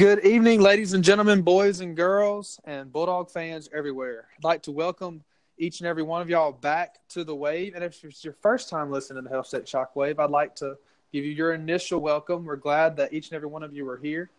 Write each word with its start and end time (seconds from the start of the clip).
Good 0.00 0.24
evening, 0.24 0.62
ladies 0.62 0.94
and 0.94 1.04
gentlemen, 1.04 1.42
boys 1.42 1.80
and 1.80 1.94
girls, 1.94 2.58
and 2.64 2.90
Bulldog 2.90 3.30
fans 3.30 3.68
everywhere. 3.70 4.28
I'd 4.34 4.44
like 4.44 4.62
to 4.62 4.72
welcome 4.72 5.22
each 5.58 5.80
and 5.80 5.86
every 5.86 6.02
one 6.02 6.22
of 6.22 6.30
y'all 6.30 6.52
back 6.52 7.00
to 7.10 7.22
the 7.22 7.34
Wave. 7.34 7.74
And 7.74 7.84
if 7.84 8.02
it's 8.02 8.24
your 8.24 8.32
first 8.32 8.70
time 8.70 8.90
listening 8.90 9.22
to 9.22 9.28
the 9.28 9.34
Hail 9.34 9.44
State 9.44 9.66
Shockwave, 9.66 10.18
I'd 10.18 10.30
like 10.30 10.56
to 10.56 10.78
give 11.12 11.26
you 11.26 11.32
your 11.32 11.52
initial 11.52 12.00
welcome. 12.00 12.46
We're 12.46 12.56
glad 12.56 12.96
that 12.96 13.12
each 13.12 13.28
and 13.28 13.36
every 13.36 13.48
one 13.48 13.62
of 13.62 13.74
you 13.74 13.86
are 13.90 13.98
here. 13.98 14.30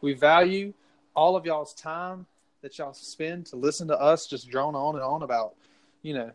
We 0.00 0.14
value 0.14 0.72
all 1.14 1.36
of 1.36 1.44
y'all's 1.44 1.74
time 1.74 2.24
that 2.62 2.78
y'all 2.78 2.94
spend 2.94 3.44
to 3.48 3.56
listen 3.56 3.88
to 3.88 4.00
us 4.00 4.26
just 4.26 4.48
drone 4.48 4.74
on 4.74 4.94
and 4.94 5.04
on 5.04 5.22
about, 5.22 5.52
you 6.00 6.14
know, 6.14 6.30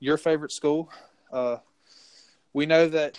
your 0.00 0.16
favorite 0.16 0.50
school. 0.50 0.90
Uh, 1.32 1.58
we 2.52 2.66
know 2.66 2.88
that 2.88 3.16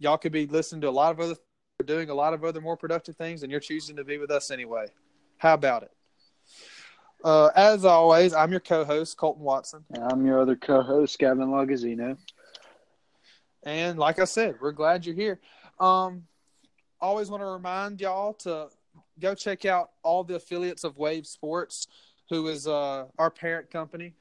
y'all 0.00 0.18
could 0.18 0.32
be 0.32 0.48
listening 0.48 0.80
to 0.80 0.88
a 0.88 0.90
lot 0.90 1.12
of 1.12 1.20
other 1.20 1.36
doing 1.82 2.10
a 2.10 2.14
lot 2.14 2.34
of 2.34 2.44
other 2.44 2.60
more 2.60 2.76
productive 2.76 3.16
things, 3.16 3.42
and 3.42 3.50
you're 3.50 3.60
choosing 3.60 3.96
to 3.96 4.04
be 4.04 4.18
with 4.18 4.30
us 4.30 4.50
anyway. 4.50 4.86
How 5.38 5.54
about 5.54 5.82
it? 5.82 5.90
Uh, 7.22 7.50
as 7.54 7.84
always, 7.84 8.32
I'm 8.32 8.50
your 8.50 8.60
co-host 8.60 9.16
Colton 9.16 9.42
Watson, 9.42 9.84
And 9.90 10.02
I'm 10.04 10.24
your 10.24 10.40
other 10.40 10.56
co-host, 10.56 11.18
Gavin 11.18 11.48
Lagazino. 11.48 12.16
and 13.62 13.98
like 13.98 14.18
I 14.18 14.24
said, 14.24 14.56
we're 14.60 14.72
glad 14.72 15.04
you're 15.04 15.14
here. 15.14 15.38
Um, 15.78 16.24
always 17.00 17.30
want 17.30 17.42
to 17.42 17.46
remind 17.46 18.00
y'all 18.00 18.34
to 18.34 18.68
go 19.18 19.34
check 19.34 19.64
out 19.66 19.90
all 20.02 20.24
the 20.24 20.36
affiliates 20.36 20.82
of 20.84 20.96
Wave 20.96 21.26
Sports, 21.26 21.88
who 22.30 22.48
is 22.48 22.66
uh, 22.66 23.06
our 23.18 23.30
parent 23.30 23.70
company. 23.70 24.14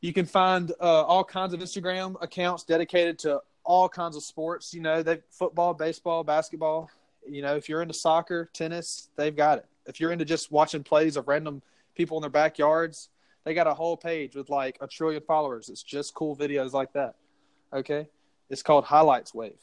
You 0.00 0.12
can 0.12 0.26
find 0.26 0.72
uh, 0.80 1.02
all 1.02 1.24
kinds 1.24 1.52
of 1.52 1.60
Instagram 1.60 2.16
accounts 2.22 2.64
dedicated 2.64 3.18
to 3.20 3.40
all 3.66 3.88
kinds 3.88 4.16
of 4.16 4.22
sports. 4.22 4.72
You 4.72 4.80
know, 4.80 5.02
they 5.02 5.18
football, 5.30 5.74
baseball, 5.74 6.24
basketball. 6.24 6.88
You 7.28 7.42
know, 7.42 7.56
if 7.56 7.68
you're 7.68 7.82
into 7.82 7.94
soccer, 7.94 8.48
tennis, 8.52 9.08
they've 9.16 9.36
got 9.36 9.58
it. 9.58 9.66
If 9.86 10.00
you're 10.00 10.12
into 10.12 10.24
just 10.24 10.50
watching 10.50 10.82
plays 10.82 11.16
of 11.16 11.28
random 11.28 11.60
people 11.94 12.16
in 12.16 12.22
their 12.22 12.30
backyards, 12.30 13.08
they 13.44 13.52
got 13.52 13.66
a 13.66 13.74
whole 13.74 13.96
page 13.96 14.34
with 14.34 14.48
like 14.48 14.78
a 14.80 14.86
trillion 14.86 15.22
followers. 15.22 15.68
It's 15.68 15.82
just 15.82 16.14
cool 16.14 16.36
videos 16.36 16.72
like 16.72 16.92
that. 16.94 17.16
Okay, 17.72 18.08
it's 18.48 18.62
called 18.62 18.84
Highlights 18.84 19.34
Wave. 19.34 19.58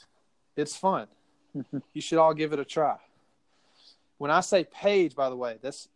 It's 0.55 0.75
fun. 0.75 1.07
you 1.93 2.01
should 2.01 2.17
all 2.17 2.33
give 2.33 2.53
it 2.53 2.59
a 2.59 2.65
try. 2.65 2.97
When 4.17 4.29
I 4.29 4.41
say 4.41 4.65
page, 4.65 5.15
by 5.15 5.29
the 5.29 5.35
way, 5.35 5.57
that's 5.61 5.87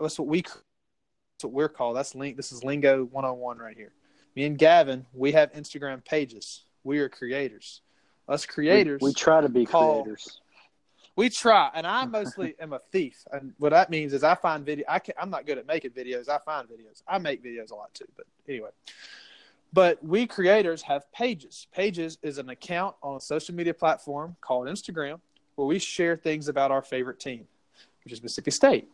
that's 0.00 0.18
what 0.18 0.28
we 0.28 0.42
that's 0.42 1.44
what 1.44 1.52
we're 1.52 1.68
called. 1.68 1.96
That's 1.96 2.14
link. 2.14 2.36
This 2.36 2.52
is 2.52 2.64
lingo 2.64 3.04
101 3.04 3.58
right 3.58 3.76
here. 3.76 3.92
Me 4.36 4.44
and 4.44 4.58
Gavin, 4.58 5.06
we 5.14 5.32
have 5.32 5.52
Instagram 5.52 6.04
pages. 6.04 6.65
We 6.86 7.00
are 7.00 7.08
creators. 7.08 7.80
Us 8.28 8.46
creators, 8.46 9.00
We, 9.02 9.10
we 9.10 9.14
try 9.14 9.40
to 9.40 9.48
be 9.48 9.66
call- 9.66 10.04
creators. 10.04 10.40
we 11.16 11.28
try, 11.28 11.68
and 11.74 11.84
I 11.84 12.04
mostly 12.04 12.54
am 12.60 12.72
a 12.72 12.78
thief. 12.92 13.24
And 13.32 13.54
what 13.58 13.70
that 13.70 13.90
means 13.90 14.12
is 14.12 14.22
I 14.22 14.36
find 14.36 14.64
video. 14.64 14.84
I 14.88 15.00
can, 15.00 15.14
I'm 15.20 15.28
not 15.28 15.46
good 15.46 15.58
at 15.58 15.66
making 15.66 15.90
videos. 15.90 16.28
I 16.28 16.38
find 16.38 16.68
videos. 16.68 17.02
I 17.08 17.18
make 17.18 17.42
videos 17.42 17.72
a 17.72 17.74
lot 17.74 17.92
too. 17.92 18.06
But 18.16 18.26
anyway, 18.48 18.70
but 19.72 20.02
we 20.04 20.28
creators 20.28 20.82
have 20.82 21.10
pages. 21.12 21.66
Pages 21.72 22.18
is 22.22 22.38
an 22.38 22.50
account 22.50 22.94
on 23.02 23.16
a 23.16 23.20
social 23.20 23.54
media 23.56 23.74
platform 23.74 24.36
called 24.40 24.68
Instagram 24.68 25.18
where 25.56 25.66
we 25.66 25.80
share 25.80 26.16
things 26.16 26.46
about 26.46 26.70
our 26.70 26.82
favorite 26.82 27.18
team, 27.18 27.48
which 28.04 28.12
is 28.12 28.22
Mississippi 28.22 28.52
State. 28.52 28.88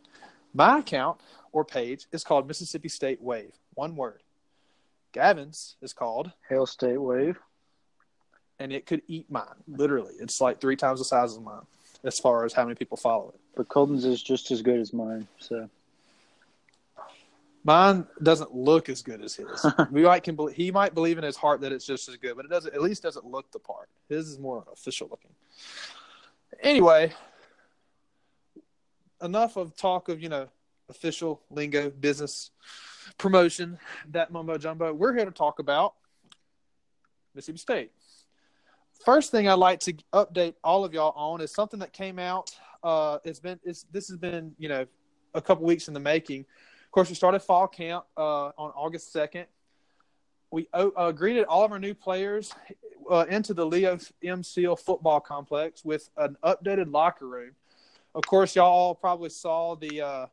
My 0.55 0.79
account 0.79 1.19
or 1.51 1.63
page 1.63 2.07
is 2.11 2.23
called 2.23 2.47
Mississippi 2.47 2.89
State 2.89 3.21
Wave. 3.21 3.53
One 3.75 3.95
word. 3.95 4.21
Gavin's 5.11 5.75
is 5.81 5.93
called 5.93 6.31
Hail 6.49 6.65
State 6.65 6.97
Wave. 6.99 7.37
And 8.59 8.71
it 8.71 8.85
could 8.85 9.01
eat 9.07 9.29
mine. 9.29 9.45
Literally, 9.67 10.13
it's 10.19 10.39
like 10.41 10.61
three 10.61 10.75
times 10.75 10.99
the 10.99 11.05
size 11.05 11.35
of 11.35 11.43
mine 11.43 11.65
as 12.03 12.19
far 12.19 12.45
as 12.45 12.53
how 12.53 12.63
many 12.63 12.75
people 12.75 12.97
follow 12.97 13.29
it. 13.29 13.39
But 13.55 13.69
Colton's 13.69 14.05
is 14.05 14.21
just 14.21 14.51
as 14.51 14.61
good 14.61 14.79
as 14.79 14.93
mine. 14.93 15.27
So 15.39 15.69
Mine 17.65 18.05
doesn't 18.21 18.53
look 18.53 18.89
as 18.89 19.01
good 19.01 19.23
as 19.23 19.35
his. 19.35 19.65
we 19.91 20.03
might 20.03 20.23
can 20.23 20.35
believe, 20.35 20.55
he 20.55 20.69
might 20.69 20.93
believe 20.93 21.17
in 21.17 21.23
his 21.23 21.37
heart 21.37 21.61
that 21.61 21.71
it's 21.71 21.85
just 21.85 22.09
as 22.09 22.17
good, 22.17 22.35
but 22.35 22.45
it 22.45 22.49
doesn't. 22.49 22.73
At 22.73 22.81
least 22.81 23.03
doesn't 23.03 23.25
look 23.25 23.51
the 23.51 23.59
part. 23.59 23.87
His 24.09 24.27
is 24.27 24.37
more 24.39 24.65
official 24.71 25.07
looking. 25.09 25.31
Anyway, 26.61 27.13
enough 29.21 29.55
of 29.55 29.75
talk 29.77 30.09
of 30.09 30.21
you 30.21 30.27
know 30.27 30.49
official 30.89 31.41
lingo, 31.49 31.89
business 31.89 32.51
promotion, 33.17 33.79
that 34.11 34.31
mumbo 34.31 34.57
jumbo. 34.57 34.93
We're 34.93 35.13
here 35.13 35.25
to 35.25 35.31
talk 35.31 35.59
about 35.59 35.93
Mississippi 37.33 37.59
State. 37.59 37.91
First 39.03 39.31
thing 39.31 39.49
I'd 39.49 39.55
like 39.55 39.81
to 39.81 39.93
update 40.13 40.55
all 40.63 40.85
of 40.85 40.93
y'all 40.93 41.13
on 41.17 41.41
is 41.41 41.51
something 41.53 41.79
that 41.81 41.91
came 41.91 42.19
out. 42.19 42.55
Uh, 42.81 43.17
it's 43.25 43.39
been 43.39 43.59
it's 43.65 43.85
this 43.91 44.07
has 44.07 44.17
been 44.17 44.55
you 44.57 44.69
know 44.69 44.85
a 45.33 45.41
couple 45.41 45.65
weeks 45.65 45.89
in 45.89 45.93
the 45.93 45.99
making. 45.99 46.41
Of 46.41 46.91
course, 46.91 47.09
we 47.09 47.15
started 47.15 47.41
fall 47.41 47.67
camp 47.67 48.05
uh, 48.15 48.47
on 48.57 48.71
August 48.71 49.11
second. 49.11 49.47
We 50.51 50.69
uh, 50.73 51.11
greeted 51.11 51.45
all 51.45 51.65
of 51.65 51.71
our 51.71 51.79
new 51.79 51.93
players 51.93 52.53
uh, 53.09 53.25
into 53.27 53.53
the 53.53 53.65
Leo 53.65 53.97
M. 54.23 54.41
Seal 54.41 54.75
football 54.75 55.19
complex 55.19 55.83
with 55.83 56.09
an 56.15 56.37
updated 56.43 56.93
locker 56.93 57.27
room. 57.27 57.51
Of 58.15 58.23
course, 58.23 58.55
y'all 58.55 58.95
probably 58.95 59.31
saw 59.31 59.75
the 59.75 60.01
uh, 60.01 60.25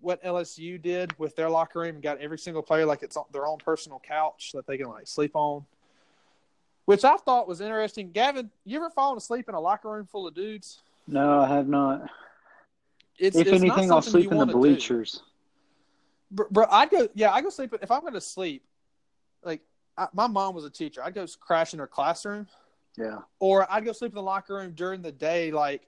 what 0.00 0.22
LSU 0.22 0.82
did 0.82 1.18
with 1.18 1.34
their 1.34 1.48
locker 1.48 1.80
room 1.80 1.94
and 1.94 2.02
got 2.02 2.18
every 2.18 2.38
single 2.38 2.62
player 2.62 2.84
like 2.84 3.02
it's 3.02 3.16
their 3.32 3.46
own 3.46 3.58
personal 3.58 4.00
couch 4.00 4.50
that 4.52 4.66
they 4.66 4.76
can 4.76 4.88
like 4.88 5.06
sleep 5.06 5.34
on, 5.34 5.64
which 6.86 7.04
I 7.04 7.16
thought 7.18 7.46
was 7.46 7.60
interesting. 7.60 8.10
Gavin, 8.10 8.50
you 8.64 8.78
ever 8.78 8.90
fallen 8.90 9.18
asleep 9.18 9.48
in 9.48 9.54
a 9.54 9.60
locker 9.60 9.90
room 9.90 10.06
full 10.06 10.26
of 10.26 10.34
dudes? 10.34 10.80
no, 11.06 11.40
I 11.40 11.48
have 11.48 11.68
not. 11.68 12.08
It's, 13.18 13.36
if 13.36 13.46
it's 13.46 13.60
anything, 13.62 13.90
I'll 13.92 14.02
sleep 14.02 14.30
in 14.32 14.38
the 14.38 14.46
bleachers. 14.46 15.22
Bro, 16.30 16.46
bro, 16.50 16.66
I'd 16.70 16.90
go. 16.90 17.08
Yeah, 17.14 17.32
I 17.32 17.40
go 17.40 17.48
sleep. 17.50 17.74
If 17.80 17.90
I'm 17.90 18.00
going 18.02 18.12
to 18.14 18.20
sleep, 18.20 18.62
like 19.44 19.60
I, 19.96 20.08
my 20.12 20.26
mom 20.26 20.54
was 20.54 20.64
a 20.64 20.70
teacher, 20.70 21.02
I'd 21.02 21.14
go 21.14 21.24
crash 21.40 21.72
in 21.72 21.78
her 21.78 21.86
classroom, 21.86 22.46
Yeah. 22.98 23.18
or 23.38 23.70
I'd 23.72 23.84
go 23.84 23.92
sleep 23.92 24.10
in 24.10 24.16
the 24.16 24.22
locker 24.22 24.54
room 24.54 24.72
during 24.72 25.00
the 25.02 25.12
day, 25.12 25.50
like 25.50 25.86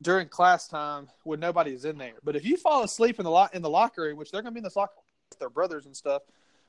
during 0.00 0.28
class 0.28 0.68
time 0.68 1.08
when 1.24 1.40
nobody's 1.40 1.84
in 1.84 1.98
there. 1.98 2.12
But 2.22 2.34
if 2.36 2.44
you 2.46 2.56
fall 2.56 2.82
asleep 2.84 3.18
in 3.18 3.24
the 3.24 3.30
lo- 3.30 3.48
in 3.52 3.60
the 3.60 3.70
locker 3.70 4.02
room, 4.02 4.16
which 4.16 4.30
they're 4.30 4.40
going 4.42 4.52
to 4.52 4.54
be 4.54 4.60
in 4.60 4.64
this 4.64 4.76
locker 4.76 4.94
with 5.30 5.38
their 5.38 5.50
brothers 5.50 5.84
and 5.86 5.94
stuff, 5.96 6.22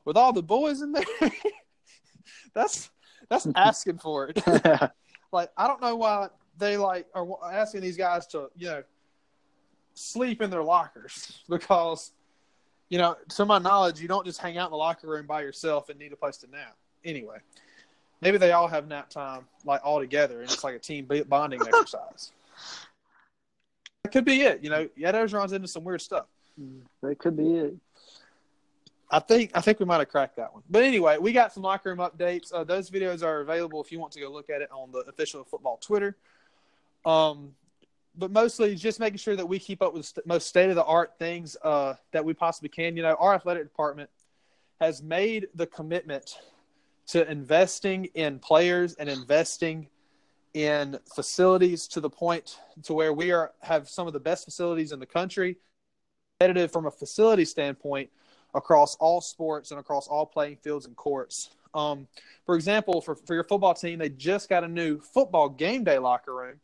with 0.03 0.18
all 0.18 0.34
the 0.34 0.44
boys 0.44 0.82
in 0.82 0.92
there, 0.92 1.03
that's 2.53 2.90
that's 3.30 3.47
asking 3.56 3.97
for 4.00 4.30
it. 4.30 4.41
like 5.31 5.52
I 5.58 5.68
don't 5.68 5.81
know 5.81 5.96
why 5.96 6.30
they 6.58 6.78
like 6.78 7.08
are 7.13 7.28
asking 7.52 7.81
these 7.81 7.97
guys 7.97 8.28
to 8.28 8.50
you 8.56 8.68
know 8.68 8.84
sleep 9.94 10.41
in 10.41 10.50
their 10.50 10.63
lockers 10.63 11.41
because 11.50 12.12
you 12.90 12.97
know 12.97 13.16
to 13.30 13.46
my 13.46 13.59
knowledge 13.59 14.00
you 14.00 14.08
don't 14.08 14.25
just 14.25 14.40
hang 14.40 14.58
out 14.58 14.68
in 14.68 14.72
the 14.72 14.78
locker 14.78 15.08
room 15.08 15.25
by 15.25 15.41
yourself 15.41 15.90
and 15.90 16.00
need 16.00 16.14
a 16.14 16.16
place 16.16 16.38
to 16.38 16.50
nap 16.52 16.75
anyway 17.03 17.38
maybe 18.22 18.38
they 18.38 18.52
all 18.52 18.68
have 18.68 18.88
nap 18.88 19.09
time 19.09 19.46
like 19.64 19.81
all 19.84 20.00
together 20.00 20.41
and 20.41 20.52
it's 20.52 20.64
like 20.64 20.75
a 20.75 20.80
team 20.80 21.08
bonding 21.28 21.62
exercise 21.62 22.31
that 24.03 24.12
could 24.12 24.25
be 24.25 24.41
it 24.41 24.62
you 24.62 24.69
know 24.69 24.88
yeah 24.96 25.09
Ed 25.09 25.16
Orgeron's 25.16 25.53
into 25.53 25.68
some 25.68 25.84
weird 25.84 26.02
stuff 26.02 26.25
that 27.02 27.19
could 27.19 27.35
be 27.35 27.56
it. 27.56 27.75
I 29.16 29.20
think 29.20 29.52
I 29.53 29.62
think 29.62 29.80
we 29.80 29.86
might 29.86 30.00
have 30.00 30.09
cracked 30.09 30.36
that 30.36 30.53
one. 30.53 30.62
But 30.70 30.84
anyway, 30.84 31.18
we 31.18 31.31
got 31.31 31.53
some 31.53 31.64
locker 31.64 31.90
room 31.90 32.00
updates. 32.00 32.53
Uh, 32.53 32.66
those 32.66 32.90
videos 32.90 33.24
are 33.24 33.40
available 33.40 33.81
if 33.81 33.90
you 33.90 33.98
want 33.98 34.12
to 34.12 34.20
go 34.20 34.30
look 34.30 34.50
at 34.50 34.62
it 34.62 34.70
on 34.72 34.92
the 34.92 35.00
official 35.08 35.46
football 35.46 35.78
Twitter. 35.78 36.18
Um, 37.06 37.53
but 38.18 38.30
mostly 38.30 38.76
just 38.76 39.00
making 39.00 39.20
sure 39.20 39.38
that 39.38 39.48
we 39.48 39.58
keep 39.58 39.81
up 39.81 39.94
with 39.94 40.20
most 40.26 40.48
state 40.48 40.70
of 40.70 40.76
the 40.76 40.84
art 40.84 41.14
things 41.18 41.56
uh, 41.64 41.94
that 42.12 42.26
we 42.26 42.34
possibly 42.34 42.68
can. 42.68 42.98
You 42.98 43.03
know, 43.03 43.16
our 43.18 43.34
athletic 43.34 43.64
department 43.64 44.09
has 44.81 45.02
made 45.02 45.47
the 45.56 45.68
commitment 45.68 46.38
to 47.08 47.30
investing 47.32 48.09
in 48.16 48.40
players 48.40 48.96
and 48.96 49.08
investing 49.08 49.88
in 50.53 51.00
facilities 51.16 51.88
to 51.88 52.02
the 52.02 52.09
point 52.09 52.59
to 52.84 52.94
where 52.94 53.14
we 53.14 53.32
are 53.32 53.53
have 53.62 53.88
some 53.88 54.08
of 54.08 54.14
the 54.14 54.20
best 54.20 54.44
facilities 54.44 54.92
in 54.92 55.00
the 55.00 55.06
country. 55.06 55.56
Competitive 56.38 56.70
from 56.70 56.85
a 56.85 56.91
facility 56.91 57.46
standpoint 57.46 58.09
across 58.55 58.96
all 58.96 59.22
sports 59.22 59.69
and 59.69 59.79
across 59.79 60.07
all 60.07 60.25
playing 60.25 60.57
fields 60.57 60.87
and 60.87 60.96
courts. 60.96 61.52
Um, 61.75 62.07
for 62.46 62.55
example, 62.55 63.02
for, 63.02 63.16
for 63.16 63.35
your 63.35 63.43
football 63.43 63.73
team, 63.73 63.99
they 63.99 64.09
just 64.09 64.49
got 64.49 64.63
a 64.63 64.67
new 64.67 64.99
football 64.99 65.49
game 65.49 65.84
day 65.84 65.99
locker 65.99 66.34
room 66.34 66.59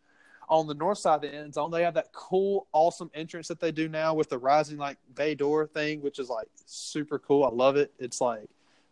on 0.49 0.67
the 0.67 0.73
north 0.73 0.97
side 0.97 1.15
of 1.15 1.21
the 1.21 1.33
end 1.33 1.53
zone. 1.53 1.69
They 1.69 1.83
have 1.83 1.93
that 1.95 2.11
cool, 2.13 2.67
awesome 2.71 3.11
entrance 3.13 3.47
that 3.49 3.59
they 3.59 3.71
do 3.71 3.89
now 3.89 4.13
with 4.13 4.29
the 4.29 4.37
rising 4.37 4.77
like 4.77 4.97
bay 5.15 5.35
door 5.35 5.67
thing, 5.67 6.01
which 6.01 6.17
is 6.17 6.29
like 6.29 6.47
super 6.65 7.19
cool. 7.19 7.43
I 7.43 7.49
love 7.49 7.75
it. 7.75 7.93
It's 7.99 8.21
like 8.21 8.47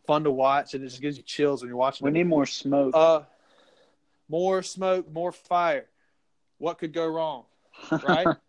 fun 0.05 0.25
to 0.25 0.31
watch, 0.31 0.73
and 0.73 0.83
it 0.83 0.87
just 0.87 1.01
gives 1.01 1.17
you 1.17 1.23
chills 1.23 1.61
when 1.61 1.69
you're 1.69 1.77
watching. 1.77 2.05
We 2.05 2.11
it. 2.11 2.13
need 2.13 2.27
more 2.27 2.45
smoke. 2.45 2.91
uh, 2.93 3.21
more 4.27 4.61
smoke, 4.61 5.11
more 5.11 5.31
fire. 5.31 5.85
What 6.57 6.77
could 6.79 6.93
go 6.93 7.07
wrong, 7.07 7.45
right? 8.03 8.27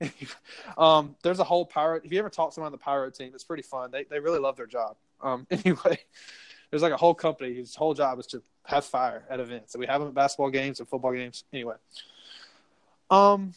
um, 0.78 1.14
there's 1.22 1.38
a 1.38 1.44
whole 1.44 1.64
pyro. 1.64 2.00
If 2.02 2.12
you 2.12 2.18
ever 2.18 2.30
talk 2.30 2.50
to 2.50 2.54
someone 2.54 2.66
on 2.66 2.72
the 2.72 2.78
pyro 2.78 3.10
team, 3.10 3.32
it's 3.34 3.44
pretty 3.44 3.62
fun. 3.62 3.90
They 3.90 4.04
they 4.04 4.20
really 4.20 4.38
love 4.38 4.56
their 4.56 4.66
job. 4.66 4.96
Um, 5.20 5.46
anyway, 5.50 5.98
there's 6.70 6.82
like 6.82 6.92
a 6.92 6.96
whole 6.96 7.14
company 7.14 7.54
whose 7.54 7.74
whole 7.74 7.94
job 7.94 8.18
is 8.18 8.26
to 8.28 8.42
have 8.64 8.84
fire 8.84 9.24
at 9.28 9.40
events. 9.40 9.72
So 9.72 9.78
we 9.78 9.86
have 9.86 10.00
them 10.00 10.08
at 10.08 10.14
basketball 10.14 10.50
games 10.50 10.80
and 10.80 10.88
football 10.88 11.12
games. 11.12 11.44
Anyway, 11.52 11.76
um, 13.10 13.52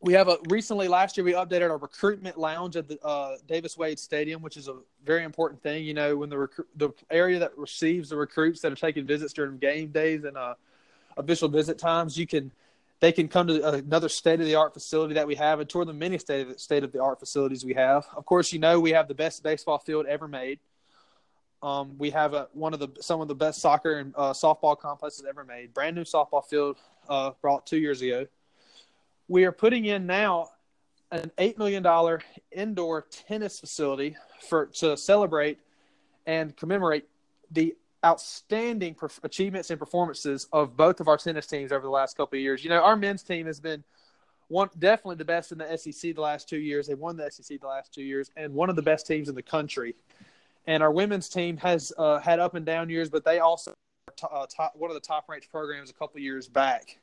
we 0.00 0.14
have 0.14 0.28
a 0.28 0.38
recently 0.48 0.88
last 0.88 1.16
year 1.16 1.24
we 1.24 1.32
updated 1.32 1.70
our 1.70 1.78
recruitment 1.78 2.38
lounge 2.38 2.76
at 2.76 2.88
the 2.88 2.98
uh, 3.04 3.36
Davis 3.46 3.76
Wade 3.76 3.98
Stadium, 3.98 4.42
which 4.42 4.56
is 4.56 4.68
a 4.68 4.76
very 5.04 5.24
important 5.24 5.62
thing. 5.62 5.84
You 5.84 5.94
know, 5.94 6.16
when 6.16 6.30
the 6.30 6.48
the 6.76 6.90
area 7.10 7.38
that 7.38 7.56
receives 7.58 8.08
the 8.08 8.16
recruits 8.16 8.60
that 8.60 8.72
are 8.72 8.76
taking 8.76 9.06
visits 9.06 9.32
during 9.32 9.58
game 9.58 9.88
days 9.88 10.24
and 10.24 10.36
uh, 10.36 10.54
official 11.16 11.48
visit 11.48 11.78
times, 11.78 12.18
you 12.18 12.26
can 12.26 12.50
they 13.02 13.12
can 13.12 13.28
come 13.28 13.48
to 13.48 13.68
another 13.68 14.08
state 14.08 14.40
of 14.40 14.46
the 14.46 14.54
art 14.54 14.72
facility 14.72 15.14
that 15.14 15.26
we 15.26 15.34
have 15.34 15.60
and 15.60 15.68
tour 15.68 15.84
the 15.84 15.92
many 15.92 16.16
state 16.18 16.84
of 16.84 16.92
the 16.92 17.02
art 17.02 17.20
facilities 17.20 17.64
we 17.64 17.74
have. 17.74 18.06
Of 18.16 18.24
course, 18.24 18.52
you 18.52 18.58
know 18.58 18.80
we 18.80 18.92
have 18.92 19.08
the 19.08 19.14
best 19.14 19.42
baseball 19.42 19.78
field 19.78 20.06
ever 20.06 20.26
made. 20.26 20.60
Um, 21.62 21.96
we 21.98 22.10
have 22.10 22.32
a, 22.32 22.48
one 22.54 22.72
of 22.72 22.80
the 22.80 22.88
some 23.00 23.20
of 23.20 23.28
the 23.28 23.34
best 23.34 23.60
soccer 23.60 23.98
and 23.98 24.14
uh, 24.16 24.32
softball 24.32 24.78
complexes 24.78 25.26
ever 25.28 25.44
made. 25.44 25.74
Brand 25.74 25.94
new 25.94 26.04
softball 26.04 26.44
field 26.44 26.78
uh, 27.08 27.32
brought 27.42 27.66
two 27.66 27.78
years 27.78 28.00
ago 28.00 28.26
we 29.32 29.46
are 29.46 29.52
putting 29.52 29.86
in 29.86 30.06
now 30.06 30.50
an 31.10 31.30
eight 31.38 31.56
million 31.58 31.82
dollar 31.82 32.20
indoor 32.50 33.06
tennis 33.10 33.58
facility 33.60 34.14
for 34.48 34.66
to 34.66 34.96
celebrate 34.96 35.58
and 36.26 36.54
commemorate 36.56 37.08
the 37.50 37.74
outstanding 38.04 38.96
achievements 39.22 39.70
and 39.70 39.78
performances 39.78 40.46
of 40.52 40.76
both 40.76 41.00
of 41.00 41.08
our 41.08 41.16
tennis 41.16 41.46
teams 41.46 41.72
over 41.72 41.82
the 41.82 41.90
last 41.90 42.16
couple 42.16 42.36
of 42.36 42.42
years. 42.42 42.64
You 42.64 42.70
know, 42.70 42.82
our 42.82 42.96
men's 42.96 43.22
team 43.22 43.46
has 43.46 43.60
been 43.60 43.84
one 44.48 44.68
definitely 44.78 45.16
the 45.16 45.24
best 45.24 45.52
in 45.52 45.58
the 45.58 45.76
SEC 45.76 46.14
the 46.14 46.20
last 46.20 46.48
two 46.48 46.58
years. 46.58 46.86
They 46.86 46.94
won 46.94 47.16
the 47.16 47.30
SEC 47.30 47.60
the 47.60 47.66
last 47.66 47.94
two 47.94 48.02
years, 48.02 48.30
and 48.36 48.52
one 48.52 48.68
of 48.70 48.76
the 48.76 48.82
best 48.82 49.06
teams 49.06 49.28
in 49.28 49.34
the 49.34 49.42
country. 49.42 49.94
And 50.66 50.82
our 50.82 50.90
women's 50.92 51.28
team 51.28 51.56
has 51.58 51.92
uh, 51.98 52.18
had 52.18 52.38
up 52.38 52.54
and 52.54 52.66
down 52.66 52.90
years, 52.90 53.08
but 53.08 53.24
they 53.24 53.38
also 53.38 53.74
uh, 54.22 54.46
top, 54.46 54.72
one 54.76 54.90
of 54.90 54.94
the 54.94 55.00
top 55.00 55.28
ranked 55.28 55.50
programs 55.50 55.90
a 55.90 55.94
couple 55.94 56.20
years 56.20 56.48
back 56.48 56.98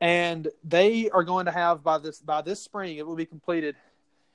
and 0.00 0.48
they 0.64 1.08
are 1.10 1.24
going 1.24 1.46
to 1.46 1.52
have 1.52 1.82
by 1.82 1.98
this 1.98 2.18
by 2.20 2.42
this 2.42 2.62
spring 2.62 2.98
it 2.98 3.06
will 3.06 3.16
be 3.16 3.24
completed 3.24 3.74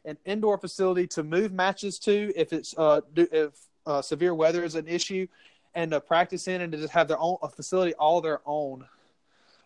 an 0.06 0.18
indoor 0.26 0.58
facility 0.58 1.06
to 1.06 1.24
move 1.24 1.52
matches 1.52 2.00
to 2.00 2.32
if 2.36 2.54
it's 2.54 2.76
uh 2.78 3.02
if 3.16 3.52
uh, 3.88 4.02
severe 4.02 4.36
weather 4.36 4.64
is 4.64 4.76
an 4.76 4.88
issue 4.88 5.26
and 5.74 5.92
to 5.92 6.02
practice 6.02 6.48
in 6.48 6.62
and 6.62 6.72
to 6.72 6.78
just 6.78 6.94
have 6.94 7.08
their 7.08 7.20
own 7.20 7.38
a 7.42 7.50
facility 7.50 7.94
all 7.96 8.22
their 8.22 8.42
own 8.46 8.86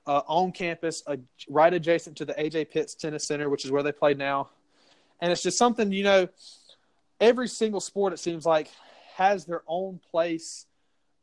uh, 0.07 0.21
on 0.27 0.51
campus 0.51 1.03
uh, 1.07 1.15
right 1.49 1.73
adjacent 1.73 2.15
to 2.17 2.25
the 2.25 2.33
AJ 2.33 2.71
Pitts 2.71 2.95
Tennis 2.95 3.25
Center 3.25 3.49
which 3.49 3.65
is 3.65 3.71
where 3.71 3.83
they 3.83 3.91
play 3.91 4.13
now. 4.13 4.49
And 5.21 5.31
it's 5.31 5.43
just 5.43 5.57
something 5.57 5.91
you 5.91 6.03
know 6.03 6.27
every 7.19 7.47
single 7.47 7.79
sport 7.79 8.13
it 8.13 8.19
seems 8.19 8.45
like 8.45 8.69
has 9.15 9.45
their 9.45 9.63
own 9.67 9.99
place. 10.11 10.65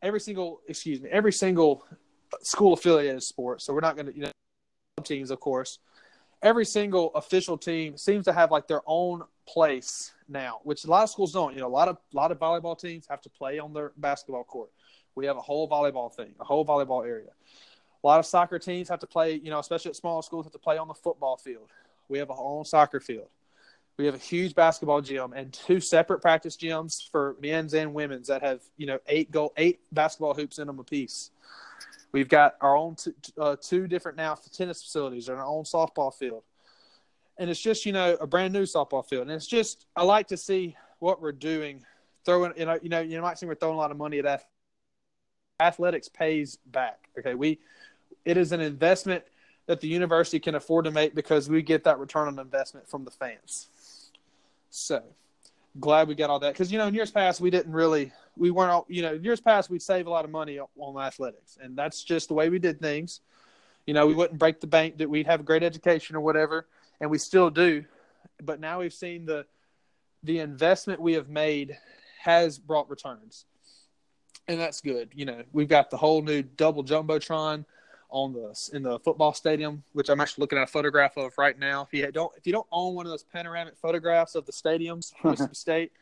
Every 0.00 0.20
single 0.20 0.60
excuse 0.68 1.00
me 1.00 1.10
every 1.10 1.32
single 1.32 1.84
school 2.40 2.72
affiliated 2.72 3.22
sport. 3.22 3.62
So 3.62 3.72
we're 3.72 3.80
not 3.80 3.96
going 3.96 4.06
to 4.06 4.14
you 4.14 4.22
know 4.22 4.30
teams, 5.04 5.30
of 5.30 5.40
course, 5.40 5.78
every 6.42 6.64
single 6.64 7.12
official 7.14 7.56
team 7.56 7.96
seems 7.96 8.24
to 8.26 8.32
have 8.32 8.50
like 8.50 8.66
their 8.68 8.82
own 8.86 9.22
place 9.46 10.12
now, 10.28 10.60
which 10.64 10.84
a 10.84 10.90
lot 10.90 11.02
of 11.02 11.10
schools 11.10 11.32
don't. 11.32 11.54
You 11.54 11.60
know, 11.60 11.66
a 11.66 11.68
lot 11.68 11.88
of 11.88 11.96
a 12.12 12.16
lot 12.16 12.32
of 12.32 12.38
volleyball 12.38 12.78
teams 12.78 13.06
have 13.08 13.20
to 13.22 13.30
play 13.30 13.58
on 13.58 13.72
their 13.72 13.92
basketball 13.96 14.44
court. 14.44 14.70
We 15.14 15.26
have 15.26 15.36
a 15.36 15.42
whole 15.42 15.68
volleyball 15.68 16.12
thing, 16.12 16.34
a 16.40 16.44
whole 16.44 16.64
volleyball 16.64 17.06
area. 17.06 17.30
A 18.02 18.06
lot 18.06 18.18
of 18.18 18.26
soccer 18.26 18.58
teams 18.58 18.88
have 18.88 18.98
to 19.00 19.06
play, 19.06 19.34
you 19.34 19.50
know, 19.50 19.58
especially 19.58 19.90
at 19.90 19.96
small 19.96 20.22
schools, 20.22 20.46
have 20.46 20.52
to 20.52 20.58
play 20.58 20.78
on 20.78 20.88
the 20.88 20.94
football 20.94 21.36
field. 21.36 21.68
We 22.08 22.18
have 22.18 22.30
a 22.30 22.34
whole 22.34 22.64
soccer 22.64 22.98
field. 22.98 23.28
We 23.98 24.06
have 24.06 24.14
a 24.14 24.18
huge 24.18 24.54
basketball 24.54 25.02
gym 25.02 25.32
and 25.34 25.52
two 25.52 25.78
separate 25.78 26.20
practice 26.20 26.56
gyms 26.56 27.08
for 27.10 27.36
men's 27.40 27.74
and 27.74 27.92
women's 27.92 28.28
that 28.28 28.42
have, 28.42 28.60
you 28.76 28.86
know, 28.86 28.98
eight 29.06 29.30
goal, 29.30 29.52
eight 29.56 29.80
basketball 29.92 30.34
hoops 30.34 30.58
in 30.58 30.66
them 30.66 30.78
apiece. 30.78 31.30
We've 32.10 32.28
got 32.28 32.56
our 32.60 32.76
own 32.76 32.96
t- 32.96 33.12
uh, 33.38 33.56
two 33.60 33.86
different 33.86 34.16
now 34.16 34.36
tennis 34.52 34.82
facilities 34.82 35.28
and 35.28 35.38
our 35.38 35.46
own 35.46 35.64
softball 35.64 36.12
field. 36.12 36.42
And 37.38 37.48
it's 37.50 37.60
just, 37.60 37.86
you 37.86 37.92
know, 37.92 38.16
a 38.20 38.26
brand 38.26 38.52
new 38.52 38.62
softball 38.62 39.06
field. 39.06 39.22
And 39.22 39.30
it's 39.32 39.46
just, 39.46 39.86
I 39.96 40.02
like 40.04 40.28
to 40.28 40.36
see 40.36 40.76
what 40.98 41.20
we're 41.20 41.32
doing. 41.32 41.84
Throwing, 42.24 42.52
you 42.56 42.66
know, 42.66 42.78
you 42.82 42.88
know, 42.88 43.00
you 43.00 43.20
might 43.20 43.38
see 43.38 43.46
we're 43.46 43.54
throwing 43.54 43.74
a 43.74 43.78
lot 43.78 43.90
of 43.90 43.96
money 43.96 44.18
at 44.18 44.24
that. 44.24 44.44
Athletics 45.60 46.08
pays 46.08 46.58
back. 46.66 47.08
Okay. 47.18 47.34
We, 47.34 47.58
it 48.24 48.36
is 48.36 48.52
an 48.52 48.60
investment 48.60 49.24
that 49.66 49.80
the 49.80 49.88
university 49.88 50.38
can 50.38 50.54
afford 50.54 50.84
to 50.84 50.90
make 50.90 51.14
because 51.14 51.48
we 51.48 51.62
get 51.62 51.84
that 51.84 51.98
return 51.98 52.28
on 52.28 52.38
investment 52.38 52.88
from 52.88 53.04
the 53.04 53.10
fans. 53.10 53.68
So 54.70 55.02
glad 55.80 56.08
we 56.08 56.14
got 56.14 56.28
all 56.28 56.38
that 56.38 56.52
because 56.52 56.70
you 56.70 56.76
know 56.76 56.86
in 56.86 56.94
years 56.94 57.10
past 57.10 57.40
we 57.40 57.48
didn't 57.48 57.72
really 57.72 58.12
we 58.36 58.50
weren't 58.50 58.70
all 58.70 58.84
you 58.88 59.00
know 59.00 59.12
years 59.12 59.40
past 59.40 59.70
we'd 59.70 59.80
save 59.80 60.06
a 60.06 60.10
lot 60.10 60.24
of 60.24 60.30
money 60.30 60.58
on 60.58 61.02
athletics 61.02 61.56
and 61.62 61.76
that's 61.76 62.04
just 62.04 62.28
the 62.28 62.34
way 62.34 62.50
we 62.50 62.58
did 62.58 62.78
things 62.78 63.20
you 63.86 63.94
know 63.94 64.06
we 64.06 64.12
wouldn't 64.12 64.38
break 64.38 64.60
the 64.60 64.66
bank 64.66 64.98
that 64.98 65.08
we'd 65.08 65.26
have 65.26 65.40
a 65.40 65.42
great 65.42 65.62
education 65.62 66.14
or 66.14 66.20
whatever 66.20 66.66
and 67.02 67.10
we 67.10 67.18
still 67.18 67.50
do 67.50 67.84
but 68.42 68.58
now 68.58 68.80
we've 68.80 68.94
seen 68.94 69.26
the 69.26 69.44
the 70.22 70.38
investment 70.38 71.00
we 71.00 71.12
have 71.12 71.28
made 71.28 71.76
has 72.18 72.58
brought 72.58 72.88
returns 72.88 73.44
and 74.48 74.58
that's 74.58 74.80
good 74.80 75.10
you 75.12 75.26
know 75.26 75.42
we've 75.52 75.68
got 75.68 75.90
the 75.90 75.96
whole 75.98 76.22
new 76.22 76.40
double 76.42 76.82
jumbotron 76.82 77.66
on 78.12 78.34
the 78.34 78.70
in 78.74 78.82
the 78.82 79.00
football 79.00 79.32
stadium, 79.32 79.82
which 79.94 80.08
I'm 80.10 80.20
actually 80.20 80.42
looking 80.42 80.58
at 80.58 80.64
a 80.64 80.70
photograph 80.70 81.16
of 81.16 81.32
right 81.38 81.58
now. 81.58 81.82
If 81.82 81.98
you 81.98 82.12
don't 82.12 82.30
if 82.36 82.46
you 82.46 82.52
don't 82.52 82.66
own 82.70 82.94
one 82.94 83.06
of 83.06 83.10
those 83.10 83.24
panoramic 83.24 83.76
photographs 83.76 84.34
of 84.34 84.46
the 84.46 84.52
stadiums, 84.52 85.12
Mississippi 85.24 85.54
State, 85.54 85.92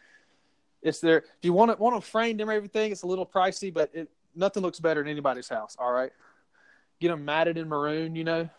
it's 0.83 1.01
there. 1.01 1.19
If 1.19 1.45
you 1.45 1.53
want 1.53 1.71
to 1.71 1.83
want 1.83 2.03
to 2.03 2.11
frame 2.11 2.37
them 2.37 2.51
everything, 2.51 2.93
it's 2.93 3.03
a 3.03 3.07
little 3.07 3.25
pricey, 3.25 3.73
but 3.73 3.91
it 3.95 4.11
nothing 4.35 4.63
looks 4.63 4.81
better 4.81 5.01
in 5.01 5.09
anybody's 5.09 5.49
house. 5.49 5.77
All 5.79 5.93
right, 5.93 6.11
get 7.01 7.09
them 7.09 7.25
matted 7.25 7.57
in 7.57 7.69
maroon. 7.69 8.17
You 8.17 8.25
know, 8.25 8.51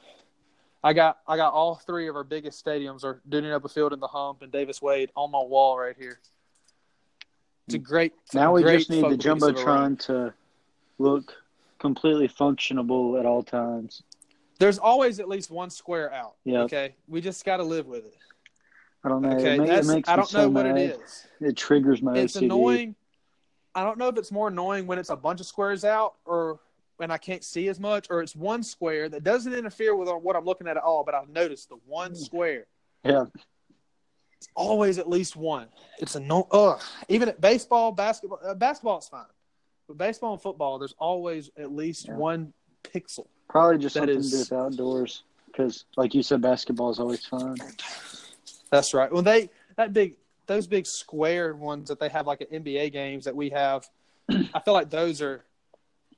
I 0.83 0.93
got 0.93 1.19
I 1.27 1.37
got 1.37 1.53
all 1.53 1.75
three 1.75 2.07
of 2.07 2.15
our 2.15 2.23
biggest 2.23 2.63
stadiums 2.63 3.03
are 3.03 3.21
Dudy 3.29 3.47
Noble 3.47 3.69
Field 3.69 3.93
in 3.93 3.99
the 3.99 4.07
Hump 4.07 4.41
and 4.41 4.51
Davis 4.51 4.81
Wade 4.81 5.11
on 5.15 5.31
my 5.31 5.41
wall 5.41 5.77
right 5.77 5.95
here. 5.97 6.19
It's 7.67 7.75
a 7.75 7.79
great. 7.79 8.13
Now 8.33 8.51
a 8.51 8.53
we 8.53 8.63
great 8.63 8.79
just 8.79 8.89
need 8.89 9.03
the 9.03 9.17
jumbotron 9.17 9.99
to 10.07 10.33
look 10.97 11.33
completely 11.79 12.27
functionable 12.27 13.19
at 13.19 13.25
all 13.25 13.43
times. 13.43 14.03
There's 14.59 14.77
always 14.77 15.19
at 15.19 15.27
least 15.27 15.49
one 15.51 15.69
square 15.69 16.11
out. 16.13 16.35
Yeah. 16.43 16.61
Okay. 16.61 16.95
We 17.07 17.21
just 17.21 17.45
got 17.45 17.57
to 17.57 17.63
live 17.63 17.87
with 17.87 18.05
it. 18.05 18.15
I 19.03 19.09
don't 19.09 19.21
know. 19.23 19.31
Okay. 19.31 19.55
It, 19.55 19.67
That's, 19.67 19.87
it 19.87 19.93
makes 19.93 20.09
I 20.09 20.15
don't 20.15 20.27
so 20.27 20.41
know 20.43 20.49
what 20.49 20.65
mad. 20.65 20.77
it 20.77 20.99
is. 21.01 21.27
It 21.39 21.57
triggers 21.57 22.01
my 22.01 22.15
It's 22.15 22.37
OCD. 22.37 22.41
annoying. 22.43 22.95
I 23.73 23.83
don't 23.83 23.97
know 23.97 24.07
if 24.09 24.17
it's 24.17 24.31
more 24.31 24.49
annoying 24.49 24.85
when 24.85 24.99
it's 24.99 25.09
a 25.09 25.15
bunch 25.15 25.39
of 25.39 25.45
squares 25.47 25.83
out 25.85 26.15
or 26.25 26.59
when 27.01 27.09
I 27.09 27.17
can't 27.17 27.43
see 27.43 27.67
as 27.67 27.79
much, 27.79 28.05
or 28.11 28.21
it's 28.21 28.35
one 28.35 28.61
square 28.61 29.09
that 29.09 29.23
doesn't 29.23 29.51
interfere 29.55 29.95
with 29.95 30.07
what 30.07 30.35
I'm 30.35 30.45
looking 30.45 30.67
at 30.67 30.77
at 30.77 30.83
all. 30.83 31.03
But 31.03 31.15
I've 31.15 31.29
noticed 31.29 31.69
the 31.69 31.77
one 31.87 32.13
square. 32.13 32.67
Yeah. 33.03 33.25
It's 34.37 34.47
always 34.53 34.99
at 34.99 35.09
least 35.09 35.35
one. 35.35 35.67
It's 35.97 36.13
a 36.13 36.19
no. 36.19 36.47
Ugh. 36.51 36.79
Even 37.09 37.27
at 37.27 37.41
baseball, 37.41 37.91
basketball, 37.91 38.39
uh, 38.45 38.53
basketball 38.53 38.99
is 38.99 39.07
fine, 39.07 39.25
but 39.87 39.97
baseball 39.97 40.33
and 40.33 40.41
football, 40.43 40.77
there's 40.77 40.93
always 40.99 41.49
at 41.57 41.71
least 41.71 42.07
Yeah. 42.07 42.17
one 42.17 42.53
pixel. 42.83 43.25
Probably 43.49 43.79
just 43.79 43.95
something 43.95 44.15
is- 44.17 44.29
to 44.29 44.35
do 44.35 44.39
with 44.41 44.53
outdoors. 44.53 45.23
Because, 45.47 45.85
like 45.97 46.13
you 46.13 46.21
said, 46.21 46.39
basketball 46.39 46.91
is 46.91 46.99
always 46.99 47.25
fun. 47.25 47.57
That's 48.69 48.93
right. 48.93 49.11
Well, 49.11 49.23
they 49.23 49.49
that 49.75 49.91
big 49.91 50.17
those 50.45 50.67
big 50.67 50.85
square 50.85 51.55
ones 51.55 51.89
that 51.89 51.99
they 51.99 52.09
have 52.09 52.27
like 52.27 52.41
at 52.41 52.51
NBA 52.51 52.91
games 52.91 53.25
that 53.25 53.35
we 53.35 53.49
have. 53.49 53.89
I 54.29 54.59
feel 54.63 54.75
like 54.75 54.91
those 54.91 55.19
are 55.19 55.43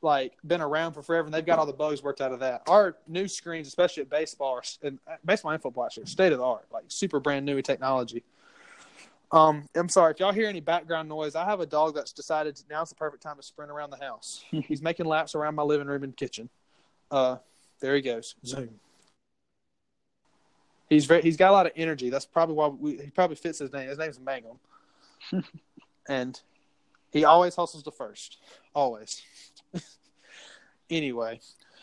like 0.03 0.33
been 0.45 0.61
around 0.61 0.93
for 0.93 1.01
forever, 1.01 1.25
and 1.25 1.33
they've 1.33 1.45
got 1.45 1.59
all 1.59 1.65
the 1.65 1.73
bugs 1.73 2.03
worked 2.03 2.21
out 2.21 2.31
of 2.31 2.39
that. 2.39 2.63
Our 2.67 2.97
new 3.07 3.27
screens, 3.27 3.67
especially 3.67 4.01
at 4.01 4.09
baseball, 4.09 4.55
are, 4.55 4.63
and 4.81 4.99
uh, 5.07 5.15
baseball 5.25 5.51
and 5.51 5.61
football, 5.61 5.85
actually, 5.85 6.05
state 6.05 6.31
of 6.31 6.39
the 6.39 6.45
art, 6.45 6.65
like 6.71 6.85
super 6.87 7.19
brand 7.19 7.45
new 7.45 7.61
technology. 7.61 8.23
Um, 9.31 9.67
I'm 9.73 9.89
sorry 9.89 10.11
if 10.11 10.19
y'all 10.19 10.31
hear 10.31 10.47
any 10.47 10.59
background 10.59 11.09
noise. 11.09 11.35
I 11.35 11.45
have 11.45 11.59
a 11.59 11.65
dog 11.65 11.95
that's 11.95 12.13
decided 12.13 12.61
now's 12.69 12.89
the 12.89 12.95
perfect 12.95 13.23
time 13.23 13.37
to 13.37 13.43
sprint 13.43 13.71
around 13.71 13.89
the 13.89 13.97
house. 13.97 14.43
He's 14.51 14.81
making 14.81 15.07
laps 15.07 15.33
around 15.33 15.55
my 15.55 15.63
living 15.63 15.87
room 15.87 16.03
and 16.03 16.15
kitchen. 16.15 16.49
Uh, 17.09 17.37
there 17.79 17.95
he 17.95 18.01
goes. 18.01 18.35
Zoom. 18.45 18.69
He's 20.89 21.05
very. 21.05 21.23
He's 21.23 21.37
got 21.37 21.49
a 21.49 21.53
lot 21.53 21.65
of 21.65 21.71
energy. 21.75 22.11
That's 22.11 22.25
probably 22.25 22.55
why 22.55 22.67
we, 22.67 22.97
he 22.97 23.09
probably 23.09 23.35
fits 23.35 23.57
his 23.57 23.73
name. 23.73 23.89
His 23.89 23.97
name's 23.97 24.19
Mangum, 24.19 24.59
and 26.07 26.39
he 27.11 27.25
always 27.25 27.55
hustles 27.55 27.83
the 27.83 27.91
first. 27.91 28.37
Always. 28.75 29.21
anyway, 30.89 31.39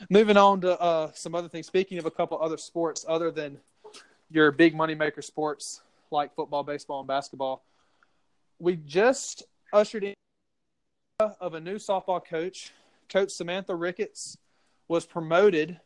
moving 0.09 0.37
on 0.37 0.61
to 0.63 0.79
uh, 0.81 1.11
some 1.15 1.35
other 1.35 1.49
things. 1.49 1.67
Speaking 1.67 1.99
of 1.99 2.07
a 2.07 2.11
couple 2.11 2.41
other 2.41 2.57
sports, 2.57 3.05
other 3.09 3.31
than 3.31 3.59
your 4.31 4.51
big 4.53 4.75
moneymaker 4.75 5.23
sports 5.23 5.83
like 6.11 6.35
football, 6.35 6.63
baseball, 6.63 7.01
and 7.01 7.09
basketball, 7.09 7.63
we 8.59 8.77
just 8.77 9.45
ushered 9.73 10.05
in 10.05 10.15
of 11.41 11.55
a 11.55 11.61
new 11.61 11.77
softball 11.77 12.25
coach. 12.25 12.73
Coach 13.09 13.31
Samantha 13.31 13.75
Ricketts 13.75 14.39
was 14.89 15.05
promoted 15.05 15.79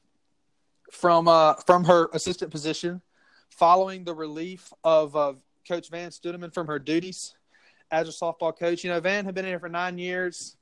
from 0.93 1.29
uh, 1.29 1.55
from 1.67 1.85
her 1.85 2.09
assistant 2.13 2.51
position 2.51 3.03
following 3.49 4.05
the 4.05 4.15
relief 4.15 4.73
of 4.83 5.17
uh, 5.17 5.33
Coach 5.67 5.91
Vann 5.91 6.11
Stuedeman 6.11 6.53
from 6.53 6.67
her 6.67 6.79
duties 6.79 7.35
as 7.91 8.09
a 8.09 8.13
softball 8.13 8.57
coach. 8.57 8.85
You 8.85 8.91
know, 8.91 9.01
Van 9.01 9.25
had 9.25 9.35
been 9.35 9.45
in 9.45 9.51
here 9.51 9.61
for 9.61 9.69
nine 9.69 9.99
years, 9.99 10.57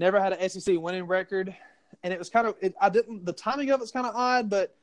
never 0.00 0.20
had 0.20 0.32
an 0.32 0.48
SEC 0.48 0.76
winning 0.78 1.06
record, 1.06 1.54
and 2.02 2.12
it 2.12 2.18
was 2.18 2.30
kind 2.30 2.46
of 2.46 2.56
it, 2.60 2.74
I 2.80 2.88
didn't 2.88 3.24
the 3.24 3.32
timing 3.32 3.70
of 3.70 3.80
it's 3.82 3.92
kind 3.92 4.06
of 4.06 4.16
odd, 4.16 4.50
but 4.50 4.74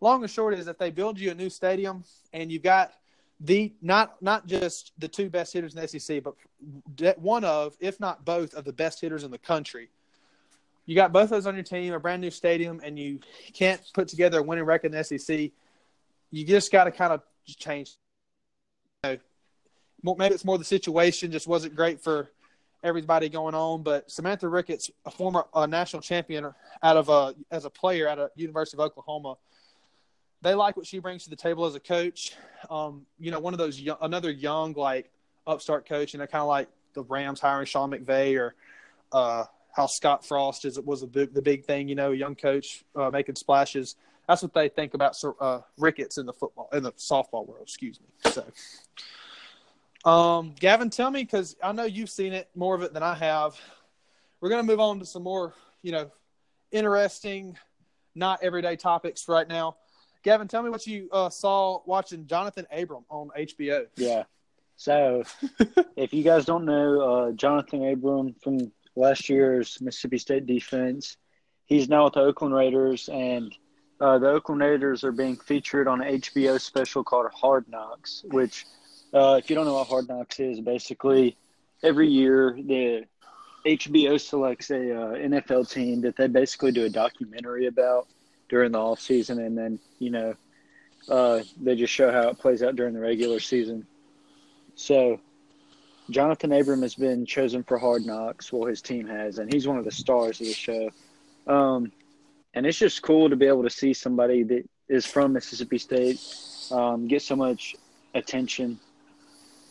long 0.00 0.22
and 0.22 0.30
short 0.30 0.54
is 0.54 0.66
that 0.66 0.78
they 0.78 0.90
build 0.90 1.18
you 1.18 1.32
a 1.32 1.34
new 1.34 1.50
stadium 1.50 2.04
and 2.32 2.52
you've 2.52 2.62
got 2.62 2.92
the 3.40 3.72
not 3.82 4.20
not 4.22 4.46
just 4.46 4.92
the 4.98 5.08
two 5.08 5.30
best 5.30 5.52
hitters 5.52 5.74
in 5.74 5.80
the 5.80 5.88
SEC, 5.88 6.22
but 6.22 6.34
one 7.18 7.44
of, 7.44 7.76
if 7.80 7.98
not 7.98 8.24
both, 8.24 8.54
of 8.54 8.64
the 8.64 8.72
best 8.72 9.00
hitters 9.00 9.24
in 9.24 9.30
the 9.30 9.38
country. 9.38 9.88
You 10.86 10.94
got 10.94 11.12
both 11.12 11.30
those 11.30 11.46
on 11.46 11.54
your 11.54 11.64
team, 11.64 11.92
a 11.92 12.00
brand 12.00 12.22
new 12.22 12.30
stadium, 12.30 12.80
and 12.82 12.98
you 12.98 13.20
can't 13.52 13.80
put 13.92 14.08
together 14.08 14.38
a 14.38 14.42
winning 14.42 14.64
record 14.64 14.92
in 14.92 14.98
the 14.98 15.04
SEC. 15.04 15.50
You 16.30 16.46
just 16.46 16.72
got 16.72 16.84
to 16.84 16.90
kind 16.90 17.12
of 17.12 17.22
change. 17.44 17.96
You 19.04 19.18
know, 20.02 20.14
maybe 20.14 20.34
it's 20.34 20.46
more 20.46 20.56
the 20.56 20.64
situation 20.64 21.30
just 21.30 21.46
wasn't 21.46 21.76
great 21.76 22.00
for 22.00 22.30
everybody 22.82 23.28
going 23.28 23.54
on. 23.54 23.82
But 23.82 24.10
Samantha 24.10 24.48
Ricketts, 24.48 24.90
a 25.04 25.10
former 25.10 25.46
uh, 25.54 25.66
national 25.66 26.02
champion 26.02 26.52
out 26.82 26.96
of 26.96 27.08
a 27.08 27.34
as 27.50 27.64
a 27.64 27.70
player 27.70 28.08
at 28.08 28.18
a 28.18 28.30
University 28.36 28.76
of 28.76 28.80
Oklahoma, 28.80 29.36
they 30.42 30.54
like 30.54 30.76
what 30.76 30.86
she 30.86 30.98
brings 30.98 31.24
to 31.24 31.30
the 31.30 31.36
table 31.36 31.64
as 31.66 31.74
a 31.74 31.80
coach. 31.80 32.34
Um, 32.70 33.06
you 33.18 33.30
know, 33.30 33.40
one 33.40 33.54
of 33.54 33.58
those 33.58 33.80
young, 33.80 33.98
another 34.00 34.30
young 34.30 34.72
like 34.74 35.10
upstart 35.46 35.88
coach, 35.88 36.14
and 36.14 36.20
they're 36.20 36.28
kind 36.28 36.42
of 36.42 36.48
like 36.48 36.68
the 36.94 37.02
Rams 37.04 37.40
hiring 37.40 37.66
Sean 37.66 37.90
McVay 37.90 38.38
or 38.38 38.54
uh, 39.12 39.44
how 39.74 39.86
Scott 39.86 40.24
Frost 40.24 40.64
is 40.64 40.78
was 40.80 41.04
big, 41.04 41.34
the 41.34 41.42
big 41.42 41.64
thing. 41.64 41.88
You 41.88 41.94
know, 41.94 42.12
young 42.12 42.34
coach 42.34 42.84
uh, 42.94 43.10
making 43.10 43.36
splashes. 43.36 43.96
That's 44.28 44.42
what 44.42 44.52
they 44.52 44.68
think 44.68 44.94
about 44.94 45.16
uh, 45.40 45.60
Ricketts 45.78 46.18
in 46.18 46.26
the 46.26 46.32
football 46.32 46.68
in 46.72 46.82
the 46.82 46.92
softball 46.92 47.46
world. 47.46 47.62
Excuse 47.62 47.98
me. 48.00 48.30
So, 48.30 48.44
um, 50.04 50.54
Gavin, 50.58 50.90
tell 50.90 51.10
me 51.10 51.22
because 51.22 51.56
I 51.62 51.72
know 51.72 51.84
you've 51.84 52.10
seen 52.10 52.32
it 52.32 52.48
more 52.54 52.74
of 52.74 52.82
it 52.82 52.92
than 52.92 53.02
I 53.02 53.14
have. 53.14 53.58
We're 54.40 54.48
going 54.48 54.64
to 54.64 54.66
move 54.66 54.80
on 54.80 54.98
to 55.00 55.06
some 55.06 55.22
more, 55.22 55.54
you 55.82 55.92
know, 55.92 56.10
interesting, 56.70 57.56
not 58.14 58.42
everyday 58.42 58.76
topics 58.76 59.28
right 59.28 59.48
now. 59.48 59.76
Gavin, 60.22 60.48
tell 60.48 60.62
me 60.62 60.70
what 60.70 60.86
you 60.86 61.08
uh, 61.12 61.30
saw 61.30 61.80
watching 61.86 62.24
Johnathan 62.24 62.66
Abram 62.70 63.04
on 63.08 63.30
HBO. 63.38 63.86
Yeah. 63.96 64.24
So, 64.76 65.24
if 65.96 66.12
you 66.12 66.22
guys 66.22 66.44
don't 66.44 66.64
know, 66.64 67.00
uh, 67.00 67.32
Johnathan 67.32 67.92
Abram 67.92 68.34
from 68.42 68.70
last 68.94 69.28
year's 69.28 69.80
Mississippi 69.80 70.18
State 70.18 70.46
defense, 70.46 71.16
he's 71.66 71.88
now 71.88 72.04
with 72.04 72.14
the 72.14 72.20
Oakland 72.20 72.54
Raiders, 72.54 73.08
and 73.08 73.54
uh, 74.00 74.18
the 74.18 74.28
Oakland 74.28 74.60
Raiders 74.60 75.02
are 75.02 75.12
being 75.12 75.36
featured 75.36 75.88
on 75.88 76.00
an 76.00 76.20
HBO 76.20 76.60
special 76.60 77.02
called 77.02 77.26
Hard 77.32 77.64
Knocks. 77.68 78.24
Which, 78.28 78.66
uh, 79.14 79.36
if 79.42 79.48
you 79.48 79.56
don't 79.56 79.66
know 79.66 79.74
what 79.74 79.88
Hard 79.88 80.08
Knocks 80.08 80.40
is, 80.40 80.60
basically 80.60 81.36
every 81.82 82.08
year 82.08 82.56
the 82.58 83.04
HBO 83.66 84.20
selects 84.20 84.70
a 84.70 84.76
uh, 84.76 85.14
NFL 85.14 85.70
team 85.70 86.00
that 86.02 86.16
they 86.16 86.26
basically 86.26 86.72
do 86.72 86.84
a 86.84 86.88
documentary 86.88 87.66
about 87.66 88.06
during 88.48 88.72
the 88.72 88.78
off 88.78 89.00
season, 89.00 89.40
and 89.40 89.56
then 89.56 89.78
you 89.98 90.10
know 90.10 90.34
uh, 91.08 91.40
they 91.60 91.74
just 91.74 91.92
show 91.92 92.10
how 92.10 92.28
it 92.28 92.38
plays 92.38 92.62
out 92.62 92.76
during 92.76 92.94
the 92.94 93.00
regular 93.00 93.40
season. 93.40 93.86
So 94.74 95.20
Johnathan 96.10 96.58
Abram 96.58 96.82
has 96.82 96.94
been 96.94 97.26
chosen 97.26 97.62
for 97.62 97.78
Hard 97.78 98.06
Knocks. 98.06 98.52
Well, 98.52 98.68
his 98.68 98.80
team 98.80 99.06
has, 99.06 99.38
and 99.38 99.52
he's 99.52 99.66
one 99.66 99.78
of 99.78 99.84
the 99.84 99.90
stars 99.90 100.40
of 100.40 100.46
the 100.46 100.54
show. 100.54 100.90
Um, 101.46 101.92
and 102.54 102.66
it's 102.66 102.78
just 102.78 103.02
cool 103.02 103.28
to 103.28 103.36
be 103.36 103.46
able 103.46 103.62
to 103.62 103.70
see 103.70 103.92
somebody 103.92 104.42
that 104.44 104.68
is 104.88 105.04
from 105.04 105.32
Mississippi 105.32 105.78
State 105.78 106.20
um, 106.70 107.06
get 107.06 107.22
so 107.22 107.36
much 107.36 107.76
attention 108.14 108.78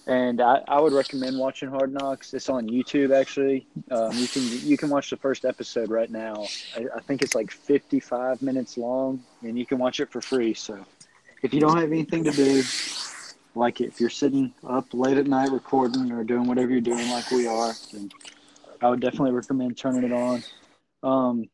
and 0.07 0.39
I, 0.39 0.61
I 0.69 0.79
would 0.79 0.93
recommend 0.93 1.37
watching 1.37 1.69
Hard 1.69 1.93
Knocks. 1.93 2.33
It's 2.33 2.47
on 2.47 2.67
YouTube 2.67 3.13
actually. 3.13 3.67
Um, 3.91 4.11
you 4.13 4.27
can 4.27 4.41
you 4.67 4.77
can 4.77 4.89
watch 4.89 5.09
the 5.09 5.17
first 5.17 5.43
episode 5.43 5.89
right 5.89 6.09
now. 6.09 6.45
I, 6.75 6.85
I, 6.95 6.99
think 7.01 7.21
it's 7.21 7.35
like 7.35 7.51
55 7.51 8.41
minutes 8.41 8.77
long, 8.77 9.21
and 9.41 9.59
you 9.59 9.65
can 9.65 9.77
watch 9.77 9.99
it 9.99 10.09
for 10.09 10.21
free. 10.21 10.53
So 10.53 10.83
if 11.43 11.53
you 11.53 11.59
don't 11.59 11.77
have 11.77 11.91
anything 11.91 12.23
to 12.23 12.31
do, 12.31 12.63
like 13.53 13.81
if 13.81 13.99
you're 13.99 14.09
sitting 14.09 14.53
up 14.65 14.85
late 14.93 15.17
at 15.17 15.27
night 15.27 15.51
recording 15.51 16.09
or 16.13 16.23
doing 16.23 16.47
whatever 16.47 16.71
you're 16.71 16.79
doing, 16.79 17.09
like 17.11 17.29
we 17.29 17.45
are, 17.45 17.73
then 17.91 18.09
I 18.81 18.89
would 18.89 19.01
definitely 19.01 19.31
recommend 19.31 19.77
turning 19.77 20.03
it 20.03 20.13
on. 20.13 20.43
Um, 21.03 21.49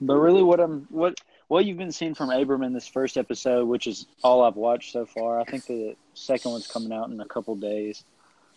but 0.00 0.16
really, 0.16 0.42
what 0.42 0.58
I'm 0.58 0.88
what 0.90 1.14
what 1.50 1.66
you've 1.66 1.78
been 1.78 1.90
seeing 1.90 2.14
from 2.14 2.30
Abram 2.30 2.62
in 2.62 2.72
this 2.72 2.86
first 2.86 3.16
episode, 3.16 3.66
which 3.66 3.88
is 3.88 4.06
all 4.22 4.44
I've 4.44 4.54
watched 4.54 4.92
so 4.92 5.04
far. 5.04 5.40
I 5.40 5.42
think 5.42 5.66
the 5.66 5.96
second 6.14 6.52
one's 6.52 6.68
coming 6.68 6.92
out 6.92 7.10
in 7.10 7.20
a 7.20 7.24
couple 7.24 7.56
days. 7.56 8.04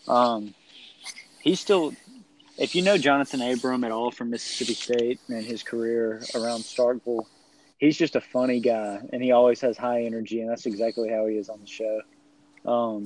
Um, 0.08 0.54
he's 1.42 1.60
still, 1.60 1.92
if 2.60 2.76
you 2.76 2.84
know 2.84 2.96
Johnathan 2.96 3.52
Abram 3.52 3.84
at 3.84 3.92
all 3.92 4.12
from 4.12 4.30
Mississippi 4.30 4.76
State 4.76 5.20
and 5.28 5.44
his 5.44 5.64
career 5.64 6.22
around 6.36 6.60
Starkville, 6.60 7.26
he's 7.80 7.98
just 7.98 8.16
a 8.16 8.22
funny 8.22 8.60
guy, 8.60 9.00
and 9.12 9.24
he 9.24 9.32
always 9.32 9.60
has 9.62 9.76
high 9.76 10.04
energy, 10.04 10.42
and 10.42 10.52
that's 10.52 10.68
exactly 10.68 11.10
how 11.10 11.26
he 11.26 11.38
is 11.38 11.50
on 11.50 11.62
the 11.62 11.66
show. 11.66 12.02
Um, 12.64 13.06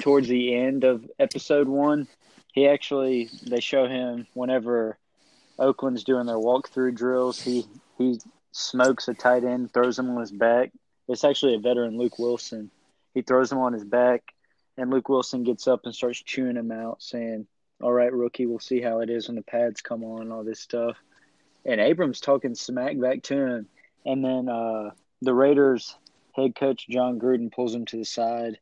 towards 0.00 0.26
the 0.26 0.52
end 0.52 0.82
of 0.82 1.08
episode 1.20 1.68
one, 1.68 2.08
he 2.52 2.66
actually 2.66 3.30
they 3.46 3.60
show 3.60 3.86
him 3.86 4.26
whenever 4.34 4.98
Oakland's 5.60 6.02
doing 6.02 6.26
their 6.26 6.34
walkthrough 6.34 6.96
drills. 6.96 7.40
He 7.40 7.66
he 7.96 8.18
smokes 8.52 9.08
a 9.08 9.14
tight 9.14 9.44
end, 9.44 9.72
throws 9.72 9.98
him 9.98 10.10
on 10.10 10.20
his 10.20 10.32
back. 10.32 10.72
It's 11.08 11.24
actually 11.24 11.54
a 11.54 11.58
veteran, 11.58 11.98
Luke 11.98 12.18
Wilson. 12.18 12.70
He 13.14 13.22
throws 13.22 13.50
him 13.50 13.58
on 13.58 13.72
his 13.72 13.84
back, 13.84 14.22
and 14.76 14.90
Luke 14.90 15.08
Wilson 15.08 15.42
gets 15.42 15.66
up 15.66 15.80
and 15.84 15.94
starts 15.94 16.22
chewing 16.22 16.56
him 16.56 16.70
out, 16.70 17.02
saying, 17.02 17.46
All 17.82 17.92
right, 17.92 18.12
rookie, 18.12 18.46
we'll 18.46 18.60
see 18.60 18.80
how 18.80 19.00
it 19.00 19.10
is 19.10 19.28
when 19.28 19.36
the 19.36 19.42
pads 19.42 19.80
come 19.80 20.04
on, 20.04 20.30
all 20.30 20.44
this 20.44 20.60
stuff. 20.60 20.96
And 21.64 21.80
Abrams 21.80 22.20
talking 22.20 22.54
smack 22.54 22.98
back 22.98 23.22
to 23.24 23.36
him. 23.36 23.68
And 24.06 24.24
then 24.24 24.48
uh, 24.48 24.90
the 25.20 25.34
Raiders 25.34 25.96
head 26.32 26.54
coach, 26.54 26.88
Jon 26.88 27.18
Gruden, 27.18 27.52
pulls 27.52 27.74
him 27.74 27.84
to 27.86 27.98
the 27.98 28.04
side 28.04 28.58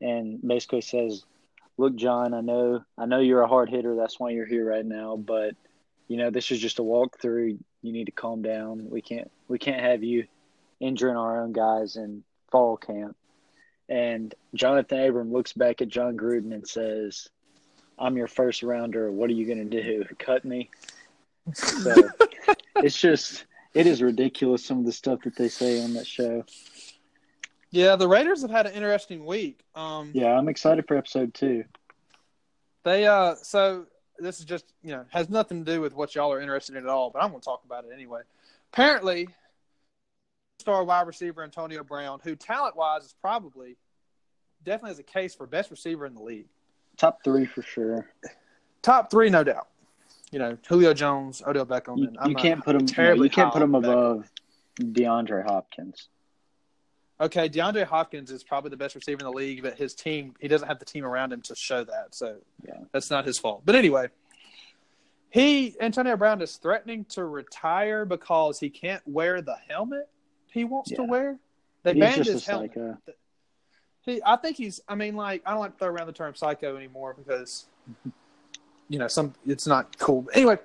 and 0.00 0.40
basically 0.40 0.80
says, 0.80 1.24
Look, 1.76 1.94
John, 1.94 2.34
I 2.34 2.40
know 2.40 2.84
I 2.96 3.06
know 3.06 3.20
you're 3.20 3.42
a 3.42 3.48
hard 3.48 3.70
hitter. 3.70 3.94
That's 3.94 4.18
why 4.18 4.30
you're 4.30 4.46
here 4.46 4.68
right 4.68 4.84
now. 4.84 5.16
But 5.16 5.54
you 6.08 6.16
know, 6.16 6.30
this 6.30 6.50
is 6.50 6.58
just 6.58 6.78
a 6.78 6.82
walkthrough 6.82 7.58
you 7.82 7.92
need 7.92 8.06
to 8.06 8.12
calm 8.12 8.42
down. 8.42 8.90
We 8.90 9.00
can't 9.02 9.30
we 9.48 9.58
can't 9.58 9.80
have 9.80 10.02
you 10.02 10.26
injuring 10.80 11.16
our 11.16 11.42
own 11.42 11.52
guys 11.52 11.96
in 11.96 12.22
fall 12.50 12.76
camp. 12.76 13.16
And 13.88 14.34
Johnathan 14.56 15.08
Abram 15.08 15.32
looks 15.32 15.52
back 15.52 15.80
at 15.80 15.88
Jon 15.88 16.16
Gruden 16.16 16.52
and 16.52 16.66
says, 16.66 17.28
I'm 17.98 18.16
your 18.16 18.26
first 18.26 18.62
rounder. 18.62 19.10
What 19.10 19.30
are 19.30 19.34
you 19.34 19.46
going 19.46 19.68
to 19.70 19.82
do? 19.82 20.04
Cut 20.18 20.44
me? 20.44 20.70
So 21.54 21.94
it's 22.76 23.00
just, 23.00 23.46
it 23.74 23.86
is 23.86 24.02
ridiculous 24.02 24.64
some 24.64 24.78
of 24.78 24.84
the 24.84 24.92
stuff 24.92 25.20
that 25.22 25.36
they 25.36 25.48
say 25.48 25.82
on 25.82 25.94
that 25.94 26.06
show. 26.06 26.44
Yeah, 27.70 27.96
the 27.96 28.08
Raiders 28.08 28.42
have 28.42 28.50
had 28.50 28.66
an 28.66 28.74
interesting 28.74 29.24
week. 29.24 29.60
Um, 29.74 30.10
yeah, 30.14 30.32
I'm 30.32 30.48
excited 30.48 30.86
for 30.86 30.96
episode 30.96 31.34
two. 31.34 31.64
They, 32.84 33.06
uh, 33.06 33.34
so 33.36 33.86
this 34.18 34.38
is 34.38 34.44
just 34.44 34.64
you 34.82 34.92
know 34.92 35.04
has 35.10 35.28
nothing 35.28 35.64
to 35.64 35.72
do 35.72 35.80
with 35.80 35.94
what 35.94 36.14
y'all 36.14 36.32
are 36.32 36.40
interested 36.40 36.76
in 36.76 36.82
at 36.84 36.88
all, 36.88 37.10
but 37.10 37.22
I'm 37.22 37.30
going 37.30 37.40
to 37.40 37.44
talk 37.44 37.62
about 37.64 37.84
it 37.84 37.90
anyway. 37.92 38.22
Apparently, 38.72 39.28
star 40.58 40.84
wide 40.84 41.06
receiver 41.06 41.42
Antonio 41.42 41.82
Brown, 41.84 42.20
who 42.22 42.36
talent 42.36 42.76
wise 42.76 43.04
is 43.04 43.14
probably 43.20 43.76
definitely 44.64 44.90
has 44.90 44.98
a 44.98 45.04
case 45.04 45.34
for 45.34 45.46
best 45.46 45.70
receiver 45.70 46.06
in 46.06 46.14
the 46.14 46.22
league. 46.22 46.46
Top 46.96 47.22
three 47.22 47.46
for 47.46 47.62
sure. 47.62 48.08
Top 48.82 49.10
three, 49.10 49.30
no 49.30 49.44
doubt. 49.44 49.68
You 50.30 50.38
know, 50.38 50.58
Julio 50.68 50.92
Jones, 50.92 51.42
Odell 51.46 51.64
Beckham. 51.64 51.98
You, 51.98 52.10
you 52.26 52.34
can't 52.34 52.62
put 52.62 52.76
him. 52.76 52.82
You 53.22 53.30
can't 53.30 53.52
put 53.52 53.62
him 53.62 53.74
above 53.74 54.30
DeAndre 54.80 55.44
Hopkins. 55.44 56.08
Okay, 57.20 57.48
DeAndre 57.48 57.84
Hopkins 57.84 58.30
is 58.30 58.44
probably 58.44 58.70
the 58.70 58.76
best 58.76 58.94
receiver 58.94 59.18
in 59.20 59.24
the 59.24 59.32
league, 59.32 59.62
but 59.62 59.76
his 59.76 59.94
team, 59.94 60.34
he 60.38 60.46
doesn't 60.46 60.68
have 60.68 60.78
the 60.78 60.84
team 60.84 61.04
around 61.04 61.32
him 61.32 61.42
to 61.42 61.54
show 61.56 61.82
that. 61.84 62.14
So 62.14 62.36
yeah. 62.66 62.78
that's 62.92 63.10
not 63.10 63.24
his 63.24 63.38
fault. 63.38 63.62
But 63.64 63.74
anyway, 63.74 64.08
he, 65.30 65.74
Antonio 65.80 66.16
Brown, 66.16 66.40
is 66.40 66.56
threatening 66.56 67.04
to 67.06 67.24
retire 67.24 68.04
because 68.04 68.60
he 68.60 68.70
can't 68.70 69.02
wear 69.06 69.42
the 69.42 69.56
helmet 69.68 70.08
he 70.50 70.64
wants 70.64 70.90
yeah. 70.90 70.96
to 70.98 71.04
wear. 71.04 71.38
They 71.82 71.94
he's 71.94 72.00
banned 72.00 72.26
his 72.26 72.46
helmet. 72.46 72.72
Psycho. 72.74 72.98
He, 74.02 74.22
I 74.24 74.36
think 74.36 74.56
he's, 74.56 74.80
I 74.88 74.94
mean, 74.94 75.16
like, 75.16 75.42
I 75.44 75.50
don't 75.50 75.60
like 75.60 75.72
to 75.72 75.78
throw 75.78 75.88
around 75.88 76.06
the 76.06 76.12
term 76.12 76.34
psycho 76.34 76.76
anymore 76.76 77.14
because, 77.18 77.66
you 78.88 78.98
know, 78.98 79.08
some, 79.08 79.34
it's 79.46 79.66
not 79.66 79.98
cool. 79.98 80.22
But 80.22 80.36
anyway, 80.36 80.58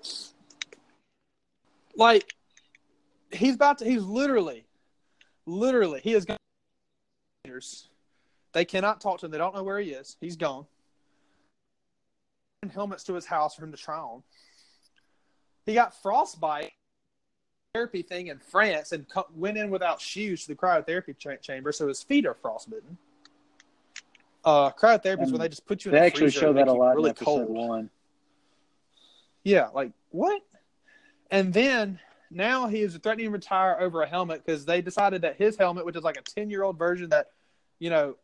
like, 1.96 2.34
he's 3.32 3.56
about 3.56 3.80
to, 3.80 3.86
he's 3.86 4.04
literally, 4.04 4.66
literally, 5.46 6.00
he 6.02 6.14
is 6.14 6.26
going 6.26 6.38
they 8.54 8.66
cannot 8.66 9.02
talk 9.02 9.20
to 9.20 9.26
him. 9.26 9.32
They 9.32 9.38
don't 9.38 9.56
know 9.56 9.64
where 9.64 9.80
he 9.80 9.92
is. 9.92 10.18
He's 10.22 10.36
gone. 10.36 10.66
Helmets 12.74 13.04
to 13.06 13.14
his 13.14 13.26
house 13.26 13.56
for 13.56 13.66
him 13.66 13.72
to 13.72 13.78
try 13.78 13.98
on. 13.98 14.24
He 15.66 15.74
got 15.74 16.02
frostbite 16.02 16.72
therapy 17.74 18.04
thing 18.04 18.28
in 18.28 18.38
France 18.38 18.92
and 18.92 19.06
went 19.36 19.58
in 19.58 19.70
without 19.70 20.00
shoes 20.00 20.44
to 20.44 20.50
the 20.50 20.56
cryotherapy 20.56 21.18
cha- 21.18 21.36
chamber, 21.38 21.72
so 21.72 21.88
his 21.88 22.04
feet 22.04 22.26
are 22.26 22.36
frostbitten. 22.36 22.98
Uh, 24.46 24.70
cryotherapy 24.72 25.24
is 25.24 25.32
where 25.32 25.40
they 25.40 25.50
just 25.50 25.66
put 25.66 25.84
you 25.84 25.90
in. 25.90 25.94
They 25.94 26.02
the 26.02 26.06
actually 26.06 26.32
show 26.32 26.54
that 26.54 26.68
a 26.68 26.74
lot 26.74 26.96
really 26.96 27.10
in 27.10 27.16
episode 27.16 27.48
cold. 27.48 27.50
one. 27.50 27.90
Yeah, 29.44 29.70
like 29.74 29.92
what? 30.12 30.42
And 31.32 31.54
then 31.54 32.00
now 32.30 32.68
he 32.68 32.82
is 32.82 32.96
threatening 32.98 33.28
to 33.28 33.32
retire 33.32 33.78
over 33.80 34.02
a 34.02 34.08
helmet 34.08 34.44
because 34.46 34.66
they 34.66 34.82
decided 34.82 35.22
that 35.22 35.38
his 35.38 35.58
helmet, 35.58 35.86
which 35.86 35.96
is 35.96 36.04
like 36.04 36.18
a 36.18 36.22
10 36.22 36.50
year 36.50 36.64
old 36.64 36.78
version 36.78 37.10
that, 37.10 37.28
you 37.84 37.90
know, 37.90 38.16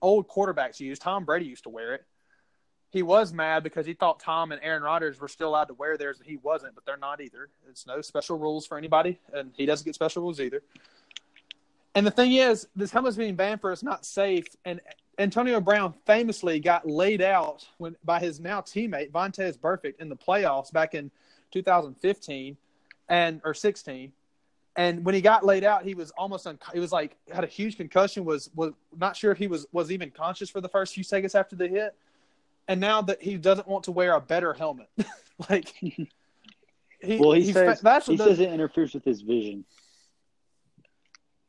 old 0.00 0.26
quarterbacks 0.26 0.80
use, 0.80 0.98
Tom 0.98 1.26
Brady 1.26 1.44
used 1.44 1.64
to 1.64 1.68
wear 1.68 1.92
it. 1.92 2.06
He 2.88 3.02
was 3.02 3.30
mad 3.30 3.62
because 3.62 3.84
he 3.84 3.92
thought 3.92 4.20
Tom 4.20 4.52
and 4.52 4.60
Aaron 4.62 4.82
Rodgers 4.82 5.20
were 5.20 5.28
still 5.28 5.50
allowed 5.50 5.66
to 5.66 5.74
wear 5.74 5.98
theirs 5.98 6.18
and 6.18 6.26
he 6.26 6.38
wasn't, 6.38 6.74
but 6.74 6.86
they're 6.86 6.96
not 6.96 7.20
either. 7.20 7.50
It's 7.68 7.86
no 7.86 8.00
special 8.00 8.38
rules 8.38 8.66
for 8.66 8.78
anybody, 8.78 9.20
and 9.34 9.52
he 9.54 9.66
doesn't 9.66 9.84
get 9.84 9.94
special 9.94 10.22
rules 10.22 10.40
either. 10.40 10.62
And 11.94 12.06
the 12.06 12.10
thing 12.10 12.32
is, 12.32 12.68
this 12.74 12.90
helmet's 12.90 13.18
being 13.18 13.34
banned 13.34 13.60
for 13.60 13.70
it's 13.70 13.82
not 13.82 14.06
safe. 14.06 14.46
And 14.64 14.80
Antonio 15.18 15.60
Brown 15.60 15.92
famously 16.06 16.58
got 16.58 16.88
laid 16.88 17.20
out 17.20 17.68
when 17.76 17.96
by 18.02 18.18
his 18.18 18.40
now 18.40 18.62
teammate 18.62 19.10
Vontaze 19.10 19.58
Burfict 19.58 20.00
in 20.00 20.08
the 20.08 20.16
playoffs 20.16 20.72
back 20.72 20.94
in 20.94 21.10
2015 21.50 22.56
and 23.10 23.42
or 23.44 23.52
16. 23.52 24.10
And 24.76 25.04
when 25.04 25.14
he 25.14 25.20
got 25.20 25.44
laid 25.44 25.64
out, 25.64 25.84
he 25.84 25.94
was 25.94 26.10
almost 26.12 26.46
un- 26.46 26.58
he 26.72 26.80
was 26.80 26.92
like 26.92 27.16
had 27.30 27.44
a 27.44 27.46
huge 27.46 27.76
concussion. 27.76 28.24
Was 28.24 28.50
was 28.54 28.72
not 28.96 29.16
sure 29.16 29.30
if 29.30 29.38
he 29.38 29.46
was 29.46 29.66
was 29.72 29.92
even 29.92 30.10
conscious 30.10 30.48
for 30.48 30.60
the 30.60 30.68
first 30.68 30.94
few 30.94 31.04
seconds 31.04 31.34
after 31.34 31.56
the 31.56 31.68
hit. 31.68 31.94
And 32.68 32.80
now 32.80 33.02
that 33.02 33.20
he 33.20 33.36
doesn't 33.36 33.68
want 33.68 33.84
to 33.84 33.92
wear 33.92 34.14
a 34.14 34.20
better 34.20 34.52
helmet, 34.54 34.88
like 35.50 35.68
he, 35.68 36.08
Well, 37.18 37.32
he 37.32 37.42
he's 37.42 37.52
says 37.54 37.78
fa- 37.78 37.84
that's 37.84 38.06
he 38.06 38.16
says 38.16 38.40
it 38.40 38.50
interferes 38.50 38.94
with 38.94 39.04
his 39.04 39.20
vision. 39.20 39.64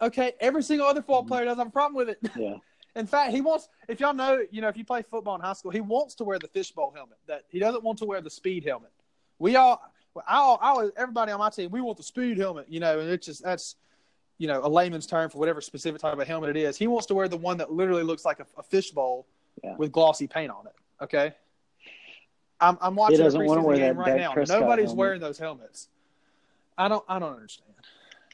okay. 0.02 0.34
Every 0.40 0.64
single 0.64 0.88
other 0.88 1.02
football 1.02 1.22
mm-hmm. 1.22 1.30
player 1.30 1.46
doesn't 1.46 1.60
have 1.60 1.68
a 1.68 1.72
problem 1.72 1.96
with 1.96 2.10
it. 2.10 2.32
Yeah. 2.36 2.56
In 2.96 3.08
fact, 3.08 3.32
he 3.32 3.42
wants. 3.42 3.70
If 3.88 4.00
y'all 4.00 4.14
know, 4.14 4.44
you 4.52 4.62
know, 4.62 4.68
if 4.68 4.78
you 4.78 4.86
play 4.86 5.02
football 5.02 5.34
in 5.34 5.42
high 5.42 5.54
school, 5.54 5.72
he 5.72 5.82
wants 5.82 6.14
to 6.16 6.24
wear 6.24 6.38
the 6.38 6.48
fishbowl 6.48 6.94
helmet. 6.96 7.18
That 7.26 7.46
he 7.50 7.58
doesn't 7.58 7.84
want 7.84 7.98
to 8.00 8.06
wear 8.06 8.22
the 8.22 8.30
speed 8.30 8.66
helmet. 8.66 8.92
We 9.40 9.56
all, 9.56 9.82
I, 10.28 10.40
I 10.62 10.74
was 10.74 10.92
everybody 10.98 11.32
on 11.32 11.40
my 11.40 11.50
team. 11.50 11.72
We 11.72 11.82
want 11.82 11.98
the 11.98 12.04
speed 12.04 12.38
helmet, 12.38 12.68
you 12.70 12.80
know, 12.80 13.00
and 13.00 13.10
it's 13.10 13.26
just 13.26 13.44
that's, 13.44 13.76
you 14.38 14.48
know, 14.48 14.62
a 14.64 14.70
layman's 14.70 15.08
term 15.08 15.30
for 15.30 15.38
whatever 15.38 15.62
specific 15.62 16.02
type 16.02 16.18
of 16.18 16.28
helmet 16.28 16.52
it 16.56 16.58
is. 16.58 16.78
He 16.78 16.88
wants 16.88 17.08
to 17.08 17.14
wear 17.16 17.28
the 17.28 17.38
one 17.38 17.58
that 17.58 17.72
literally 17.72 18.04
looks 18.04 18.26
like 18.26 18.40
a, 18.40 18.46
a 18.58 18.64
fishbowl 18.64 19.26
Yeah. 19.64 19.76
with 19.78 19.92
glossy 19.92 20.28
paint 20.28 20.52
on 20.52 20.68
it. 20.68 20.76
Okay. 21.04 21.34
I'm, 22.62 22.78
I'm 22.82 22.96
watching 22.96 23.20
a 23.20 23.24
preseason 23.24 23.76
game 23.76 23.80
that 23.82 23.96
right 23.98 24.06
Dak 24.08 24.18
now. 24.18 24.34
Prescott 24.34 24.62
Nobody's 24.62 24.86
helmet. 24.86 24.98
wearing 24.98 25.22
those 25.22 25.38
helmets. 25.38 25.90
I 26.78 26.88
don't. 26.88 27.04
I 27.10 27.20
don't 27.20 27.34
understand. 27.36 27.72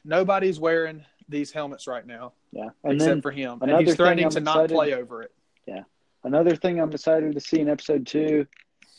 Nobody's 0.04 0.58
wearing 0.60 1.04
these 1.28 1.52
helmets 1.52 1.86
right 1.86 2.06
now 2.06 2.32
Yeah. 2.52 2.70
And 2.84 2.94
except 2.94 3.08
then 3.08 3.22
for 3.22 3.30
him, 3.30 3.58
and 3.62 3.86
he's 3.86 3.94
threatening 3.96 4.28
to 4.30 4.40
not 4.40 4.68
play 4.68 4.94
over 4.94 5.22
it. 5.22 5.32
Yeah, 5.66 5.82
another 6.24 6.56
thing 6.56 6.80
I'm 6.80 6.90
excited 6.92 7.34
to 7.34 7.40
see 7.40 7.60
in 7.60 7.68
episode 7.68 8.06
two 8.06 8.46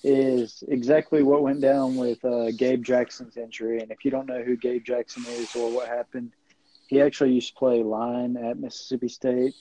is 0.04 0.64
exactly 0.68 1.22
what 1.24 1.44
went 1.44 1.62
down 1.62 1.96
with 1.96 2.24
uh, 2.26 2.52
Gabe 2.52 2.84
Jackson's 2.84 3.38
injury. 3.38 3.80
And 3.82 3.92
if 3.92 4.04
you 4.04 4.12
don't 4.12 4.26
know 4.28 4.42
who 4.42 4.56
Gabe 4.58 4.84
Jackson 4.84 5.24
is 5.28 5.56
or 5.56 5.70
what 5.72 5.88
happened, 5.88 6.32
he 6.88 7.02
actually 7.02 7.34
used 7.34 7.50
to 7.50 7.56
play 7.56 7.84
line 7.84 8.36
at 8.36 8.58
Mississippi 8.60 9.08
State, 9.08 9.54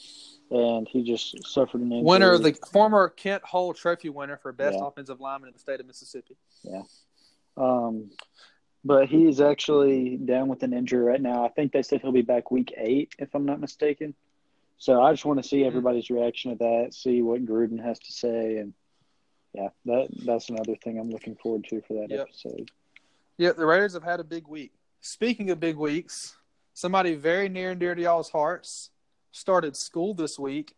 and 0.51 0.89
he 0.89 1.03
just 1.05 1.47
suffered 1.47 1.81
an 1.81 1.93
injury. 1.93 2.05
Winner 2.05 2.39
the 2.39 2.55
former 2.73 3.09
Kent 3.09 3.45
Hull 3.45 3.73
Trophy 3.75 4.09
winner 4.09 4.37
for 4.37 4.53
best 4.53 4.79
Yeah. 4.81 4.87
offensive 4.87 5.21
lineman 5.21 5.49
in 5.49 5.53
the 5.53 5.59
state 5.61 5.79
of 5.81 5.87
Mississippi. 5.87 6.37
Yeah. 6.65 6.83
Um, 7.57 8.11
but 8.85 9.09
he 9.09 9.27
is 9.29 9.41
actually 9.43 10.17
down 10.17 10.49
with 10.49 10.63
an 10.63 10.73
injury 10.73 11.05
right 11.05 11.21
now. 11.21 11.45
I 11.45 11.49
think 11.51 11.71
they 11.73 11.83
said 11.83 12.01
he'll 12.01 12.13
be 12.13 12.23
back 12.23 12.51
week 12.51 12.73
eight, 12.79 13.15
if 13.19 13.35
I'm 13.35 13.45
not 13.45 13.61
mistaken. 13.61 14.15
So 14.79 15.03
I 15.03 15.13
just 15.13 15.27
want 15.27 15.37
to 15.43 15.47
Mm-hmm. 15.47 15.57
see 15.57 15.65
everybody's 15.65 16.09
reaction 16.09 16.53
to 16.53 16.57
that, 16.59 16.95
see 16.95 17.21
what 17.21 17.45
Gruden 17.45 17.81
has 17.85 17.99
to 17.99 18.13
say, 18.13 18.57
and 18.57 18.73
yeah, 19.55 19.69
that 19.87 20.09
that's 20.25 20.49
another 20.51 20.77
thing 20.77 20.99
I'm 20.99 21.11
looking 21.11 21.35
forward 21.37 21.65
to 21.71 21.81
for 21.83 21.95
that 22.01 22.11
Yep. 22.11 22.21
episode. 22.29 22.71
Yeah, 23.39 23.53
the 23.53 23.65
Raiders 23.67 23.95
have 23.95 24.03
had 24.05 24.21
a 24.21 24.25
big 24.25 24.47
week. 24.47 24.73
Speaking 25.01 25.51
of 25.51 25.59
big 25.61 25.77
weeks, 25.77 26.37
somebody 26.75 27.15
very 27.15 27.49
near 27.49 27.71
and 27.71 27.81
dear 27.81 27.95
to 27.95 28.03
y'all's 28.03 28.31
hearts 28.31 28.91
started 29.33 29.77
school 29.77 30.13
this 30.15 30.39
week. 30.39 30.75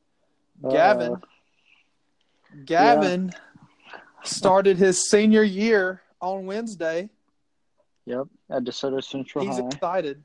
Gavin. 0.71 1.15
Uh, 1.15 1.17
Gavin 2.65 3.33
started 4.25 4.77
his 4.77 5.09
senior 5.11 5.43
year 5.43 6.03
on 6.21 6.47
Wednesday. 6.47 7.09
Yep, 8.05 8.27
at 8.51 8.65
DeSoto 8.65 9.03
Central 9.03 9.45
He's 9.45 9.59
High. 9.59 9.67
excited. 9.69 10.25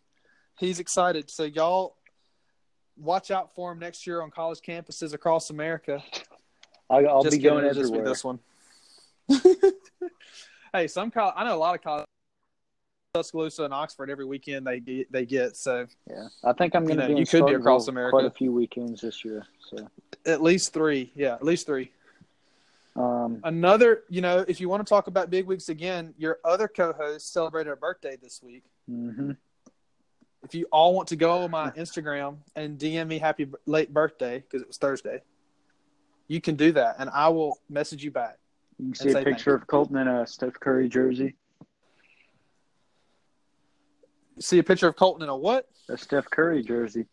He's 0.59 0.79
excited. 0.79 1.29
So 1.29 1.43
y'all 1.43 1.95
watch 2.97 3.29
out 3.31 3.53
for 3.53 3.71
him 3.71 3.79
next 3.79 4.07
year 4.07 4.21
on 4.21 4.31
college 4.31 4.59
campuses 4.67 5.13
across 5.13 5.49
America. 5.51 6.03
I, 6.89 7.05
I'll 7.05 7.23
Just 7.23 7.37
be 7.37 7.43
going 7.43 7.73
just 7.73 7.93
be 7.93 7.99
this 7.99 8.23
one. 8.23 8.39
hey, 10.73 10.87
some 10.87 11.11
college. 11.11 11.33
I 11.37 11.43
know 11.43 11.55
a 11.55 11.57
lot 11.57 11.75
of 11.75 11.81
college. 11.81 12.05
Tuscaloosa 13.13 13.63
and 13.63 13.73
Oxford 13.73 14.11
every 14.11 14.25
weekend 14.25 14.67
they 14.67 14.79
get, 14.79 15.11
they 15.11 15.25
get 15.25 15.55
so 15.55 15.87
Yeah, 16.07 16.27
I 16.43 16.53
think 16.53 16.75
I'm 16.75 16.85
going 16.85 16.97
to 16.97 17.07
You 17.07 17.13
know, 17.13 17.19
you 17.19 17.25
could 17.25 17.47
be 17.47 17.53
across 17.53 17.87
America. 17.87 18.11
quite 18.11 18.25
a 18.25 18.31
few 18.31 18.51
weekends 18.51 19.01
this 19.01 19.25
year. 19.25 19.43
So, 19.69 19.87
at 20.27 20.43
least 20.43 20.73
three 20.73 21.11
yeah 21.15 21.33
at 21.33 21.43
least 21.43 21.65
three 21.65 21.91
um, 22.95 23.39
another 23.43 24.03
you 24.09 24.21
know 24.21 24.43
if 24.47 24.59
you 24.59 24.69
want 24.69 24.85
to 24.85 24.89
talk 24.89 25.07
about 25.07 25.29
big 25.29 25.45
weeks 25.45 25.69
again 25.69 26.13
your 26.17 26.39
other 26.43 26.67
co-host 26.67 27.31
celebrated 27.31 27.71
a 27.71 27.75
birthday 27.75 28.17
this 28.21 28.41
week 28.43 28.63
mhm. 28.89 29.37
if 30.43 30.53
you 30.53 30.67
all 30.71 30.93
want 30.93 31.07
to 31.07 31.15
go 31.15 31.43
on 31.43 31.51
my 31.51 31.71
instagram 31.71 32.37
and 32.55 32.77
dm 32.77 33.07
me 33.07 33.17
happy 33.19 33.47
late 33.65 33.93
birthday 33.93 34.39
because 34.39 34.61
it 34.61 34.67
was 34.67 34.77
thursday 34.77 35.21
you 36.27 36.41
can 36.41 36.55
do 36.55 36.71
that 36.71 36.95
and 36.99 37.09
i 37.11 37.27
will 37.27 37.59
message 37.69 38.03
you 38.03 38.11
back 38.11 38.37
you 38.79 38.85
can 38.85 38.95
see 38.95 39.11
a 39.11 39.23
picture 39.23 39.55
of 39.55 39.65
Colton 39.65 39.97
in 39.97 40.07
a 40.07 40.27
Steph 40.27 40.53
Curry 40.59 40.87
jersey. 40.87 41.35
see 44.39 44.59
a 44.59 44.63
picture 44.63 44.87
of 44.87 44.95
colton 44.95 45.23
in 45.23 45.29
a 45.29 45.35
what 45.35 45.67
A 45.89 45.97
Steph 45.97 46.29
Curry 46.29 46.61
jersey. 46.63 47.05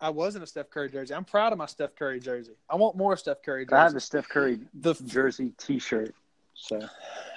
i 0.00 0.10
was 0.10 0.36
in 0.36 0.42
a 0.42 0.46
steph 0.46 0.70
curry 0.70 0.90
jersey 0.90 1.14
i'm 1.14 1.24
proud 1.24 1.52
of 1.52 1.58
my 1.58 1.66
steph 1.66 1.94
curry 1.94 2.20
jersey 2.20 2.56
i 2.68 2.76
want 2.76 2.96
more 2.96 3.16
steph 3.16 3.42
curry 3.42 3.66
I 3.70 3.76
have 3.76 3.90
a 3.90 3.94
jerseys 3.94 4.04
Steph 4.04 4.28
Curry 4.28 4.60
the 4.74 4.94
jersey 4.94 5.52
T-shirt. 5.58 6.14
So 6.58 6.80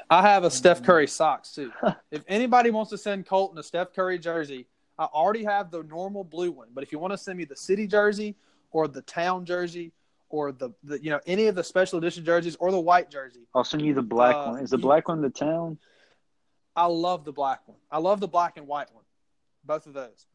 I 0.10 0.22
have 0.24 0.44
a 0.44 0.52
Steph 0.52 0.78
mm-hmm. 0.78 0.86
Curry 0.88 1.08
socks 1.08 1.54
too. 1.54 1.72
if 2.12 2.24
anybody 2.28 2.72
wants 2.72 2.90
to 2.90 2.98
send 2.98 3.26
Colton 3.26 3.58
a 3.58 3.64
Steph 3.64 3.94
Curry 3.94 4.20
jersey, 4.20 4.68
I 4.98 5.06
already 5.06 5.44
have 5.44 5.72
the 5.72 5.84
normal 5.84 6.24
blue 6.24 6.52
one. 6.52 6.68
But 6.74 6.84
if 6.84 6.92
you 6.92 7.00
want 7.00 7.14
to 7.14 7.18
send 7.18 7.38
me 7.38 7.46
the 7.46 7.56
city 7.56 7.88
jersey 7.88 8.36
or 8.72 8.88
the 8.88 9.04
town 9.04 9.46
jersey 9.46 9.94
or 10.32 10.52
the, 10.52 10.72
the 10.84 11.02
you 11.04 11.10
know 11.10 11.20
any 11.28 11.48
of 11.48 11.56
the 11.56 11.64
special 11.64 11.98
edition 12.00 12.26
jerseys 12.26 12.56
or 12.58 12.72
the 12.72 12.80
white 12.80 13.10
jersey, 13.12 13.42
I'll 13.54 13.64
send 13.64 13.86
you 13.86 13.94
the 13.94 14.02
black 14.02 14.36
Uh, 14.36 14.52
one. 14.52 14.60
Is 14.64 14.70
the 14.72 14.78
you- 14.78 14.82
black 14.84 15.08
one 15.08 15.22
the 15.22 15.30
town? 15.30 15.78
I 16.76 16.86
love 16.86 17.26
the 17.26 17.34
black 17.34 17.68
one. 17.68 17.78
I 17.92 17.98
love 18.00 18.20
the 18.22 18.28
black 18.30 18.56
and 18.58 18.66
white 18.66 18.88
one. 18.94 19.04
Both 19.66 19.88
of 19.88 19.94
those. 19.94 20.26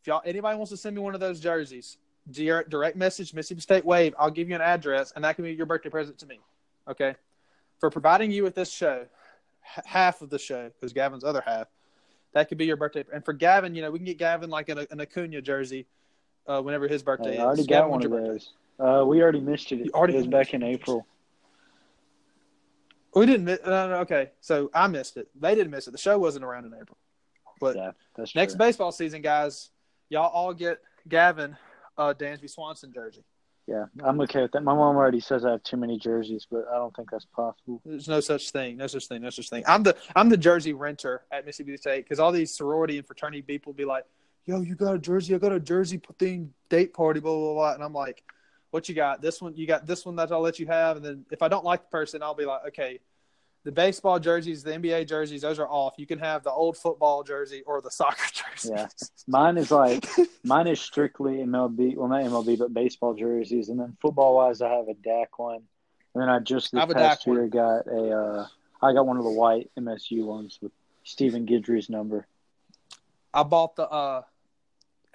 If 0.00 0.06
y'all 0.06 0.22
anybody 0.24 0.56
wants 0.56 0.70
to 0.70 0.76
send 0.76 0.94
me 0.94 1.02
one 1.02 1.14
of 1.14 1.20
those 1.20 1.40
jerseys, 1.40 1.98
direct, 2.30 2.96
message 2.96 3.34
Mississippi 3.34 3.60
State 3.60 3.84
Wave. 3.84 4.14
I'll 4.18 4.30
give 4.30 4.48
you 4.48 4.54
an 4.54 4.60
address, 4.60 5.12
and 5.16 5.24
that 5.24 5.34
can 5.36 5.44
be 5.44 5.52
your 5.52 5.66
birthday 5.66 5.90
present 5.90 6.18
to 6.18 6.26
me. 6.26 6.40
Okay, 6.88 7.16
for 7.80 7.90
providing 7.90 8.30
you 8.30 8.42
with 8.44 8.54
this 8.54 8.70
show, 8.70 9.06
h- 9.76 9.84
half 9.84 10.22
of 10.22 10.30
the 10.30 10.38
show 10.38 10.68
because 10.68 10.92
Gavin's 10.92 11.24
other 11.24 11.42
half. 11.44 11.66
That 12.34 12.48
could 12.48 12.58
be 12.58 12.66
your 12.66 12.76
birthday. 12.76 13.04
And 13.12 13.24
for 13.24 13.32
Gavin, 13.32 13.74
you 13.76 13.82
know, 13.82 13.90
we 13.92 13.98
can 13.98 14.04
get 14.06 14.18
Gavin 14.18 14.50
like 14.50 14.68
an, 14.68 14.86
an 14.90 15.00
Acuna 15.00 15.40
jersey 15.40 15.86
uh, 16.48 16.60
whenever 16.60 16.88
his 16.88 17.02
birthday 17.02 17.34
is. 17.34 17.40
I 17.40 17.44
already 17.44 17.60
is. 17.60 17.66
got 17.68 17.74
Gavin, 17.88 17.90
one 17.90 18.04
of 18.04 18.10
those. 18.10 18.50
Uh, 18.78 19.04
we 19.06 19.22
already 19.22 19.40
missed 19.40 19.70
it. 19.72 19.76
You 19.84 19.90
already 19.94 20.14
it 20.14 20.18
was 20.18 20.26
back 20.26 20.48
it. 20.48 20.54
in 20.56 20.62
April. 20.62 21.06
We 23.14 23.26
didn't. 23.26 23.44
miss 23.44 23.60
No, 23.64 23.88
no, 23.88 23.94
okay, 23.98 24.30
so 24.40 24.70
I 24.74 24.88
missed 24.88 25.16
it. 25.16 25.28
They 25.40 25.54
didn't 25.54 25.70
miss 25.70 25.86
it. 25.86 25.92
The 25.92 25.98
show 25.98 26.18
wasn't 26.18 26.44
around 26.44 26.64
in 26.66 26.74
April. 26.74 26.98
But 27.60 27.76
Yeah, 27.76 27.92
Next 28.34 28.54
true. 28.54 28.58
baseball 28.58 28.90
season, 28.90 29.22
guys, 29.22 29.70
y'all 30.08 30.30
all 30.30 30.52
get 30.52 30.80
Gavin 31.08 31.56
a 31.96 32.12
Dansby 32.14 32.50
Swanson 32.50 32.92
jersey. 32.92 33.22
Yeah, 33.66 33.86
I'm 34.02 34.20
okay 34.22 34.42
with 34.42 34.52
that. 34.52 34.62
My 34.62 34.74
mom 34.74 34.96
already 34.96 35.20
says 35.20 35.44
I 35.46 35.52
have 35.52 35.62
too 35.62 35.78
many 35.78 35.98
jerseys, 35.98 36.46
but 36.50 36.66
I 36.70 36.74
don't 36.76 36.94
think 36.94 37.10
that's 37.10 37.24
possible. 37.24 37.80
There's 37.86 38.08
no 38.08 38.20
such 38.20 38.50
thing. 38.50 38.76
No 38.76 38.86
such 38.88 39.06
thing. 39.06 39.22
No 39.22 39.30
such 39.30 39.48
thing. 39.48 39.62
I'm 39.66 39.82
the 39.84 39.96
I'm 40.14 40.28
the 40.28 40.36
jersey 40.36 40.72
renter 40.74 41.22
at 41.30 41.46
Mississippi 41.46 41.76
State 41.78 42.04
because 42.04 42.18
all 42.20 42.30
these 42.32 42.52
sorority 42.54 42.98
and 42.98 43.06
fraternity 43.06 43.40
people 43.40 43.72
be 43.72 43.86
like, 43.86 44.04
"Yo, 44.44 44.60
you 44.60 44.74
got 44.74 44.96
a 44.96 44.98
jersey? 44.98 45.34
I 45.34 45.38
got 45.38 45.52
a 45.52 45.60
jersey 45.60 45.98
theme 46.18 46.52
date 46.68 46.92
party." 46.92 47.20
Blah 47.20 47.32
blah 47.34 47.54
blah. 47.54 47.72
And 47.74 47.82
I'm 47.82 47.94
like, 47.94 48.22
"What 48.74 48.88
you 48.88 48.94
got? 48.96 49.22
This 49.22 49.40
one? 49.40 49.54
You 49.56 49.68
got 49.68 49.86
this 49.86 50.04
one 50.04 50.16
that 50.16 50.32
I'll 50.32 50.40
let 50.40 50.58
you 50.58 50.66
have." 50.66 50.96
And 50.96 51.06
then 51.06 51.26
if 51.30 51.42
I 51.42 51.48
don't 51.48 51.64
like 51.64 51.82
the 51.82 51.88
person, 51.88 52.22
I'll 52.22 52.34
be 52.34 52.44
like, 52.44 52.66
"Okay." 52.68 52.98
The 53.62 53.72
baseball 53.72 54.18
jerseys, 54.18 54.62
the 54.62 54.72
NBA 54.72 55.08
jerseys, 55.08 55.40
those 55.40 55.58
are 55.58 55.68
off. 55.68 55.94
You 55.96 56.06
can 56.06 56.18
have 56.18 56.42
the 56.42 56.50
old 56.50 56.76
football 56.76 57.22
jersey 57.22 57.62
or 57.66 57.80
the 57.80 57.90
soccer 58.00 58.26
jersey. 58.32 58.74
Yeah. 58.74 58.88
Mine 59.26 59.56
is 59.56 59.70
like 59.70 60.06
mine 60.42 60.66
is 60.66 60.80
strictly 60.80 61.36
MLB. 61.36 61.96
Well, 61.96 62.08
not 62.08 62.24
MLB, 62.24 62.58
but 62.58 62.74
baseball 62.74 63.14
jerseys. 63.14 63.68
And 63.68 63.78
then 63.78 63.96
football 64.02 64.34
wise, 64.34 64.60
I 64.60 64.68
have 64.68 64.88
a 64.88 64.94
Dak 64.94 65.38
one. 65.38 65.62
And 66.14 66.22
then 66.22 66.28
I 66.28 66.40
just 66.40 66.74
I 66.74 66.84
this 66.84 66.94
a 66.94 66.98
past 66.98 67.20
Dak 67.20 67.26
one. 67.28 67.36
year 67.36 67.46
got 67.46 67.86
a. 67.86 68.10
Uh, 68.10 68.46
I 68.82 68.92
got 68.92 69.06
one 69.06 69.16
of 69.16 69.24
the 69.24 69.30
white 69.30 69.70
MSU 69.78 70.24
ones 70.24 70.58
with 70.60 70.72
Stephen 71.04 71.46
Guidry's 71.46 71.88
number. 71.88 72.26
I 73.32 73.42
bought 73.44 73.76
the 73.76 73.88
uh 73.88 74.22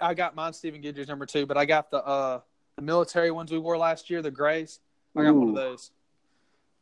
I 0.00 0.14
got 0.14 0.34
mine 0.34 0.54
Stephen 0.54 0.80
Guidry's 0.80 1.08
number 1.08 1.26
two, 1.26 1.46
but 1.46 1.56
I 1.56 1.66
got 1.66 1.90
the 1.90 2.04
uh 2.04 2.40
the 2.80 2.86
military 2.86 3.30
ones 3.30 3.52
we 3.52 3.58
wore 3.58 3.76
last 3.76 4.08
year, 4.08 4.22
the 4.22 4.30
grays. 4.30 4.80
I 5.14 5.24
got 5.24 5.34
one 5.34 5.50
of 5.50 5.54
those. 5.54 5.90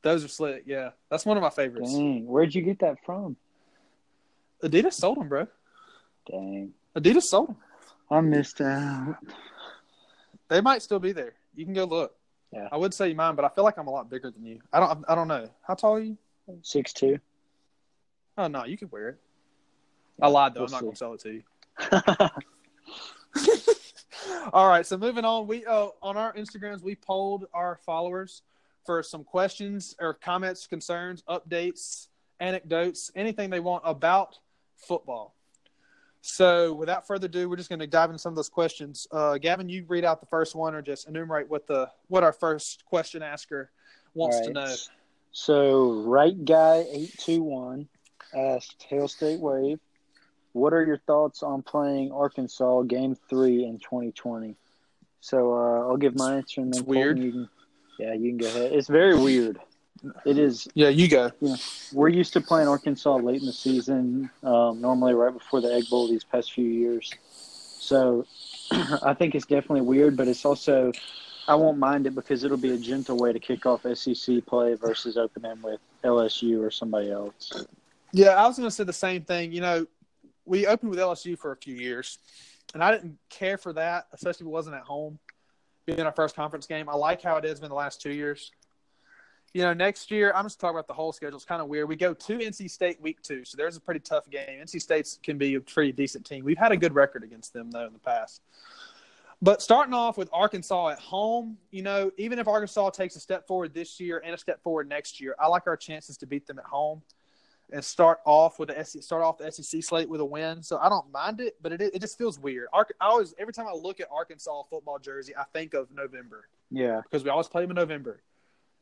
Those 0.02 0.24
are 0.24 0.28
slick, 0.28 0.62
yeah. 0.64 0.90
That's 1.10 1.26
one 1.26 1.36
of 1.36 1.42
my 1.42 1.50
favorites. 1.50 1.92
Dang, 1.92 2.24
where'd 2.24 2.54
you 2.54 2.62
get 2.62 2.78
that 2.80 3.04
from? 3.04 3.36
Adidas 4.62 4.92
sold 4.92 5.18
them, 5.18 5.28
bro. 5.28 5.48
Dang. 6.30 6.72
Adidas 6.94 7.22
sold 7.22 7.48
them. 7.48 7.56
I 8.10 8.20
missed 8.20 8.60
out. 8.60 9.16
They 10.48 10.60
might 10.60 10.82
still 10.82 11.00
be 11.00 11.10
there. 11.10 11.34
You 11.56 11.64
can 11.64 11.74
go 11.74 11.84
look. 11.84 12.14
Yeah. 12.52 12.68
I 12.70 12.76
would 12.76 12.94
say 12.94 13.12
mine, 13.12 13.34
but 13.34 13.44
I 13.44 13.48
feel 13.48 13.64
like 13.64 13.76
I'm 13.76 13.88
a 13.88 13.90
lot 13.90 14.08
bigger 14.08 14.30
than 14.30 14.46
you. 14.46 14.60
I 14.72 14.78
don't. 14.78 15.04
I 15.08 15.14
don't 15.14 15.28
know. 15.28 15.50
How 15.66 15.74
tall 15.74 15.96
are 15.96 16.00
you? 16.00 16.16
Six 16.62 16.94
two. 16.94 17.18
Oh 18.38 18.46
no, 18.46 18.64
you 18.64 18.78
could 18.78 18.90
wear 18.90 19.08
it. 19.10 19.18
I 20.22 20.28
lied 20.28 20.54
though. 20.54 20.60
We'll 20.60 20.68
I'm 20.68 20.72
not 20.72 20.80
see. 20.80 20.86
gonna 20.86 20.96
sell 20.96 21.14
it 21.14 21.20
to 21.20 21.32
you. 21.34 21.42
All 24.52 24.68
right, 24.68 24.86
so 24.86 24.96
moving 24.96 25.24
on, 25.24 25.46
we 25.46 25.64
uh, 25.66 25.88
on 26.02 26.16
our 26.16 26.32
Instagrams 26.34 26.82
we 26.82 26.94
polled 26.94 27.46
our 27.52 27.78
followers 27.84 28.42
for 28.84 29.02
some 29.02 29.24
questions 29.24 29.94
or 30.00 30.14
comments, 30.14 30.66
concerns, 30.66 31.22
updates, 31.28 32.08
anecdotes, 32.40 33.10
anything 33.14 33.50
they 33.50 33.60
want 33.60 33.82
about 33.84 34.38
football. 34.76 35.34
So, 36.20 36.74
without 36.74 37.06
further 37.06 37.26
ado, 37.26 37.48
we're 37.48 37.56
just 37.56 37.68
going 37.68 37.78
to 37.78 37.86
dive 37.86 38.10
into 38.10 38.18
some 38.18 38.32
of 38.32 38.36
those 38.36 38.48
questions. 38.48 39.06
Uh, 39.12 39.38
Gavin, 39.38 39.68
you 39.68 39.84
read 39.88 40.04
out 40.04 40.20
the 40.20 40.26
first 40.26 40.54
one, 40.54 40.74
or 40.74 40.82
just 40.82 41.08
enumerate 41.08 41.48
what 41.48 41.66
the 41.66 41.90
what 42.08 42.24
our 42.24 42.32
first 42.32 42.84
question 42.84 43.22
asker 43.22 43.70
wants 44.14 44.38
All 44.38 44.44
to 44.44 44.52
know. 44.52 44.74
So, 45.32 45.92
right 46.02 46.44
guy 46.44 46.84
eight 46.90 47.14
two 47.18 47.42
one 47.42 47.88
asked 48.34 48.84
Hail 48.88 49.06
State 49.06 49.40
Wave, 49.40 49.78
"What 50.52 50.72
are 50.72 50.84
your 50.84 50.98
thoughts 50.98 51.42
on 51.42 51.62
playing 51.62 52.12
Arkansas 52.12 52.82
Game 52.82 53.16
Three 53.28 53.64
in 53.64 53.78
2020?" 53.78 54.56
So, 55.20 55.52
uh, 55.54 55.88
I'll 55.88 55.96
give 55.96 56.16
my 56.16 56.36
answer 56.36 56.60
and 56.60 56.72
then 56.72 56.80
It's 56.80 56.88
weird. 56.88 57.18
You 57.18 57.32
can, 57.32 57.48
yeah, 57.98 58.14
you 58.14 58.30
can 58.30 58.38
go 58.38 58.46
ahead. 58.46 58.72
It's 58.72 58.88
very 58.88 59.18
weird. 59.18 59.58
It 60.24 60.38
is. 60.38 60.68
Yeah, 60.74 60.88
you 60.88 61.08
go. 61.08 61.32
We're 61.92 62.08
used 62.08 62.32
to 62.34 62.40
playing 62.40 62.68
Arkansas 62.68 63.16
late 63.16 63.40
in 63.40 63.46
the 63.46 63.52
season, 63.52 64.30
um, 64.44 64.80
normally 64.80 65.14
right 65.14 65.32
before 65.32 65.60
the 65.60 65.74
Egg 65.74 65.88
Bowl 65.90 66.08
these 66.08 66.22
past 66.22 66.52
few 66.52 66.68
years. 66.68 67.12
So, 67.80 68.26
I 68.70 69.14
think 69.14 69.34
it's 69.34 69.46
definitely 69.46 69.82
weird, 69.82 70.16
but 70.16 70.28
it's 70.28 70.44
also. 70.44 70.92
I 71.48 71.54
won't 71.54 71.78
mind 71.78 72.06
it 72.06 72.14
because 72.14 72.44
it'll 72.44 72.58
be 72.58 72.72
a 72.72 72.76
gentle 72.76 73.16
way 73.16 73.32
to 73.32 73.40
kick 73.40 73.64
off 73.64 73.86
SEC 73.94 74.44
play 74.44 74.74
versus 74.74 75.16
opening 75.16 75.62
with 75.62 75.80
LSU 76.04 76.62
or 76.62 76.70
somebody 76.70 77.10
else. 77.10 77.64
Yeah, 78.12 78.32
I 78.42 78.46
was 78.46 78.58
going 78.58 78.68
to 78.68 78.74
say 78.74 78.84
the 78.84 78.92
same 78.92 79.22
thing. 79.22 79.52
You 79.52 79.62
know, 79.62 79.86
we 80.48 80.66
opened 80.66 80.90
with 80.90 80.98
LSU 80.98 81.38
for 81.38 81.52
a 81.52 81.56
few 81.56 81.74
years, 81.74 82.18
and 82.74 82.82
I 82.82 82.90
didn't 82.90 83.18
care 83.28 83.58
for 83.58 83.72
that, 83.74 84.06
especially 84.12 84.44
if 84.44 84.48
it 84.48 84.52
wasn't 84.52 84.76
at 84.76 84.82
home, 84.82 85.18
being 85.86 86.00
our 86.00 86.12
first 86.12 86.34
conference 86.34 86.66
game. 86.66 86.88
I 86.88 86.94
like 86.94 87.22
how 87.22 87.36
it 87.36 87.44
has 87.44 87.60
been 87.60 87.68
the 87.68 87.74
last 87.74 88.00
two 88.00 88.12
years. 88.12 88.50
You 89.54 89.62
know, 89.62 89.72
next 89.72 90.10
year, 90.10 90.32
I'm 90.34 90.44
just 90.44 90.60
talking 90.60 90.76
about 90.76 90.86
the 90.86 90.94
whole 90.94 91.12
schedule. 91.12 91.36
It's 91.36 91.46
kind 91.46 91.62
of 91.62 91.68
weird. 91.68 91.88
We 91.88 91.96
go 91.96 92.12
to 92.12 92.38
NC 92.38 92.70
State 92.70 93.00
week 93.00 93.22
two, 93.22 93.44
so 93.44 93.56
there's 93.56 93.76
a 93.76 93.80
pretty 93.80 94.00
tough 94.00 94.28
game. 94.28 94.60
NC 94.62 94.80
State 94.82 95.18
can 95.22 95.38
be 95.38 95.54
a 95.54 95.60
pretty 95.60 95.92
decent 95.92 96.26
team. 96.26 96.44
We've 96.44 96.58
had 96.58 96.72
a 96.72 96.76
good 96.76 96.94
record 96.94 97.24
against 97.24 97.54
them, 97.54 97.70
though, 97.70 97.86
in 97.86 97.92
the 97.92 97.98
past. 97.98 98.42
But 99.40 99.62
starting 99.62 99.94
off 99.94 100.18
with 100.18 100.28
Arkansas 100.32 100.88
at 100.88 100.98
home, 100.98 101.56
you 101.70 101.82
know, 101.82 102.10
even 102.18 102.38
if 102.38 102.48
Arkansas 102.48 102.90
takes 102.90 103.14
a 103.16 103.20
step 103.20 103.46
forward 103.46 103.72
this 103.72 104.00
year 104.00 104.20
and 104.24 104.34
a 104.34 104.38
step 104.38 104.62
forward 104.62 104.88
next 104.88 105.20
year, 105.20 105.36
I 105.38 105.46
like 105.46 105.66
our 105.66 105.76
chances 105.76 106.16
to 106.18 106.26
beat 106.26 106.46
them 106.46 106.58
at 106.58 106.64
home 106.64 107.02
and 107.72 107.84
start 107.84 108.20
off 108.24 108.58
with 108.58 108.68
the 108.70 108.84
SEC, 108.84 109.02
start 109.02 109.22
off 109.22 109.38
the 109.38 109.50
SEC 109.52 109.82
slate 109.82 110.08
with 110.08 110.20
a 110.20 110.24
win. 110.24 110.62
So 110.62 110.78
I 110.78 110.88
don't 110.88 111.10
mind 111.12 111.40
it, 111.40 111.56
but 111.62 111.72
it 111.72 111.80
it 111.82 112.00
just 112.00 112.16
feels 112.18 112.38
weird. 112.38 112.68
I 112.72 112.82
always 113.00 113.34
every 113.38 113.52
time 113.52 113.66
I 113.68 113.72
look 113.72 114.00
at 114.00 114.08
Arkansas 114.10 114.62
football 114.70 114.98
jersey, 114.98 115.34
I 115.36 115.44
think 115.52 115.74
of 115.74 115.90
November 115.90 116.48
Yeah. 116.70 117.00
because 117.02 117.24
we 117.24 117.30
always 117.30 117.48
play 117.48 117.62
them 117.62 117.70
in 117.72 117.76
November, 117.76 118.22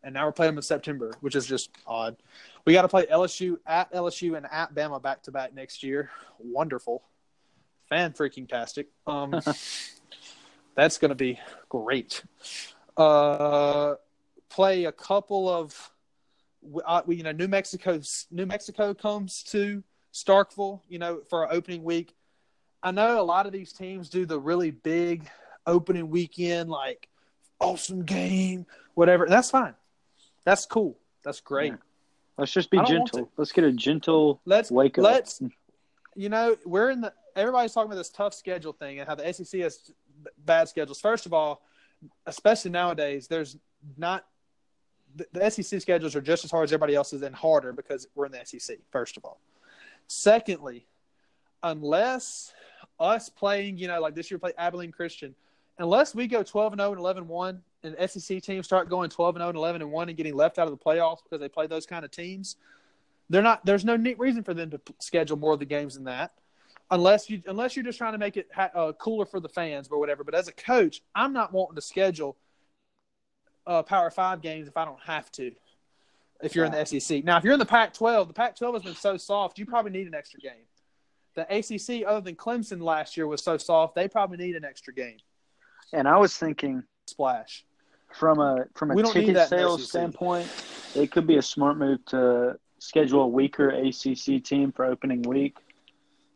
and 0.05 0.14
now 0.14 0.25
we're 0.27 0.33
playing 0.33 0.53
them 0.53 0.59
in 0.59 0.62
September, 0.62 1.12
which 1.20 1.35
is 1.35 1.46
just 1.46 1.70
odd. 1.87 2.16
We 2.64 2.72
got 2.72 2.83
to 2.83 2.88
play 2.88 3.07
LSU 3.07 3.59
at 3.66 3.92
LSU 3.92 4.37
and 4.37 4.46
at 4.51 4.75
Bama 4.75 5.03
back 5.03 5.22
to 5.25 5.33
back 5.33 5.53
next 5.55 5.83
year. 5.83 6.11
Wonderful, 6.38 7.03
fan 7.88 8.12
freaking 8.12 8.49
tastic. 8.49 8.88
Um, 9.07 9.33
that's 10.77 10.99
going 10.99 11.09
to 11.09 11.14
be 11.16 11.40
great. 11.68 12.22
Uh, 12.96 13.94
play 14.49 14.85
a 14.85 14.92
couple 14.92 15.49
of, 15.49 15.90
uh, 16.85 17.02
we, 17.07 17.16
you 17.16 17.22
know, 17.22 17.33
New 17.33 17.48
Mexico. 17.48 18.00
New 18.31 18.46
Mexico 18.46 18.94
comes 18.94 19.42
to 19.44 19.83
Starkville, 20.12 20.81
you 20.88 20.98
know, 20.98 21.20
for 21.29 21.46
our 21.46 21.52
opening 21.52 21.83
week. 21.85 22.14
I 22.83 22.90
know 22.90 23.20
a 23.20 23.22
lot 23.22 23.46
of 23.46 23.52
these 23.52 23.72
teams 23.72 24.09
do 24.09 24.26
the 24.26 24.38
really 24.38 24.70
big 24.70 25.29
opening 25.66 26.09
weekend, 26.11 26.70
like 26.70 27.09
awesome 27.61 28.05
game, 28.05 28.66
whatever. 28.94 29.24
And 29.24 29.33
that's 29.33 29.50
fine. 29.50 29.74
That's 30.44 30.66
cool. 30.66 30.96
That's 31.24 31.40
great. 31.40 31.72
Yeah. 31.72 31.79
Let's 32.38 32.52
just 32.52 32.70
be 32.70 32.79
I 32.79 32.85
don't 32.85 32.98
want 32.98 33.12
gentle. 33.12 33.33
Let's 33.37 33.52
get 33.52 33.64
a 33.64 33.72
gentle 33.72 34.40
Let's 34.44 34.70
wake 34.70 34.98
up. 34.98 35.05
let's 35.05 35.42
you 36.14 36.29
know 36.29 36.57
we're 36.64 36.90
in 36.90 37.00
the 37.00 37.12
everybody's 37.35 37.72
talking 37.72 37.90
about 37.90 37.98
this 37.98 38.11
tough 38.11 38.35
schedule 38.35 38.72
thing 38.72 39.00
and 39.00 39.09
how 39.09 39.14
the 39.14 39.33
SEC 39.33 39.61
has 39.61 39.90
bad 40.44 40.68
schedules. 40.68 41.00
First 41.00 41.26
of 41.26 41.33
all, 41.33 41.62
especially 42.26 42.70
nowadays, 42.70 43.26
there's 43.26 43.57
not 43.96 44.24
the, 45.16 45.26
the 45.33 45.50
SEC 45.50 45.81
schedules 45.81 46.14
are 46.14 46.20
just 46.20 46.44
as 46.44 46.50
hard 46.50 46.64
as 46.64 46.72
everybody 46.72 46.94
else's 46.94 47.22
and 47.22 47.35
harder 47.35 47.72
because 47.72 48.07
we're 48.14 48.26
in 48.26 48.33
the 48.33 48.44
SEC. 48.44 48.79
First 48.90 49.16
of 49.16 49.24
all, 49.24 49.40
secondly, 50.07 50.87
unless 51.62 52.52
us 53.00 53.29
playing, 53.29 53.79
you 53.79 53.88
know, 53.88 54.00
like 54.00 54.14
this 54.14 54.31
year 54.31 54.38
play 54.38 54.52
Abilene 54.59 54.92
Christian, 54.92 55.35
unless 55.79 56.14
we 56.14 56.26
go 56.26 56.42
12 56.42 56.74
and 56.74 56.81
0 56.81 56.92
and 56.92 57.00
11 57.00 57.26
1 57.26 57.62
and 57.83 58.11
SEC 58.11 58.42
teams 58.42 58.66
start 58.66 58.88
going 58.88 59.11
12 59.11 59.37
and 59.37 59.42
0 59.42 59.48
and 59.50 59.59
11 59.59 59.83
and 59.83 59.90
1 59.90 60.09
and 60.09 60.16
getting 60.16 60.35
left 60.35 60.59
out 60.59 60.68
of 60.68 60.79
the 60.79 60.85
playoffs 60.85 61.22
because 61.22 61.40
they 61.40 61.48
play 61.48 61.66
those 61.66 61.87
kind 61.87 62.05
of 62.05 62.11
teams, 62.11 62.57
they're 63.31 63.42
not 63.42 63.64
there's 63.64 63.85
no 63.85 63.96
neat 63.96 64.18
reason 64.18 64.42
for 64.42 64.55
them 64.55 64.70
to 64.70 64.81
schedule 64.98 65.37
more 65.37 65.52
of 65.52 65.59
the 65.59 65.66
games 65.66 65.94
than 65.94 66.05
that. 66.05 66.33
Unless 66.90 67.29
you 67.29 67.42
unless 67.46 67.74
you're 67.74 67.85
just 67.85 67.98
trying 67.98 68.12
to 68.12 68.18
make 68.18 68.37
it 68.37 68.48
ha- 68.55 68.70
uh, 68.74 68.92
cooler 68.92 69.26
for 69.26 69.40
the 69.40 69.48
fans 69.48 69.88
or 69.90 69.98
whatever, 69.98 70.22
but 70.22 70.35
as 70.35 70.48
a 70.48 70.52
coach, 70.52 71.02
I'm 71.14 71.33
not 71.33 71.52
wanting 71.52 71.74
to 71.74 71.83
schedule 71.83 72.37
uh, 73.66 73.83
Power 73.83 74.11
Five 74.11 74.40
games 74.40 74.68
if 74.68 74.76
I 74.76 74.85
don't 74.85 75.00
have 75.05 75.31
to. 75.33 75.52
If 76.42 76.55
you're 76.55 76.66
in 76.66 76.72
the 76.72 76.85
SEC, 76.85 77.24
now 77.24 77.38
if 77.38 77.44
you're 77.44 77.55
in 77.55 77.59
the 77.59 77.64
Pac-12, 77.64 78.29
the 78.29 78.35
Pac-12 78.35 78.74
has 78.74 78.83
been 78.83 78.94
so 78.94 79.16
soft, 79.16 79.59
you 79.59 79.64
probably 79.64 79.90
need 79.90 80.07
an 80.07 80.14
extra 80.14 80.38
game. 80.38 80.66
The 81.35 81.42
ACC, 81.44 82.07
other 82.07 82.20
than 82.20 82.37
Clemson 82.37 82.83
last 82.83 83.16
year, 83.16 83.26
was 83.26 83.42
so 83.42 83.57
soft, 83.57 83.94
they 83.94 84.07
probably 84.07 84.37
need 84.37 84.55
an 84.55 84.64
extra 84.64 84.92
game. 84.92 85.16
And 85.94 86.07
I 86.07 86.18
was 86.18 86.37
thinking 86.37 86.83
Splash. 87.07 87.64
from 88.12 88.38
a 88.38 88.66
from 88.74 88.90
a 88.90 88.94
We 88.94 89.02
don't 89.02 89.14
need 89.14 89.26
ticket 89.26 89.48
sales 89.48 89.88
standpoint, 89.88 90.50
it 90.94 91.11
could 91.11 91.26
be 91.26 91.37
a 91.37 91.42
smart 91.42 91.79
move 91.79 92.05
to 92.07 92.59
schedule 92.79 93.22
a 93.22 93.29
weaker 93.29 93.70
ACC 93.70 94.42
team 94.44 94.72
for 94.72 94.85
opening 94.85 95.22
week. 95.22 95.57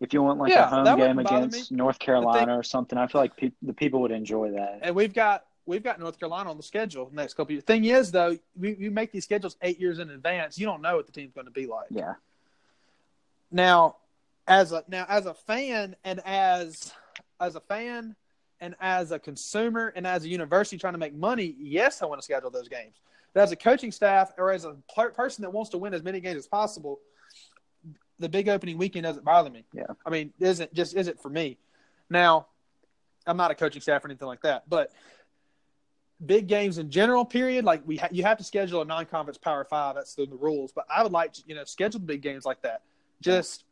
If 0.01 0.14
you 0.14 0.23
want 0.23 0.38
like 0.38 0.51
Yeah, 0.51 0.64
a 0.64 0.69
home 0.69 0.97
game 0.97 1.19
against 1.19 1.73
North 1.73 1.99
Carolina 1.99 2.57
or 2.57 2.62
something, 2.62 2.99
I 2.99 3.07
feel 3.07 3.21
like 3.21 3.37
pe- 3.37 3.53
the 3.61 3.75
people 3.75 4.01
would 4.01 4.12
enjoy 4.12 4.53
that. 4.53 4.79
And 4.83 4.95
we've 4.95 5.12
got 5.12 5.45
we've 5.66 5.83
got 5.83 6.01
North 6.01 6.18
Carolina 6.18 6.51
on 6.51 6.57
the 6.57 6.62
schedule 6.62 7.07
the 7.09 7.16
next 7.16 7.35
couple 7.35 7.44
of 7.44 7.51
years. 7.53 7.64
Thing 7.64 7.85
is, 7.85 8.11
though, 8.11 8.38
we, 8.59 8.75
we 8.75 8.88
make 8.88 9.12
these 9.12 9.25
schedules 9.25 9.57
eight 9.62 9.81
years 9.81 9.99
in 9.99 10.11
advance. 10.11 10.59
You 10.59 10.66
don't 10.66 10.83
know 10.83 10.96
what 10.96 11.07
the 11.07 11.12
team's 11.12 11.33
going 11.33 11.46
to 11.46 11.53
be 11.53 11.66
like. 11.66 11.87
Yeah, 11.90 12.14
Now, 13.51 13.96
as 14.46 14.73
a 14.73 14.85
now 14.88 15.07
as 15.09 15.27
a 15.27 15.35
fan 15.35 15.96
and 16.05 16.20
as 16.25 16.92
as 17.40 17.55
a 17.55 17.61
fan 17.61 18.16
and 18.61 18.75
as 18.81 19.12
a 19.12 19.18
consumer 19.18 19.92
and 19.94 20.07
as 20.07 20.25
a 20.25 20.29
university 20.29 20.77
trying 20.77 20.94
to 20.94 20.99
make 20.99 21.14
money, 21.14 21.55
yes, 21.59 22.03
I 22.03 22.07
want 22.07 22.20
to 22.20 22.25
schedule 22.25 22.51
those 22.51 22.68
games. 22.68 22.96
But 23.33 23.42
as 23.42 23.53
a 23.53 23.57
coaching 23.57 23.92
staff 23.92 24.33
or 24.38 24.51
as 24.51 24.64
a 24.64 24.77
per- 24.94 25.11
person 25.11 25.42
that 25.42 25.51
wants 25.51 25.70
to 25.70 25.79
win 25.79 25.94
as 25.94 26.03
many 26.03 26.20
games 26.20 26.37
as 26.37 26.49
possible, 26.49 26.99
the 28.18 28.29
big 28.29 28.49
opening 28.49 28.77
weekend 28.77 29.05
doesn't 29.05 29.25
bother 29.25 29.51
me. 29.51 29.64
Yeah. 29.73 29.85
I 30.05 30.11
mean, 30.11 30.33
isn't 30.40 30.75
just 30.75 30.94
isn't 30.96 31.20
for 31.23 31.29
me. 31.29 31.59
Now, 32.11 32.49
I'm 33.27 33.37
not 33.37 33.51
a 33.51 33.55
coaching 33.55 33.83
staff 33.83 34.05
or 34.05 34.09
anything 34.09 34.27
like 34.27 34.42
that, 34.42 34.68
but 34.68 34.90
big 36.26 36.46
games 36.46 36.78
in 36.78 36.90
general, 36.90 37.24
period. 37.24 37.64
Like 37.64 37.83
we, 37.87 37.96
ha- 37.96 38.09
you 38.11 38.22
have 38.24 38.38
to 38.38 38.44
schedule 38.44 38.83
a 38.83 38.85
non-conference 38.85 39.38
Power 39.38 39.64
Five. 39.64 39.94
That's 39.94 40.14
the, 40.14 40.26
the 40.26 40.37
rules. 40.37 40.72
But 40.72 40.87
I 40.94 41.02
would 41.02 41.12
like 41.12 41.33
to, 41.35 41.42
you 41.46 41.54
know, 41.54 41.64
schedule 41.64 42.00
the 42.00 42.06
big 42.06 42.22
games 42.22 42.44
like 42.44 42.62
that. 42.62 42.83
Just, 43.20 43.64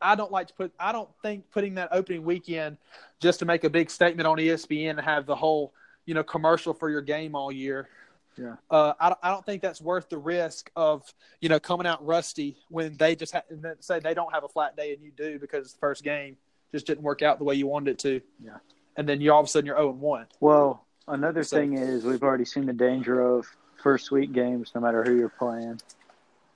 I 0.00 0.14
don't 0.14 0.32
like 0.32 0.48
to 0.48 0.54
put. 0.54 0.72
I 0.78 0.92
don't 0.92 1.08
think 1.22 1.50
putting 1.50 1.74
that 1.76 1.88
opening 1.92 2.24
weekend 2.24 2.76
just 3.20 3.38
to 3.40 3.44
make 3.44 3.64
a 3.64 3.70
big 3.70 3.90
statement 3.90 4.26
on 4.26 4.38
ESPN 4.38 4.90
and 4.90 5.00
have 5.00 5.26
the 5.26 5.36
whole, 5.36 5.72
you 6.06 6.14
know, 6.14 6.22
commercial 6.22 6.74
for 6.74 6.90
your 6.90 7.00
game 7.02 7.34
all 7.34 7.50
year. 7.52 7.88
Yeah. 8.36 8.56
Uh, 8.68 8.94
I, 8.98 9.10
don't- 9.10 9.20
I 9.22 9.30
don't 9.30 9.46
think 9.46 9.62
that's 9.62 9.80
worth 9.80 10.08
the 10.08 10.18
risk 10.18 10.68
of 10.74 11.04
you 11.40 11.48
know 11.48 11.60
coming 11.60 11.86
out 11.86 12.04
rusty 12.04 12.56
when 12.68 12.96
they 12.96 13.14
just 13.14 13.32
ha- 13.32 13.42
and 13.48 13.62
then 13.62 13.76
say 13.80 14.00
they 14.00 14.12
don't 14.12 14.32
have 14.32 14.42
a 14.42 14.48
flat 14.48 14.76
day 14.76 14.92
and 14.92 15.00
you 15.02 15.12
do 15.16 15.38
because 15.38 15.72
the 15.72 15.78
first 15.78 16.02
game 16.02 16.36
just 16.72 16.84
didn't 16.84 17.04
work 17.04 17.22
out 17.22 17.38
the 17.38 17.44
way 17.44 17.54
you 17.54 17.68
wanted 17.68 17.92
it 17.92 17.98
to. 18.00 18.20
Yeah. 18.44 18.56
And 18.96 19.08
then 19.08 19.20
you 19.20 19.32
all 19.32 19.40
of 19.40 19.46
a 19.46 19.48
sudden 19.48 19.66
you're 19.66 19.76
zero 19.76 19.90
and 19.90 20.00
one. 20.00 20.26
Well, 20.40 20.83
another 21.08 21.42
So- 21.42 21.56
thing 21.58 21.74
is 21.78 22.04
we've 22.04 22.22
already 22.22 22.44
seen 22.44 22.66
the 22.66 22.72
danger 22.72 23.20
of 23.20 23.46
first 23.82 24.10
week 24.10 24.32
games, 24.32 24.72
no 24.74 24.80
matter 24.80 25.02
who 25.04 25.14
you're 25.16 25.28
playing. 25.28 25.80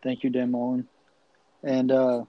Thank 0.03 0.23
you, 0.25 0.31
Dan 0.31 0.51
Mullen. 0.51 0.89
And 1.63 1.91
uh, 1.91 2.25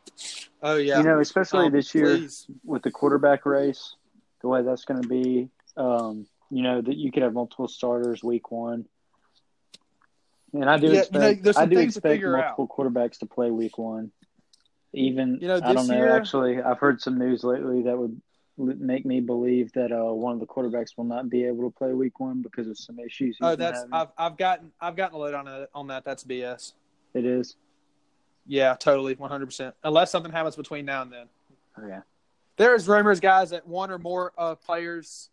Oh 0.64 0.76
yeah. 0.76 0.98
you 0.98 1.04
know, 1.04 1.20
especially 1.20 1.68
Um, 1.68 1.72
this 1.72 1.94
year 1.94 2.18
please. 2.18 2.48
with 2.66 2.82
the 2.82 2.92
quarterback 2.92 3.46
race, 3.46 3.96
the 4.42 4.48
way 4.48 4.64
that's 4.64 4.86
going 4.86 5.02
to 5.02 5.08
be, 5.08 5.50
um, 5.78 6.26
you 6.50 6.64
know, 6.64 6.82
that 6.82 6.98
you 6.98 7.12
could 7.12 7.22
have 7.24 7.34
multiple 7.34 7.68
starters 7.68 8.24
week 8.24 8.52
one. 8.52 8.86
And 10.54 10.68
I 10.68 10.78
do 10.78 10.88
Yeah, 10.88 11.04
you 11.14 11.20
know, 11.20 11.28
expect 11.28 11.56
some 11.56 11.64
I 11.64 11.66
do 11.68 11.76
things 11.76 11.94
to 11.94 11.98
expect 12.00 12.14
figure 12.14 12.38
out. 12.38 12.58
multiple 12.58 12.68
quarterbacks 12.68 13.20
to 13.20 13.28
play 13.28 13.52
week 13.52 13.78
one. 13.78 14.12
Even 14.94 15.38
You 15.40 15.48
know, 15.50 15.60
I 15.64 15.74
don't 15.74 15.88
know. 15.88 15.94
year- 15.96 16.10
Actually, 16.10 16.60
I've 16.62 16.80
heard 16.80 17.00
some 17.00 17.20
news 17.20 17.44
lately 17.44 17.84
that 17.84 17.96
would 17.96 18.12
l- 18.12 18.22
make 18.60 19.06
me 19.06 19.20
believe 19.20 19.72
that 19.74 19.92
uh, 19.92 20.14
one 20.14 20.34
of 20.34 20.40
the 20.40 20.46
quarterbacks 20.46 20.98
will 20.98 21.06
not 21.06 21.30
be 21.30 21.46
able 21.46 21.70
to 21.70 21.76
play 21.76 21.94
Week 21.94 22.20
One 22.20 22.42
because 22.42 22.68
of 22.68 22.78
some 22.78 23.00
issues. 23.00 23.38
Oh, 23.42 23.56
that's 23.56 23.80
having. 23.80 23.94
I've 23.94 24.10
I've 24.18 24.38
gotten 24.38 24.72
I've 24.80 24.96
gotten 24.96 25.16
a 25.16 25.20
load 25.20 25.34
on 25.34 25.46
that 25.46 25.70
on 25.74 25.88
that. 25.88 26.06
That's 26.06 26.24
BS. 26.24 26.74
it 27.14 27.26
is. 27.26 27.56
Yeah, 28.46 28.76
totally, 28.76 29.16
one 29.16 29.30
hundred 29.30 29.48
percent. 29.48 29.76
Unless 29.84 30.12
something 30.12 30.32
happens 30.32 30.56
between 30.56 30.86
now 30.86 31.02
and 31.02 31.12
then. 31.12 31.28
Okay. 31.78 32.00
There 32.58 32.76
is 32.76 32.88
rumors, 32.88 33.22
guys, 33.22 33.52
that 33.52 33.66
one 33.66 33.90
or 33.90 33.98
more 33.98 34.34
uh, 34.38 34.56
players 34.56 35.30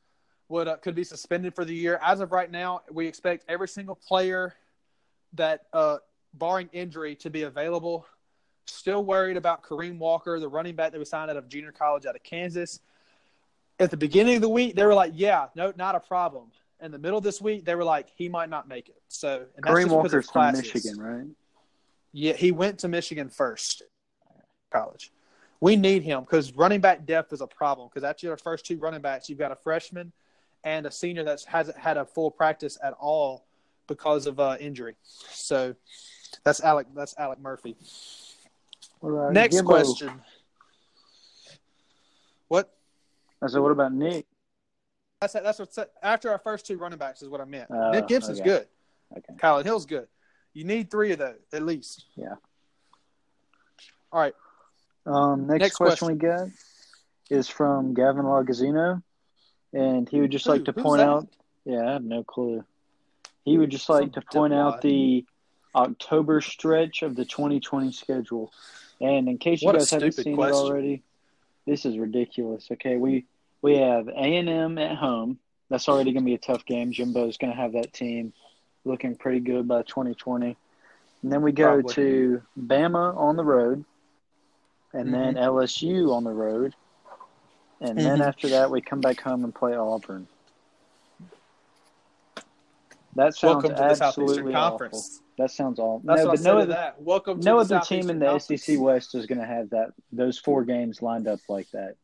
would 0.49 0.69
uh, 0.69 0.77
could 0.77 0.95
be 0.95 1.03
suspended 1.05 1.55
for 1.55 1.65
the 1.65 1.75
year. 1.75 1.99
As 2.03 2.21
of 2.21 2.31
right 2.31 2.51
now, 2.51 2.83
we 2.91 3.07
expect 3.09 3.45
every 3.49 3.69
single 3.69 3.97
player 3.97 4.55
that, 5.33 5.63
uh, 5.73 5.99
barring 6.35 6.69
injury, 6.73 7.17
to 7.17 7.31
be 7.31 7.43
available. 7.43 8.07
Still 8.67 9.05
worried 9.05 9.37
about 9.37 9.63
Kareem 9.63 9.99
Walker, 9.99 10.39
the 10.39 10.49
running 10.49 10.77
back 10.77 10.93
that 10.93 10.99
was 10.99 11.11
signed 11.11 11.31
out 11.31 11.37
of 11.37 11.49
junior 11.49 11.73
college 11.73 12.07
out 12.07 12.15
of 12.15 12.23
Kansas. 12.23 12.81
At 13.79 13.91
the 13.91 13.97
beginning 13.97 14.37
of 14.37 14.43
the 14.43 14.49
week, 14.49 14.75
they 14.75 14.85
were 14.85 14.95
like, 14.95 15.13
"Yeah, 15.15 15.49
no, 15.55 15.73
not 15.77 15.95
a 15.95 16.01
problem." 16.01 16.51
In 16.81 16.91
the 16.91 16.99
middle 16.99 17.19
of 17.19 17.25
this 17.25 17.41
week, 17.41 17.65
they 17.65 17.75
were 17.75 17.85
like, 17.85 18.09
"He 18.17 18.29
might 18.29 18.49
not 18.49 18.69
make 18.69 18.89
it." 18.89 19.03
So, 19.09 19.47
and 19.57 19.65
that's 19.65 19.75
Kareem 19.75 19.85
just 19.85 19.89
because 19.89 19.93
of 19.93 19.97
Walker's 19.97 20.31
from. 20.31 20.75
Michigan, 20.75 20.99
right? 20.99 21.27
Yeah, 22.13 22.33
he 22.33 22.53
went 22.53 22.79
to 22.81 22.89
Michigan 22.89 23.29
first, 23.29 23.83
college. 24.71 25.13
We 25.61 25.77
need 25.77 26.03
him 26.03 26.21
because 26.21 26.55
running 26.55 26.81
back 26.81 27.07
depth 27.07 27.33
is 27.33 27.41
a 27.41 27.47
problem. 27.47 27.89
Because 27.89 28.05
after 28.05 28.27
your 28.27 28.37
first 28.37 28.67
two 28.67 28.79
running 28.79 29.01
backs, 29.01 29.29
you've 29.29 29.39
got 29.39 29.53
a 29.53 29.57
freshman 29.57 30.13
and 30.65 30.87
a 30.87 30.91
senior 30.91 31.25
that 31.25 31.43
hasn't 31.47 31.77
had 31.77 31.97
a 31.97 32.05
full 32.05 32.31
practice 32.31 32.79
at 32.83 32.93
all 32.95 33.45
because 33.87 34.27
of 34.27 34.41
uh, 34.41 34.57
injury. 34.61 34.97
So 35.31 35.75
that's 36.45 36.61
Alec. 36.63 36.89
That's 36.95 37.15
Alec 37.19 37.39
Murphy. 37.39 37.77
Next 39.03 39.63
question. 39.63 40.23
What? 42.49 42.73
I 43.43 43.49
said, 43.49 43.61
what 43.61 43.73
about 43.73 43.93
Nick? 43.93 44.27
That's 45.21 45.33
that's 45.33 45.59
what's 45.59 45.79
after 46.03 46.31
our 46.31 46.39
first 46.39 46.67
two 46.67 46.77
running 46.77 46.99
backs 46.99 47.23
is 47.23 47.29
what 47.29 47.41
I 47.41 47.45
meant. 47.45 47.69
Oh, 47.71 47.91
Nick 47.91 48.07
Gibson's 48.07 48.41
okay. 48.41 48.49
good. 48.49 48.67
Okay. 49.17 49.33
Kylan 49.39 49.65
Hill's 49.65 49.87
good. 49.87 50.09
You 50.53 50.65
need 50.65 50.91
three 50.91 51.13
of 51.13 51.19
those 51.19 51.39
at 51.53 51.63
least. 51.63 52.05
Yeah. 52.17 52.35
All 54.13 54.21
right. 54.21 54.35
Um, 55.07 55.47
next, 55.47 55.61
Next 55.61 55.77
question, 55.77 56.09
we 56.09 56.15
got 56.15 56.49
is 57.31 57.49
from 57.49 57.95
Gavin 57.95 58.25
Lagazino, 58.25 59.03
and 59.73 60.09
he 60.09 60.21
would 60.21 60.31
just 60.31 60.45
Who? 60.47 60.53
like 60.53 60.65
to 60.67 60.73
Who's 60.73 60.83
point 60.83 60.99
that? 60.99 61.09
out. 61.09 61.29
Yeah, 61.65 61.89
I 61.89 61.93
have 61.95 62.05
no 62.05 62.23
clue. 62.23 62.65
He 63.45 63.59
would 63.59 63.71
just 63.71 63.89
like 63.89 64.03
Some 64.03 64.11
to 64.11 64.23
point 64.23 64.55
out 64.55 64.83
the 64.83 65.25
October 65.75 66.41
stretch 66.41 67.03
of 67.03 67.15
the 67.15 67.25
2020 67.25 67.93
schedule. 67.93 68.53
And 69.01 69.29
in 69.29 69.39
case 69.39 69.63
you 69.63 69.67
What 69.67 69.79
guys 69.79 69.91
haven't 69.91 70.13
seen 70.13 70.35
question. 70.35 70.55
it 70.55 70.59
already, 70.59 71.03
this 71.67 71.85
is 71.85 71.99
ridiculous. 71.99 72.69
Okay, 72.73 72.97
we 72.97 73.25
we 73.63 73.77
have 73.79 74.09
A 74.09 74.13
and 74.37 74.49
M 74.49 74.79
at 74.79 74.97
home. 74.97 75.39
That's 75.69 75.89
already 75.89 76.13
going 76.13 76.23
to 76.23 76.27
be 76.27 76.35
a 76.35 76.39
tough 76.39 76.65
game. 76.65 76.93
Jimbo's 76.93 77.37
going 77.39 77.53
to 77.53 77.61
have 77.61 77.73
that 77.73 77.93
team 77.93 78.33
looking 78.85 79.17
pretty 79.17 79.41
good 79.41 79.67
by 79.67 79.83
2020. 79.83 80.57
And 81.23 81.33
then 81.33 81.43
we 81.43 81.51
go 81.51 81.75
Probably. 81.83 81.95
to 81.95 82.43
Bama 82.59 83.17
on 83.17 83.35
the 83.37 83.45
road, 83.45 83.85
and 84.93 85.13
then 85.13 85.35
Mm-hmm. 85.35 85.43
LSU 85.45 86.13
on 86.13 86.23
the 86.23 86.31
road, 86.31 86.75
and 87.81 87.99
then 87.99 88.21
Mhm. 88.21 88.27
after 88.27 88.49
that 88.51 88.71
we 88.71 88.81
come 88.81 89.01
back 89.01 89.21
home 89.21 89.43
and 89.43 89.53
play 89.55 89.75
Auburn. 89.75 90.29
That 93.17 93.35
sounds 93.35 93.65
Welcome 93.65 93.71
to 93.71 93.77
the 93.77 93.95
Southeastern 93.95 94.25
absolutely 94.25 94.55
awful. 94.55 95.03
That 95.39 95.51
sounds 95.51 95.79
awful. 95.79 96.03
That's 96.05 96.21
no, 96.21 96.27
what 96.27 96.37
but 96.37 96.45
no 96.45 96.59
other, 96.59 96.67
that. 96.67 97.03
Welcome 97.03 97.41
to 97.41 97.45
no 97.47 97.65
the 97.65 97.77
other 97.77 97.85
team 97.87 98.11
in 98.11 98.19
the 98.19 98.27
Conference. 98.27 98.65
SEC 98.65 98.79
West 98.79 99.15
is 99.15 99.25
going 99.25 99.39
to 99.39 99.47
have 99.47 99.71
that 99.71 99.93
those 100.13 100.39
four 100.39 100.65
games 100.65 101.01
lined 101.01 101.27
up 101.27 101.41
like 101.49 101.71
that. 101.71 101.97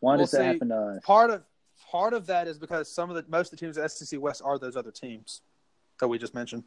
Why 0.00 0.16
Well, 0.16 0.18
does 0.18 0.32
that 0.32 0.44
happen 0.44 0.70
to 0.70 0.76
us? 0.76 1.04
Part 1.04 1.30
of 1.30 1.44
part 1.88 2.14
of 2.14 2.26
that 2.26 2.48
is 2.48 2.58
because 2.58 2.92
some 2.92 3.10
of 3.10 3.16
the 3.16 3.24
most 3.28 3.52
of 3.52 3.58
the 3.58 3.64
teams 3.64 3.76
in 3.76 3.84
the 3.84 3.88
SEC 3.88 4.20
West 4.20 4.42
are 4.44 4.58
those 4.58 4.76
other 4.76 4.90
teams 4.90 5.40
that 6.00 6.08
we 6.08 6.18
just 6.18 6.34
mentioned. 6.34 6.64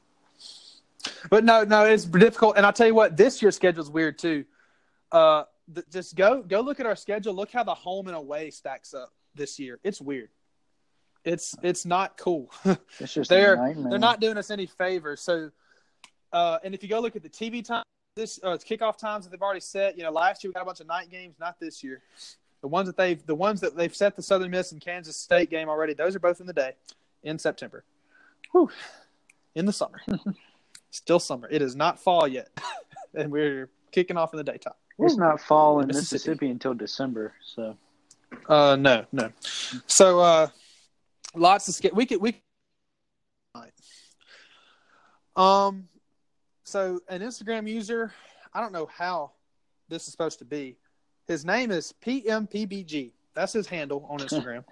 But 1.29 1.43
no, 1.43 1.65
no, 1.65 1.83
it's 1.83 2.05
difficult. 2.05 2.55
And 2.55 2.65
I'll 2.65 2.73
tell 2.73 2.87
you 2.87 2.95
what, 2.95 3.17
this 3.17 3.41
year's 3.41 3.57
schedule 3.57 3.83
is 3.83 3.89
weird 3.89 4.17
too. 4.17 4.45
Uh, 5.11 5.43
th- 5.75 5.85
just 5.91 6.15
go 6.15 6.41
go 6.41 6.61
look 6.61 6.79
at 6.79 6.85
our 6.85 6.95
schedule. 6.95 7.33
Look 7.33 7.51
how 7.51 7.65
the 7.65 7.75
home 7.75 8.07
and 8.07 8.15
away 8.15 8.49
stacks 8.49 8.93
up 8.93 9.11
this 9.35 9.59
year. 9.59 9.77
It's 9.83 9.99
weird. 9.99 10.29
It's 11.29 11.55
it's 11.61 11.85
not 11.85 12.17
cool. 12.17 12.51
It's 12.99 13.13
just 13.13 13.29
they're-. 13.29 13.75
They're 13.89 13.99
not 13.99 14.19
doing 14.19 14.37
us 14.37 14.49
any 14.49 14.65
favors. 14.65 15.21
So, 15.21 15.51
uh, 16.33 16.57
and 16.63 16.73
if 16.73 16.81
you 16.81 16.89
go 16.89 16.99
look 16.99 17.15
at 17.15 17.23
the 17.23 17.29
TV 17.29 17.63
time, 17.63 17.83
this 18.15 18.39
uh, 18.43 18.57
kickoff 18.57 18.97
times 18.97 19.25
that 19.25 19.31
they've 19.31 19.41
already 19.41 19.59
set. 19.59 19.95
You 19.95 20.03
know, 20.03 20.11
last 20.11 20.43
year 20.43 20.49
we 20.49 20.53
got 20.53 20.63
a 20.63 20.65
bunch 20.65 20.79
of 20.79 20.87
night 20.87 21.09
games. 21.11 21.35
Not 21.39 21.59
this 21.59 21.83
year. 21.83 22.01
The 22.61 22.67
ones 22.67 22.87
that 22.87 22.97
they've 22.97 23.23
the 23.25 23.35
ones 23.35 23.61
that 23.61 23.77
they've 23.77 23.95
set 23.95 24.15
the 24.15 24.23
Southern 24.23 24.49
Miss 24.49 24.71
and 24.71 24.81
Kansas 24.81 25.15
State 25.15 25.49
game 25.49 25.69
already. 25.69 25.93
Those 25.93 26.15
are 26.15 26.19
both 26.19 26.41
in 26.41 26.47
the 26.47 26.53
day, 26.53 26.73
in 27.23 27.37
September. 27.37 27.83
Whew. 28.51 28.69
In 29.55 29.65
the 29.65 29.73
summer. 29.73 30.01
Still 30.91 31.19
summer. 31.19 31.47
It 31.51 31.61
is 31.61 31.75
not 31.75 31.99
fall 31.99 32.27
yet, 32.27 32.49
and 33.13 33.31
we're 33.31 33.69
kicking 33.91 34.17
off 34.17 34.33
in 34.33 34.37
the 34.37 34.43
daytime. 34.43 34.73
It's 34.97 35.15
not 35.15 35.39
fall 35.39 35.79
in 35.79 35.87
Mississippi. 35.87 36.15
Mississippi 36.15 36.49
until 36.49 36.73
December. 36.73 37.33
So 37.45 37.77
Uh, 38.47 38.75
no, 38.79 39.05
no. 39.11 39.31
So, 39.87 40.19
uh, 40.19 40.47
lots 41.35 41.67
of 41.67 41.75
sk- 41.75 41.93
we 41.93 42.05
could 42.05 42.21
we. 42.21 42.41
Um, 45.35 45.87
so 46.63 46.99
an 47.07 47.21
Instagram 47.21 47.67
user, 47.67 48.13
I 48.53 48.61
don't 48.61 48.73
know 48.73 48.87
how 48.87 49.31
this 49.87 50.03
is 50.03 50.11
supposed 50.11 50.39
to 50.39 50.45
be. 50.45 50.75
His 51.27 51.45
name 51.45 51.71
is 51.71 51.93
PMPBG. 52.05 53.11
That's 53.33 53.53
his 53.53 53.67
handle 53.67 54.05
on 54.09 54.19
Instagram. 54.19 54.65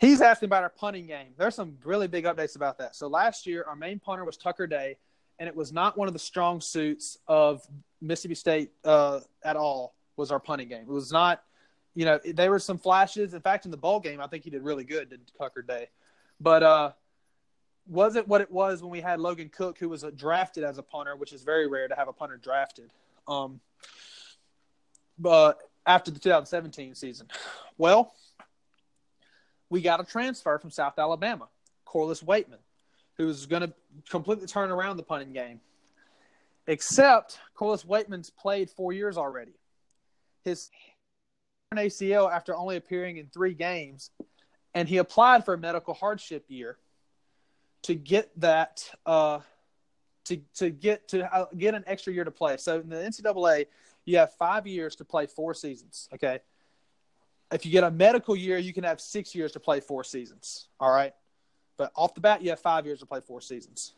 He's 0.00 0.20
asking 0.20 0.46
about 0.46 0.62
our 0.62 0.70
punting 0.70 1.06
game. 1.06 1.28
There's 1.36 1.54
some 1.54 1.76
really 1.84 2.08
big 2.08 2.24
updates 2.24 2.56
about 2.56 2.78
that. 2.78 2.96
So 2.96 3.06
last 3.06 3.46
year, 3.46 3.64
our 3.68 3.76
main 3.76 3.98
punter 3.98 4.24
was 4.24 4.36
Tucker 4.36 4.66
Day, 4.66 4.96
and 5.38 5.48
it 5.48 5.54
was 5.54 5.72
not 5.72 5.96
one 5.96 6.08
of 6.08 6.14
the 6.14 6.18
strong 6.18 6.60
suits 6.60 7.18
of 7.28 7.62
Mississippi 8.00 8.34
State 8.34 8.70
uh, 8.84 9.20
at 9.44 9.56
all. 9.56 9.94
Was 10.16 10.32
our 10.32 10.40
punting 10.40 10.68
game? 10.68 10.82
It 10.82 10.88
was 10.88 11.12
not 11.12 11.42
you 11.94 12.04
know, 12.04 12.20
there 12.24 12.50
were 12.50 12.58
some 12.58 12.78
flashes. 12.78 13.34
In 13.34 13.40
fact, 13.40 13.64
in 13.64 13.70
the 13.70 13.76
bowl 13.76 14.00
game, 14.00 14.20
I 14.20 14.26
think 14.26 14.44
he 14.44 14.50
did 14.50 14.62
really 14.62 14.84
good, 14.84 15.10
did 15.10 15.20
Tucker 15.38 15.62
Day. 15.62 15.88
But 16.40 16.62
uh, 16.62 16.92
wasn't 17.86 18.28
what 18.28 18.40
it 18.40 18.50
was 18.50 18.82
when 18.82 18.90
we 18.90 19.00
had 19.00 19.20
Logan 19.20 19.48
Cook, 19.48 19.78
who 19.78 19.88
was 19.88 20.04
uh, 20.04 20.10
drafted 20.14 20.64
as 20.64 20.78
a 20.78 20.82
punter, 20.82 21.16
which 21.16 21.32
is 21.32 21.42
very 21.42 21.66
rare 21.66 21.88
to 21.88 21.94
have 21.94 22.08
a 22.08 22.12
punter 22.12 22.36
drafted. 22.36 22.90
Um, 23.26 23.60
but 25.18 25.60
after 25.86 26.10
the 26.10 26.20
2017 26.20 26.94
season, 26.94 27.26
well, 27.76 28.14
we 29.68 29.82
got 29.82 30.00
a 30.00 30.04
transfer 30.04 30.58
from 30.58 30.70
South 30.70 30.98
Alabama, 30.98 31.48
Corliss 31.84 32.22
Waitman, 32.22 32.58
who's 33.16 33.46
going 33.46 33.62
to 33.62 33.72
completely 34.08 34.46
turn 34.46 34.70
around 34.70 34.96
the 34.96 35.02
punting 35.02 35.32
game. 35.32 35.60
Except 36.66 37.38
Corliss 37.54 37.84
Waitman's 37.84 38.30
played 38.30 38.70
four 38.70 38.92
years 38.92 39.16
already. 39.16 39.52
His 40.44 40.70
an 41.72 41.78
ACL 41.78 42.28
after 42.28 42.56
only 42.56 42.74
appearing 42.74 43.18
in 43.18 43.26
three 43.26 43.54
games, 43.54 44.10
and 44.74 44.88
he 44.88 44.96
applied 44.96 45.44
for 45.44 45.54
a 45.54 45.58
medical 45.58 45.94
hardship 45.94 46.44
year 46.48 46.78
to 47.82 47.94
get 47.94 48.28
that 48.40 48.90
uh, 49.06 49.38
to 50.24 50.38
to 50.54 50.70
get 50.70 51.06
to 51.06 51.32
uh, 51.32 51.46
get 51.56 51.76
an 51.76 51.84
extra 51.86 52.12
year 52.12 52.24
to 52.24 52.32
play. 52.32 52.56
So 52.56 52.80
in 52.80 52.88
the 52.88 52.96
NCAA, 52.96 53.66
you 54.04 54.18
have 54.18 54.34
five 54.34 54.66
years 54.66 54.96
to 54.96 55.04
play 55.04 55.26
four 55.26 55.54
seasons. 55.54 56.08
Okay, 56.12 56.40
if 57.52 57.64
you 57.64 57.70
get 57.70 57.84
a 57.84 57.90
medical 57.92 58.34
year, 58.34 58.58
you 58.58 58.72
can 58.72 58.82
have 58.82 59.00
six 59.00 59.32
years 59.32 59.52
to 59.52 59.60
play 59.60 59.78
four 59.78 60.02
seasons. 60.02 60.66
All 60.80 60.90
right, 60.90 61.14
but 61.76 61.92
off 61.94 62.14
the 62.14 62.20
bat, 62.20 62.42
you 62.42 62.50
have 62.50 62.58
five 62.58 62.84
years 62.84 62.98
to 62.98 63.06
play 63.06 63.20
four 63.20 63.40
seasons. 63.40 63.92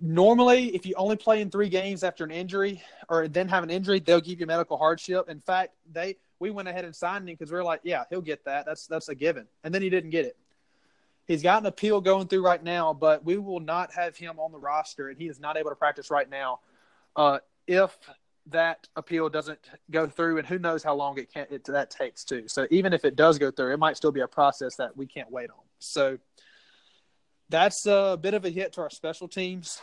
Normally, 0.00 0.74
if 0.74 0.86
you 0.86 0.94
only 0.96 1.16
play 1.16 1.40
in 1.40 1.50
three 1.50 1.68
games 1.68 2.02
after 2.02 2.24
an 2.24 2.32
injury 2.32 2.82
or 3.08 3.28
then 3.28 3.46
have 3.46 3.62
an 3.62 3.70
injury, 3.70 4.00
they'll 4.00 4.20
give 4.20 4.40
you 4.40 4.46
medical 4.46 4.76
hardship. 4.76 5.28
In 5.28 5.38
fact, 5.38 5.74
they 5.92 6.16
we 6.40 6.50
went 6.50 6.68
ahead 6.68 6.84
and 6.84 6.94
signed 6.94 7.28
him 7.28 7.34
because 7.34 7.50
we 7.50 7.58
are 7.58 7.64
like, 7.64 7.80
yeah, 7.84 8.04
he'll 8.10 8.20
get 8.20 8.44
that. 8.44 8.66
That's 8.66 8.86
that's 8.86 9.08
a 9.08 9.14
given. 9.14 9.46
And 9.64 9.74
then 9.74 9.82
he 9.82 9.90
didn't 9.90 10.10
get 10.10 10.24
it. 10.24 10.36
He's 11.26 11.42
got 11.42 11.62
an 11.62 11.66
appeal 11.66 12.00
going 12.00 12.26
through 12.26 12.42
right 12.42 12.62
now, 12.62 12.94
but 12.94 13.24
we 13.24 13.36
will 13.36 13.60
not 13.60 13.92
have 13.92 14.16
him 14.16 14.38
on 14.38 14.50
the 14.50 14.58
roster, 14.58 15.08
and 15.08 15.18
he 15.18 15.28
is 15.28 15.38
not 15.38 15.58
able 15.58 15.70
to 15.70 15.76
practice 15.76 16.10
right 16.10 16.28
now. 16.28 16.60
Uh, 17.14 17.38
if 17.66 17.96
that 18.46 18.88
appeal 18.96 19.28
doesn't 19.28 19.58
go 19.90 20.06
through, 20.06 20.38
and 20.38 20.46
who 20.46 20.58
knows 20.58 20.82
how 20.82 20.94
long 20.94 21.18
it 21.18 21.30
can 21.30 21.46
it, 21.50 21.64
that 21.64 21.90
takes 21.90 22.24
too. 22.24 22.44
So 22.48 22.66
even 22.70 22.94
if 22.94 23.04
it 23.04 23.14
does 23.14 23.38
go 23.38 23.50
through, 23.50 23.74
it 23.74 23.78
might 23.78 23.96
still 23.96 24.12
be 24.12 24.20
a 24.20 24.28
process 24.28 24.76
that 24.76 24.96
we 24.96 25.06
can't 25.06 25.30
wait 25.30 25.50
on. 25.50 25.62
So 25.78 26.18
that's 27.50 27.84
a 27.86 28.18
bit 28.20 28.32
of 28.34 28.44
a 28.44 28.50
hit 28.50 28.72
to 28.74 28.80
our 28.80 28.90
special 28.90 29.28
teams. 29.28 29.82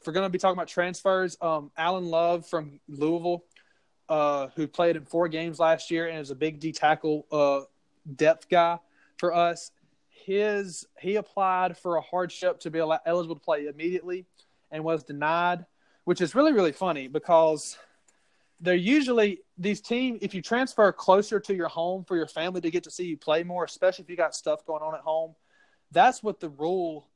If 0.00 0.06
we're 0.06 0.12
going 0.12 0.24
to 0.24 0.30
be 0.30 0.38
talking 0.38 0.56
about 0.56 0.68
transfers, 0.68 1.36
um, 1.40 1.72
Alan 1.76 2.06
Love 2.06 2.46
from 2.46 2.80
Louisville 2.88 3.44
uh, 4.10 4.48
who 4.56 4.66
played 4.66 4.96
in 4.96 5.04
four 5.04 5.28
games 5.28 5.60
last 5.60 5.90
year 5.90 6.08
and 6.08 6.18
is 6.18 6.30
a 6.30 6.34
big 6.34 6.58
D 6.58 6.72
tackle 6.72 7.26
uh, 7.30 7.60
depth 8.16 8.48
guy 8.50 8.78
for 9.16 9.32
us. 9.32 9.70
His 10.08 10.86
he 10.98 11.16
applied 11.16 11.78
for 11.78 11.96
a 11.96 12.00
hardship 12.00 12.60
to 12.60 12.70
be 12.70 12.80
eligible 12.80 13.36
to 13.36 13.40
play 13.40 13.68
immediately 13.68 14.26
and 14.70 14.84
was 14.84 15.04
denied, 15.04 15.64
which 16.04 16.20
is 16.20 16.34
really 16.34 16.52
really 16.52 16.72
funny 16.72 17.06
because 17.06 17.78
they're 18.60 18.74
usually 18.74 19.40
these 19.56 19.80
teams. 19.80 20.18
If 20.20 20.34
you 20.34 20.42
transfer 20.42 20.92
closer 20.92 21.40
to 21.40 21.54
your 21.54 21.68
home 21.68 22.04
for 22.04 22.16
your 22.16 22.26
family 22.26 22.60
to 22.60 22.70
get 22.70 22.84
to 22.84 22.90
see 22.90 23.04
you 23.04 23.16
play 23.16 23.44
more, 23.44 23.64
especially 23.64 24.02
if 24.02 24.10
you 24.10 24.16
got 24.16 24.34
stuff 24.34 24.66
going 24.66 24.82
on 24.82 24.94
at 24.94 25.00
home, 25.00 25.34
that's 25.92 26.22
what 26.22 26.40
the 26.40 26.50
rule, 26.50 27.06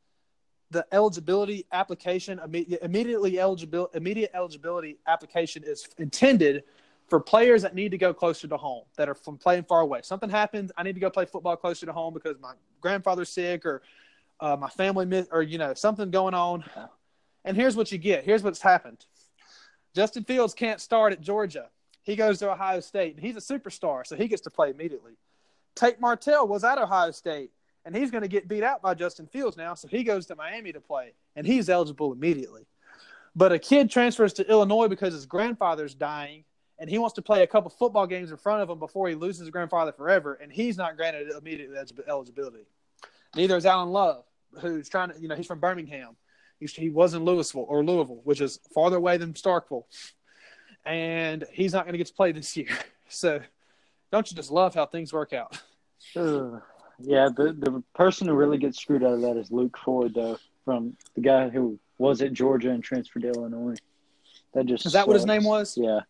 the 0.70 0.86
eligibility 0.92 1.66
application 1.72 2.40
immediately 2.82 3.38
eligible 3.38 3.90
immediate 3.94 4.30
eligibility 4.32 4.98
application 5.06 5.64
is 5.66 5.88
intended 5.98 6.62
for 7.08 7.20
players 7.20 7.62
that 7.62 7.74
need 7.74 7.90
to 7.90 7.98
go 7.98 8.14
closer 8.14 8.48
to 8.48 8.56
home 8.56 8.84
that 8.96 9.08
are 9.08 9.14
from 9.14 9.36
playing 9.36 9.64
far 9.64 9.80
away. 9.80 10.00
Something 10.02 10.30
happens, 10.30 10.72
I 10.76 10.82
need 10.82 10.94
to 10.94 11.00
go 11.00 11.10
play 11.10 11.26
football 11.26 11.56
closer 11.56 11.86
to 11.86 11.92
home 11.92 12.14
because 12.14 12.36
my 12.40 12.54
grandfather's 12.80 13.28
sick 13.28 13.66
or 13.66 13.82
uh, 14.40 14.56
my 14.56 14.68
family 14.68 15.26
or 15.30 15.42
you 15.42 15.58
know 15.58 15.74
something 15.74 16.10
going 16.10 16.34
on. 16.34 16.64
And 17.44 17.56
here's 17.56 17.76
what 17.76 17.92
you 17.92 17.98
get. 17.98 18.24
Here's 18.24 18.42
what's 18.42 18.62
happened. 18.62 19.04
Justin 19.94 20.24
Fields 20.24 20.54
can't 20.54 20.80
start 20.80 21.12
at 21.12 21.20
Georgia. 21.20 21.68
He 22.02 22.16
goes 22.16 22.38
to 22.40 22.50
Ohio 22.50 22.80
State, 22.80 23.14
and 23.14 23.24
he's 23.24 23.36
a 23.36 23.40
superstar, 23.40 24.06
so 24.06 24.16
he 24.16 24.28
gets 24.28 24.42
to 24.42 24.50
play 24.50 24.70
immediately. 24.70 25.12
Tate 25.74 26.00
Martell 26.00 26.46
was 26.46 26.64
at 26.64 26.78
Ohio 26.78 27.10
State, 27.10 27.50
and 27.84 27.94
he's 27.94 28.10
going 28.10 28.22
to 28.22 28.28
get 28.28 28.48
beat 28.48 28.62
out 28.62 28.82
by 28.82 28.94
Justin 28.94 29.26
Fields 29.26 29.56
now, 29.56 29.74
so 29.74 29.88
he 29.88 30.04
goes 30.04 30.26
to 30.26 30.36
Miami 30.36 30.72
to 30.72 30.80
play, 30.80 31.12
and 31.36 31.46
he's 31.46 31.68
eligible 31.68 32.12
immediately. 32.12 32.66
But 33.36 33.52
a 33.52 33.58
kid 33.58 33.90
transfers 33.90 34.32
to 34.34 34.48
Illinois 34.48 34.88
because 34.88 35.14
his 35.14 35.26
grandfather's 35.26 35.94
dying, 35.94 36.44
and 36.78 36.90
he 36.90 36.98
wants 36.98 37.14
to 37.14 37.22
play 37.22 37.42
a 37.42 37.46
couple 37.46 37.70
football 37.70 38.06
games 38.06 38.30
in 38.30 38.36
front 38.36 38.62
of 38.62 38.70
him 38.70 38.78
before 38.78 39.08
he 39.08 39.14
loses 39.14 39.40
his 39.40 39.50
grandfather 39.50 39.92
forever, 39.92 40.34
and 40.34 40.52
he's 40.52 40.76
not 40.76 40.96
granted 40.96 41.30
immediate 41.30 41.70
eligibility. 42.08 42.66
Neither 43.36 43.56
is 43.56 43.66
Alan 43.66 43.90
Love, 43.90 44.24
who's 44.60 44.88
trying 44.88 45.10
to, 45.10 45.20
you 45.20 45.28
know, 45.28 45.34
he's 45.34 45.46
from 45.46 45.60
Birmingham. 45.60 46.16
He's, 46.60 46.72
he 46.74 46.88
was 46.88 47.14
in 47.14 47.24
Louisville 47.24 47.66
or 47.68 47.84
Louisville, 47.84 48.20
which 48.24 48.40
is 48.40 48.60
farther 48.72 48.96
away 48.96 49.16
than 49.16 49.34
Starkville, 49.34 49.84
and 50.84 51.44
he's 51.52 51.72
not 51.72 51.84
going 51.84 51.92
to 51.92 51.98
get 51.98 52.08
to 52.08 52.14
play 52.14 52.32
this 52.32 52.56
year. 52.56 52.68
So, 53.06 53.38
don't 54.10 54.28
you 54.28 54.34
just 54.34 54.50
love 54.50 54.74
how 54.74 54.86
things 54.86 55.12
work 55.12 55.34
out? 55.34 55.60
Uh, 56.16 56.58
yeah, 56.98 57.28
the 57.28 57.54
the 57.56 57.82
person 57.94 58.26
who 58.26 58.34
really 58.34 58.56
gets 58.58 58.80
screwed 58.80 59.04
out 59.04 59.12
of 59.12 59.20
that 59.20 59.36
is 59.36 59.52
Luke 59.52 59.76
Ford, 59.84 60.14
though, 60.14 60.38
from 60.64 60.96
the 61.14 61.20
guy 61.20 61.48
who 61.50 61.78
was 61.98 62.22
at 62.22 62.32
Georgia 62.32 62.70
and 62.70 62.82
transferred 62.82 63.22
to 63.22 63.28
Illinois. 63.28 63.76
That 64.54 64.66
just 64.66 64.86
is 64.86 64.92
that 64.92 65.00
sucks. 65.00 65.06
what 65.06 65.16
his 65.16 65.26
name 65.26 65.44
was? 65.44 65.76
Yeah, 65.76 66.00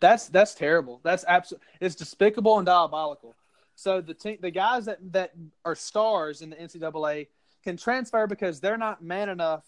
that's 0.00 0.28
that's 0.28 0.54
terrible. 0.54 1.00
That's 1.02 1.24
absolutely 1.26 1.66
it's 1.80 1.94
despicable 1.94 2.58
and 2.58 2.66
diabolical. 2.66 3.36
So 3.74 4.00
the 4.00 4.14
te- 4.14 4.38
the 4.40 4.50
guys 4.50 4.86
that 4.86 4.98
that 5.12 5.32
are 5.64 5.74
stars 5.74 6.42
in 6.42 6.50
the 6.50 6.56
NCAA 6.56 7.28
can 7.64 7.76
transfer 7.76 8.26
because 8.26 8.60
they're 8.60 8.78
not 8.78 9.02
man 9.02 9.28
enough 9.28 9.64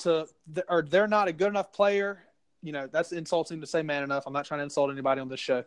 to 0.00 0.26
or 0.68 0.82
they're 0.82 1.08
not 1.08 1.28
a 1.28 1.32
good 1.32 1.48
enough 1.48 1.72
player. 1.72 2.24
You 2.62 2.72
know, 2.72 2.88
that's 2.88 3.12
insulting 3.12 3.60
to 3.60 3.66
say 3.66 3.82
man 3.82 4.02
enough. 4.02 4.24
I'm 4.26 4.32
not 4.32 4.44
trying 4.44 4.58
to 4.58 4.64
insult 4.64 4.90
anybody 4.90 5.20
on 5.20 5.28
this 5.28 5.40
show. 5.40 5.64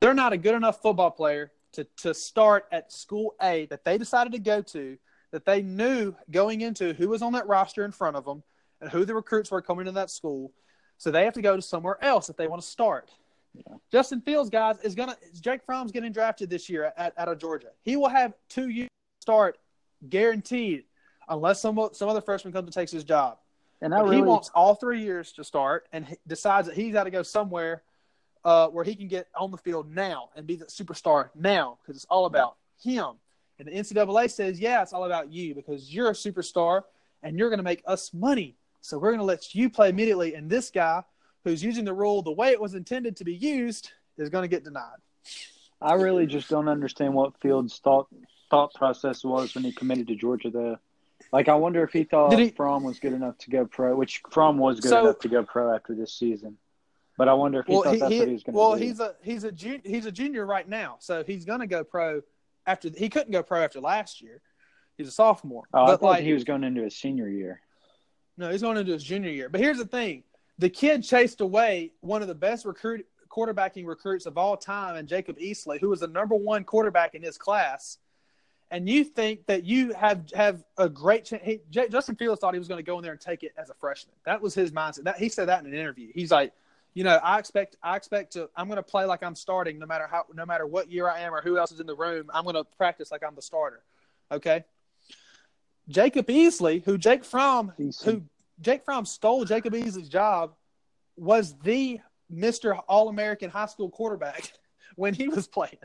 They're 0.00 0.14
not 0.14 0.32
a 0.32 0.38
good 0.38 0.54
enough 0.54 0.82
football 0.82 1.10
player 1.10 1.52
to 1.72 1.84
to 1.98 2.14
start 2.14 2.66
at 2.72 2.92
school 2.92 3.34
A 3.42 3.66
that 3.66 3.84
they 3.84 3.96
decided 3.96 4.32
to 4.32 4.38
go 4.38 4.62
to 4.62 4.98
that 5.30 5.44
they 5.44 5.62
knew 5.62 6.14
going 6.30 6.60
into 6.60 6.92
who 6.92 7.08
was 7.08 7.22
on 7.22 7.32
that 7.32 7.46
roster 7.46 7.84
in 7.84 7.92
front 7.92 8.16
of 8.16 8.24
them 8.24 8.42
and 8.80 8.90
who 8.90 9.04
the 9.04 9.14
recruits 9.14 9.50
were 9.50 9.62
coming 9.62 9.84
to 9.86 9.92
that 9.92 10.10
school. 10.10 10.52
So 10.98 11.10
they 11.10 11.24
have 11.24 11.34
to 11.34 11.42
go 11.42 11.56
to 11.56 11.62
somewhere 11.62 12.02
else 12.02 12.28
if 12.28 12.36
they 12.36 12.46
want 12.46 12.62
to 12.62 12.68
start. 12.68 13.10
Yeah. 13.54 13.74
Justin 13.90 14.20
Fields, 14.20 14.50
guys, 14.50 14.78
is 14.82 14.94
gonna 14.94 15.16
Jake 15.40 15.64
Fromm's 15.64 15.92
getting 15.92 16.12
drafted 16.12 16.50
this 16.50 16.68
year 16.68 16.92
at, 16.96 17.12
out 17.18 17.28
of 17.28 17.38
Georgia. 17.38 17.68
He 17.82 17.96
will 17.96 18.08
have 18.08 18.34
two 18.48 18.68
years 18.68 18.90
start 19.20 19.58
guaranteed, 20.08 20.84
unless 21.28 21.60
some 21.60 21.88
some 21.92 22.08
other 22.08 22.20
freshman 22.20 22.52
comes 22.52 22.66
and 22.66 22.74
takes 22.74 22.92
his 22.92 23.04
job. 23.04 23.38
And 23.82 23.92
really... 23.92 24.16
he 24.16 24.22
wants 24.22 24.50
all 24.54 24.74
three 24.74 25.02
years 25.02 25.32
to 25.32 25.44
start, 25.44 25.88
and 25.92 26.16
decides 26.26 26.68
that 26.68 26.76
he's 26.76 26.92
got 26.92 27.04
to 27.04 27.10
go 27.10 27.22
somewhere 27.22 27.82
uh, 28.44 28.68
where 28.68 28.84
he 28.84 28.94
can 28.94 29.08
get 29.08 29.28
on 29.38 29.50
the 29.50 29.58
field 29.58 29.90
now 29.94 30.30
and 30.36 30.46
be 30.46 30.56
the 30.56 30.66
superstar 30.66 31.30
now 31.34 31.78
because 31.82 31.96
it's 31.96 32.06
all 32.06 32.26
about 32.26 32.56
him. 32.82 33.12
And 33.58 33.68
the 33.68 33.72
NCAA 33.72 34.30
says, 34.30 34.58
yeah, 34.58 34.82
it's 34.82 34.92
all 34.92 35.04
about 35.04 35.30
you 35.30 35.54
because 35.54 35.92
you're 35.92 36.08
a 36.08 36.14
superstar 36.14 36.82
and 37.22 37.38
you're 37.38 37.50
going 37.50 37.58
to 37.58 37.64
make 37.64 37.82
us 37.86 38.12
money. 38.14 38.56
So 38.80 38.98
we're 38.98 39.10
going 39.10 39.18
to 39.18 39.24
let 39.24 39.54
you 39.54 39.68
play 39.68 39.90
immediately. 39.90 40.34
And 40.34 40.48
this 40.48 40.70
guy 40.70 41.02
who's 41.44 41.62
using 41.62 41.84
the 41.84 41.94
rule 41.94 42.22
the 42.22 42.32
way 42.32 42.50
it 42.50 42.60
was 42.60 42.74
intended 42.74 43.16
to 43.16 43.24
be 43.24 43.34
used 43.34 43.90
is 44.18 44.28
going 44.28 44.42
to 44.42 44.48
get 44.48 44.64
denied. 44.64 44.98
I 45.80 45.94
really 45.94 46.26
just 46.26 46.48
don't 46.50 46.68
understand 46.68 47.14
what 47.14 47.40
Fields' 47.40 47.80
thought 47.82 48.08
thought 48.50 48.74
process 48.74 49.24
was 49.24 49.54
when 49.54 49.64
he 49.64 49.72
committed 49.72 50.08
to 50.08 50.16
Georgia. 50.16 50.50
Though, 50.50 50.78
like, 51.32 51.48
I 51.48 51.54
wonder 51.54 51.82
if 51.82 51.92
he 51.92 52.04
thought 52.04 52.36
he, 52.38 52.50
Fromm 52.50 52.82
was 52.82 52.98
good 52.98 53.12
enough 53.12 53.38
to 53.38 53.50
go 53.50 53.64
pro, 53.64 53.94
which 53.94 54.20
Fromm 54.30 54.58
was 54.58 54.80
good 54.80 54.90
so, 54.90 55.00
enough 55.00 55.18
to 55.20 55.28
go 55.28 55.42
pro 55.42 55.74
after 55.74 55.94
this 55.94 56.12
season. 56.12 56.58
But 57.16 57.28
I 57.28 57.34
wonder 57.34 57.60
if 57.60 57.66
he 57.66 57.72
well, 57.72 57.82
thought 57.82 57.94
he, 57.94 58.00
that's 58.00 58.12
he, 58.12 58.18
what 58.18 58.28
he 58.28 58.34
was 58.34 58.42
going 58.42 58.54
to 58.54 58.58
well, 58.58 58.68
do. 58.68 58.80
Well, 58.80 58.88
he's 58.88 59.00
a 59.00 59.14
he's 59.22 59.44
a 59.44 59.52
jun- 59.52 59.82
he's 59.84 60.06
a 60.06 60.12
junior 60.12 60.44
right 60.44 60.68
now, 60.68 60.96
so 61.00 61.24
he's 61.24 61.44
going 61.44 61.60
to 61.60 61.66
go 61.66 61.84
pro 61.84 62.22
after. 62.66 62.90
He 62.94 63.08
couldn't 63.08 63.32
go 63.32 63.42
pro 63.42 63.62
after 63.62 63.80
last 63.80 64.20
year. 64.20 64.42
He's 64.98 65.08
a 65.08 65.12
sophomore. 65.12 65.64
Oh, 65.72 65.86
but 65.86 65.92
I 65.92 65.96
thought 65.96 66.02
like, 66.02 66.24
he 66.24 66.34
was 66.34 66.44
going 66.44 66.64
into 66.64 66.82
his 66.82 66.96
senior 66.96 67.28
year. 67.28 67.60
No, 68.36 68.50
he's 68.50 68.62
going 68.62 68.76
into 68.76 68.92
his 68.92 69.04
junior 69.04 69.30
year. 69.30 69.48
But 69.48 69.60
here's 69.60 69.78
the 69.78 69.86
thing: 69.86 70.24
the 70.60 70.68
kid 70.68 71.02
chased 71.02 71.40
away 71.40 71.90
one 72.00 72.20
of 72.20 72.28
the 72.28 72.34
best 72.34 72.66
recruit 72.66 73.06
quarterbacking 73.30 73.86
recruits 73.86 74.26
of 74.26 74.36
all 74.36 74.56
time, 74.56 74.96
and 74.96 75.08
Jacob 75.08 75.38
Eason, 75.38 75.80
who 75.80 75.88
was 75.88 76.00
the 76.00 76.06
number 76.06 76.34
one 76.34 76.64
quarterback 76.64 77.14
in 77.14 77.22
his 77.22 77.38
class. 77.38 77.98
And 78.70 78.88
you 78.88 79.02
think 79.02 79.46
that 79.46 79.64
you 79.64 79.94
have 79.94 80.30
have 80.34 80.62
a 80.76 80.88
great 80.88 81.24
chance? 81.24 81.42
He, 81.44 81.60
J- 81.70 81.88
Justin 81.88 82.14
Fields 82.14 82.40
thought 82.40 82.54
he 82.54 82.58
was 82.58 82.68
going 82.68 82.78
to 82.78 82.84
go 82.84 82.98
in 82.98 83.02
there 83.02 83.12
and 83.12 83.20
take 83.20 83.42
it 83.42 83.52
as 83.56 83.70
a 83.70 83.74
freshman. 83.74 84.14
That 84.26 84.40
was 84.40 84.54
his 84.54 84.70
mindset. 84.70 85.04
That 85.04 85.18
he 85.18 85.28
said 85.28 85.48
that 85.48 85.64
in 85.64 85.66
an 85.66 85.74
interview. 85.74 86.12
He's 86.14 86.30
like, 86.30 86.52
you 86.94 87.04
know, 87.04 87.16
I 87.16 87.38
expect 87.38 87.76
I 87.82 87.96
expect 87.96 88.34
to 88.34 88.50
I'm 88.54 88.66
going 88.66 88.76
to 88.76 88.82
play 88.82 89.06
like 89.06 89.22
I'm 89.22 89.34
starting, 89.34 89.78
no 89.78 89.86
matter 89.86 90.06
how 90.08 90.26
no 90.34 90.44
matter 90.44 90.66
what 90.66 90.90
year 90.90 91.08
I 91.08 91.20
am 91.20 91.34
or 91.34 91.40
who 91.40 91.56
else 91.56 91.72
is 91.72 91.80
in 91.80 91.86
the 91.86 91.96
room. 91.96 92.30
I'm 92.34 92.44
going 92.44 92.54
to 92.54 92.64
practice 92.76 93.10
like 93.10 93.22
I'm 93.26 93.34
the 93.34 93.42
starter. 93.42 93.82
Okay. 94.30 94.64
Jacob 95.88 96.28
Eason, 96.28 96.84
who 96.84 96.98
Jake 96.98 97.24
Fromm, 97.24 97.72
who 98.04 98.22
Jake 98.60 98.84
Fromm 98.84 99.06
stole 99.06 99.44
Jacob 99.44 99.74
Eason's 99.74 100.08
job, 100.08 100.54
was 101.16 101.54
the 101.62 102.00
Mr. 102.32 102.80
All 102.88 103.08
American 103.08 103.50
high 103.50 103.66
school 103.66 103.90
quarterback 103.90 104.52
when 104.96 105.14
he 105.14 105.28
was 105.28 105.46
playing. 105.46 105.78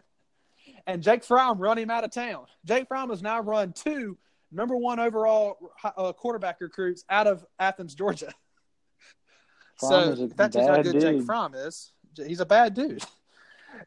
And 0.87 1.01
Jake 1.01 1.23
Fromm 1.23 1.57
run 1.59 1.77
him 1.77 1.89
out 1.89 2.03
of 2.03 2.11
town. 2.11 2.45
Jake 2.65 2.87
Fromm 2.87 3.09
has 3.09 3.21
now 3.21 3.41
run 3.41 3.73
two 3.73 4.17
number 4.51 4.75
one 4.75 4.99
overall 4.99 5.57
uh, 5.83 6.13
quarterback 6.13 6.61
recruits 6.61 7.03
out 7.09 7.27
of 7.27 7.45
Athens, 7.59 7.95
Georgia. 7.95 8.31
Fromm 9.79 10.15
so 10.15 10.27
that's 10.35 10.55
just 10.55 10.69
how 10.69 10.81
good 10.81 10.93
dude. 10.93 11.01
Jake 11.01 11.23
Fromm 11.23 11.53
is. 11.55 11.91
He's 12.15 12.39
a 12.39 12.45
bad 12.45 12.73
dude. 12.73 13.03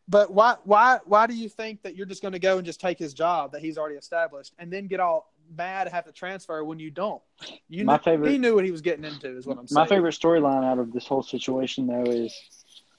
But 0.06 0.30
why 0.32 0.56
why 0.64 0.98
why 1.06 1.26
do 1.26 1.34
you 1.34 1.48
think 1.48 1.82
that 1.82 1.96
you're 1.96 2.04
just 2.04 2.20
going 2.20 2.32
to 2.32 2.38
go 2.38 2.58
and 2.58 2.66
just 2.66 2.78
take 2.78 2.98
his 2.98 3.14
job 3.14 3.52
that 3.52 3.62
he's 3.62 3.78
already 3.78 3.96
established 3.96 4.52
and 4.58 4.70
then 4.70 4.86
get 4.86 5.00
all 5.00 5.32
mad 5.56 5.84
to 5.84 5.90
have 5.90 6.04
to 6.06 6.12
transfer 6.12 6.62
when 6.64 6.78
you 6.78 6.90
don't. 6.90 7.22
You 7.68 7.84
my 7.84 7.98
favorite, 7.98 8.30
he 8.30 8.38
knew 8.38 8.54
what 8.54 8.64
he 8.64 8.70
was 8.70 8.80
getting 8.80 9.04
into. 9.04 9.36
Is 9.36 9.46
what 9.46 9.58
I'm 9.58 9.66
saying. 9.66 9.82
My 9.82 9.86
favorite 9.86 10.14
storyline 10.14 10.64
out 10.64 10.78
of 10.78 10.92
this 10.92 11.06
whole 11.06 11.22
situation 11.22 11.86
though 11.86 12.10
is 12.10 12.34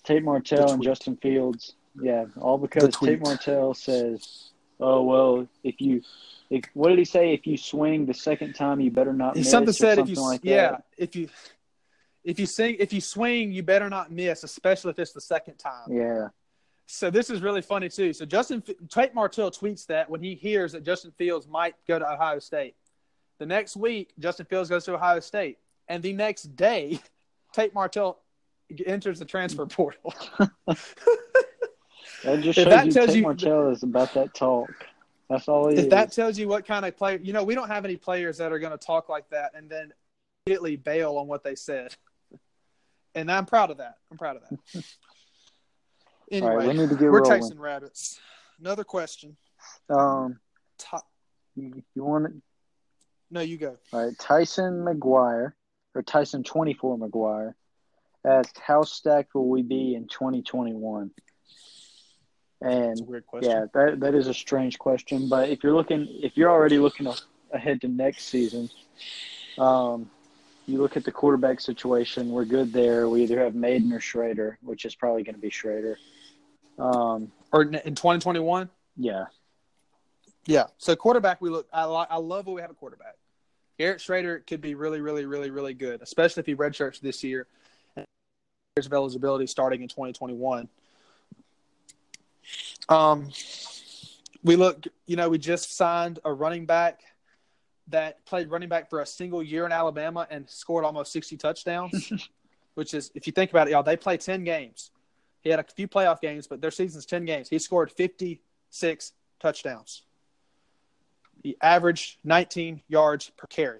Tate 0.04 0.24
Martell 0.24 0.72
and 0.72 0.84
Justin 0.84 1.18
Fields. 1.18 1.76
Yeah, 2.02 2.26
all 2.40 2.58
because 2.58 2.96
Tate 2.96 3.20
Martell 3.20 3.74
says, 3.74 4.52
"Oh 4.80 5.04
well, 5.04 5.48
if 5.64 5.82
you." 5.82 6.02
If, 6.52 6.64
what 6.74 6.90
did 6.90 6.98
he 6.98 7.06
say? 7.06 7.32
If 7.36 7.46
you 7.46 7.58
swing 7.58 8.08
the 8.08 8.14
second 8.16 8.54
time, 8.54 8.80
you 8.80 8.90
better 8.90 9.14
not. 9.14 9.36
He 9.36 9.42
miss 9.42 9.52
something 9.52 9.72
said 9.72 9.98
something 9.98 10.12
if 10.12 10.18
you 10.18 10.24
like 10.24 10.40
yeah 10.42 10.72
that. 10.72 10.84
if 10.98 11.16
you 11.16 11.30
if 12.24 12.40
you 12.40 12.46
sing 12.46 12.78
if 12.80 12.92
you 12.92 13.02
swing, 13.02 13.52
you 13.52 13.64
better 13.64 13.90
not 13.90 14.12
miss, 14.12 14.44
especially 14.44 14.92
if 14.92 15.00
it's 15.00 15.14
the 15.14 15.22
second 15.22 15.58
time. 15.58 15.92
Yeah. 15.92 16.30
So 16.92 17.12
this 17.12 17.30
is 17.30 17.44
really 17.44 17.62
funny 17.62 17.88
too. 17.88 18.14
So 18.14 18.26
Justin 18.26 18.64
Tate 18.90 19.14
Martell 19.14 19.52
tweets 19.52 19.86
that 19.86 20.10
when 20.10 20.24
he 20.24 20.34
hears 20.34 20.72
that 20.72 20.84
Justin 20.84 21.12
Fields 21.12 21.48
might 21.48 21.76
go 21.88 22.00
to 22.00 22.12
Ohio 22.12 22.40
State. 22.40 22.76
The 23.38 23.46
next 23.46 23.78
week, 23.78 24.14
Justin 24.18 24.48
Fields 24.48 24.72
goes 24.72 24.86
to 24.86 24.96
Ohio 24.96 25.20
State, 25.20 25.60
and 25.88 26.02
the 26.02 26.14
next 26.14 26.56
day, 26.56 27.00
Tate 27.54 27.76
Martell 27.76 28.18
enters 28.88 29.20
the 29.20 29.26
transfer 29.26 29.66
portal. 29.68 30.16
that 30.66 32.42
just 32.42 32.58
shows 32.58 32.66
that 32.66 32.88
you 32.88 32.92
Tate 32.92 33.16
you, 33.16 33.22
Martell 33.22 33.70
is 33.70 33.84
about 33.84 34.12
that 34.16 34.34
talk. 34.34 34.72
That's 35.30 35.48
all 35.48 35.70
he 35.70 35.76
if 35.76 35.84
is. 35.84 35.90
that 35.90 36.12
tells 36.12 36.40
you 36.40 36.48
what 36.48 36.66
kind 36.66 36.86
of 36.86 36.98
player, 36.98 37.20
you 37.22 37.34
know, 37.34 37.44
we 37.44 37.54
don't 37.54 37.70
have 37.70 37.86
any 37.86 37.98
players 37.98 38.40
that 38.40 38.52
are 38.52 38.58
going 38.58 38.76
to 38.76 38.84
talk 38.84 39.10
like 39.10 39.30
that 39.30 39.52
and 39.54 39.70
then 39.70 39.94
immediately 40.48 40.76
bail 40.76 41.18
on 41.18 41.28
what 41.28 41.44
they 41.44 41.54
said. 41.54 41.96
And 43.14 43.32
I'm 43.32 43.46
proud 43.46 43.70
of 43.70 43.78
that. 43.78 43.98
I'm 44.12 44.18
proud 44.18 44.38
of 44.38 44.44
that. 44.50 44.84
Anyway, 46.32 46.56
right, 46.56 46.68
we 46.68 46.74
need 46.74 46.90
to 46.90 46.96
get 46.96 47.12
we're 47.12 47.22
rolling. 47.22 47.42
chasing 47.42 47.60
rabbits. 47.60 48.20
Another 48.60 48.84
question. 48.84 49.36
Um, 49.90 50.40
you, 51.56 51.84
you 51.96 52.04
want 52.04 52.26
it? 52.26 52.34
No, 53.32 53.42
you 53.42 53.58
go. 53.58 53.78
All 53.94 54.06
right, 54.06 54.18
Tyson 54.20 54.86
McGuire 54.86 55.54
or 55.96 56.04
Tyson 56.04 56.44
twenty 56.44 56.74
four 56.74 56.98
McGuire 56.98 57.54
asked, 58.26 58.60
"How 58.60 58.84
stacked 58.84 59.34
will 59.34 59.48
we 59.48 59.62
be 59.62 59.96
in 59.96 60.08
2021?" 60.08 61.12
And 62.62 63.00
yeah, 63.42 63.66
that 63.74 64.00
that 64.02 64.16
is 64.16 64.28
a 64.28 64.34
strange 64.34 64.78
question. 64.78 65.30
But 65.30 65.50
if 65.50 65.64
you're 65.64 65.74
looking, 65.74 66.08
if 66.22 66.36
you're 66.36 66.52
already 66.52 66.78
looking 66.78 67.08
ahead 67.54 67.82
to 67.82 67.88
next 67.88 68.26
season, 68.26 68.70
um, 69.58 70.10
you 70.66 70.80
look 70.82 70.98
at 70.98 71.06
the 71.06 71.12
quarterback 71.12 71.62
situation, 71.62 72.32
we're 72.32 72.46
good 72.46 72.74
there. 72.74 73.08
We 73.08 73.24
either 73.24 73.40
have 73.40 73.56
Mayden 73.56 73.94
or 73.94 74.00
Shrader, 74.00 74.58
which 74.62 74.86
is 74.86 74.94
probably 74.94 75.24
going 75.24 75.36
to 75.36 75.42
be 75.42 75.50
Shrader. 75.50 75.96
Um, 76.80 77.32
Or 77.52 77.64
in 77.64 77.76
in 77.76 77.96
2021. 77.96 78.70
yeah, 78.96 79.26
Yeah. 80.46 80.68
So 80.78 80.96
quarterback, 80.96 81.42
we 81.42 81.50
look. 81.50 81.68
I 81.74 81.86
li- 81.86 82.08
I 82.10 82.18
love 82.18 82.46
what 82.48 82.56
we 82.56 82.62
have 82.62 82.72
a 82.72 82.76
quarterback. 82.76 83.16
Garrett 83.78 84.00
Shrader 84.00 84.46
could 84.46 84.62
be 84.62 84.76
really, 84.76 85.02
really, 85.02 85.26
really, 85.26 85.50
really 85.52 85.74
good, 85.74 86.02
especially 86.02 86.42
if 86.42 86.46
he 86.46 86.56
redshirts 86.56 87.00
this 87.00 87.24
year. 87.24 87.48
Years 87.96 88.86
of 88.86 88.94
eligibility 88.94 89.48
starting 89.48 89.82
in 89.82 89.88
2021. 89.88 90.68
Um, 92.88 93.30
we 94.44 94.56
look. 94.56 94.86
You 95.06 95.16
know, 95.16 95.30
we 95.30 95.38
just 95.38 95.76
signed 95.76 96.20
a 96.24 96.32
running 96.34 96.66
back 96.66 97.02
that 97.88 98.24
played 98.26 98.52
running 98.52 98.70
back 98.70 98.90
for 98.90 99.02
a 99.02 99.06
single 99.06 99.42
year 99.42 99.66
in 99.66 99.72
Alabama 99.72 100.28
and 100.30 100.48
scored 100.50 100.86
almost 100.86 101.12
60 101.12 101.38
touchdowns. 101.38 102.12
which 102.76 102.94
is, 102.94 103.12
if 103.14 103.28
you 103.28 103.34
think 103.34 103.52
about 103.52 103.68
it, 103.68 103.72
y'all, 103.72 103.84
they 103.84 103.98
play 103.98 104.16
10 104.16 104.46
games. 104.46 104.92
He 105.42 105.50
had 105.50 105.60
a 105.60 105.64
few 105.64 105.88
playoff 105.88 106.20
games, 106.22 106.48
but 106.48 106.62
their 106.62 106.72
season's 106.72 107.06
10 107.06 107.26
games. 107.26 107.50
He 107.50 107.60
scored 107.60 107.92
56 107.92 109.14
touchdowns. 109.40 110.04
He 111.44 111.56
averaged 111.62 112.18
19 112.26 112.82
yards 112.90 113.30
per 113.38 113.48
carry. 113.48 113.80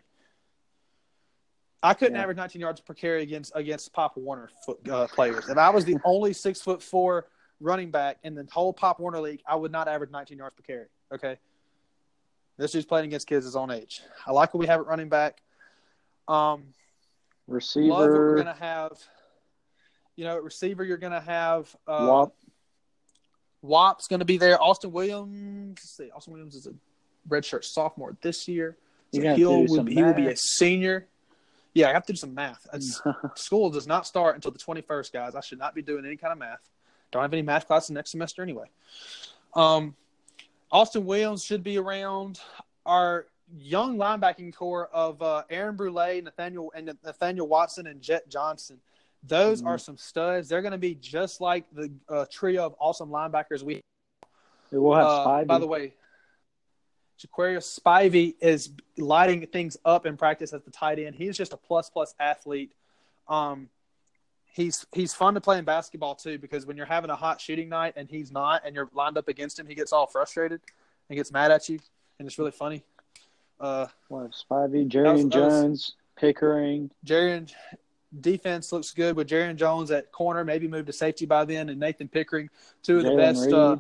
I 1.84 1.94
couldn't 1.94 2.16
Yeah. 2.16 2.22
average 2.24 2.38
19 2.38 2.62
yards 2.62 2.82
per 2.82 2.94
carry 2.94 3.22
against 3.24 3.54
against 3.56 3.92
Pop 3.94 4.18
Warner 4.18 4.50
foot, 4.66 4.88
uh, 4.90 5.08
players. 5.08 5.48
If 5.50 5.58
I 5.58 5.70
was 5.70 5.86
the 5.86 5.98
only 6.06 6.34
six 6.34 6.62
foot 6.62 6.82
four 6.84 7.28
running 7.62 7.92
back 7.92 8.18
in 8.24 8.36
the 8.36 8.46
whole 8.52 8.74
Pop 8.74 9.00
Warner 9.00 9.20
league, 9.22 9.42
I 9.46 9.56
would 9.56 9.72
not 9.72 9.88
average 9.88 10.12
19 10.12 10.38
yards 10.38 10.56
per 10.56 10.64
carry. 10.64 10.88
Okay, 11.14 11.38
this 12.58 12.72
dude's 12.74 12.86
playing 12.86 13.06
against 13.08 13.28
kids 13.28 13.46
his 13.46 13.56
own 13.56 13.72
age. 13.72 14.02
I 14.28 14.32
like 14.32 14.54
what 14.54 14.60
we 14.60 14.68
have 14.68 14.80
at 14.82 14.88
running 14.88 15.08
back. 15.10 15.42
Um, 16.28 16.74
receiver. 17.48 17.88
love 17.88 18.10
we're 18.10 18.36
gonna 18.38 18.54
have. 18.54 18.92
You 20.20 20.26
know, 20.26 20.36
at 20.36 20.44
receiver, 20.44 20.84
you're 20.84 20.98
gonna 20.98 21.22
have 21.22 21.74
uh, 21.88 22.06
Wap. 22.10 22.34
Wap's 23.62 24.08
going 24.08 24.20
to 24.20 24.26
be 24.26 24.38
there. 24.38 24.62
Austin 24.62 24.92
Williams. 24.92 25.78
Let's 25.80 25.96
see, 25.96 26.12
Austin 26.12 26.34
Williams 26.34 26.56
is 26.56 26.68
a 26.68 26.74
redshirt 27.30 27.64
sophomore 27.64 28.18
this 28.22 28.46
year. 28.46 28.76
So 29.14 29.22
he'll 29.22 29.66
to 29.66 29.72
will 29.72 29.86
he 29.86 30.04
will 30.04 30.14
be 30.14 30.28
a 30.28 30.36
senior. 30.36 31.08
Yeah, 31.74 31.90
I 31.90 31.94
have 31.94 32.06
to 32.08 32.12
do 32.12 32.18
some 32.18 32.34
math. 32.34 32.68
School 33.36 33.70
does 33.70 33.88
not 33.88 34.06
start 34.06 34.36
until 34.36 34.52
the 34.52 34.60
21st, 34.60 35.14
guys. 35.14 35.36
I 35.36 35.40
should 35.40 35.58
not 35.58 35.74
be 35.74 35.82
doing 35.82 36.06
any 36.06 36.18
kind 36.18 36.34
of 36.34 36.38
math. 36.38 36.68
Don't 37.12 37.22
have 37.22 37.32
any 37.32 37.42
math 37.42 37.66
classes 37.68 37.92
next 37.92 38.12
semester 38.12 38.44
anyway. 38.44 38.68
Um, 39.56 39.96
Austin 40.70 41.06
Williams 41.06 41.46
should 41.46 41.64
be 41.64 41.78
around. 41.78 42.42
Our 42.86 43.28
young 43.58 43.96
linebacking 43.96 44.54
core 44.54 44.90
of 44.92 45.22
uh, 45.22 45.44
Aaron 45.50 45.78
Brule, 45.78 46.22
Nathaniel 46.22 46.74
and 46.76 46.94
Nathaniel 47.06 47.48
Watson, 47.48 47.88
and 47.88 48.02
Jett 48.02 48.28
Johnson. 48.28 48.82
Those 49.24 49.62
Mhm. 49.62 49.68
are 49.68 49.78
some 49.78 49.98
studs. 49.98 50.48
They're 50.50 50.62
going 50.62 50.72
to 50.72 50.78
be 50.78 50.96
just 50.96 51.42
like 51.42 51.66
the 51.74 51.92
uh, 52.08 52.26
trio 52.32 52.66
of 52.66 52.76
awesome 52.80 53.10
linebackers 53.10 53.62
we 53.64 53.82
We'll 54.72 54.94
have 54.94 55.06
uh, 55.06 55.26
Spivey. 55.28 55.48
by 55.48 55.58
the 55.60 55.68
way, 55.68 55.94
Jaquarius 57.20 57.80
Spivey 57.80 58.36
is 58.40 58.72
lighting 58.98 59.46
things 59.48 59.78
up 59.84 60.06
in 60.06 60.16
practice 60.16 60.54
at 60.54 60.64
the 60.64 60.72
tight 60.72 61.00
end. 61.00 61.16
He's 61.16 61.36
just 61.36 61.52
a 61.54 61.58
plus 61.58 61.90
plus 61.90 62.14
athlete. 62.20 62.72
Um, 63.28 63.70
he's 64.54 64.86
he's 64.94 65.14
fun 65.14 65.34
to 65.34 65.42
play 65.42 65.58
in 65.58 65.66
basketball 65.66 66.16
too 66.16 66.38
because 66.38 66.66
when 66.66 66.78
you're 66.78 66.86
having 66.86 67.10
a 67.10 67.16
hot 67.16 67.42
shooting 67.42 67.68
night 67.68 67.94
and 67.98 68.10
he's 68.10 68.32
not, 68.32 68.62
and 68.66 68.74
you're 68.76 68.90
lined 68.94 69.18
up 69.18 69.28
against 69.28 69.60
him, 69.60 69.68
he 69.68 69.76
gets 69.76 69.92
all 69.92 70.08
frustrated 70.08 70.62
and 71.10 71.18
gets 71.18 71.32
mad 71.32 71.52
at 71.52 71.68
you, 71.68 71.80
and 72.20 72.28
it's 72.28 72.38
really 72.40 72.52
funny. 72.52 72.84
Uh, 73.60 73.88
We'll 74.08 74.30
Spivey, 74.30 74.88
Jerry 74.88 75.12
was- 75.12 75.26
Jones, 75.26 75.96
Pickering. 76.16 76.92
Jerry 77.04 77.34
and 77.34 77.54
defense 78.22 78.72
looks 78.72 78.92
good 78.92 79.16
with 79.16 79.28
Jerry 79.28 79.54
Jones 79.54 79.92
at 79.92 80.12
corner, 80.12 80.44
maybe 80.44 80.68
move 80.68 80.86
to 80.88 80.94
safety 80.94 81.26
by 81.26 81.46
then, 81.46 81.70
and 81.70 81.80
Nathan 81.80 82.08
Pickering, 82.08 82.50
two 82.84 82.98
of 82.98 83.04
the 83.04 83.16
best 83.16 83.52
uh, 83.52 83.78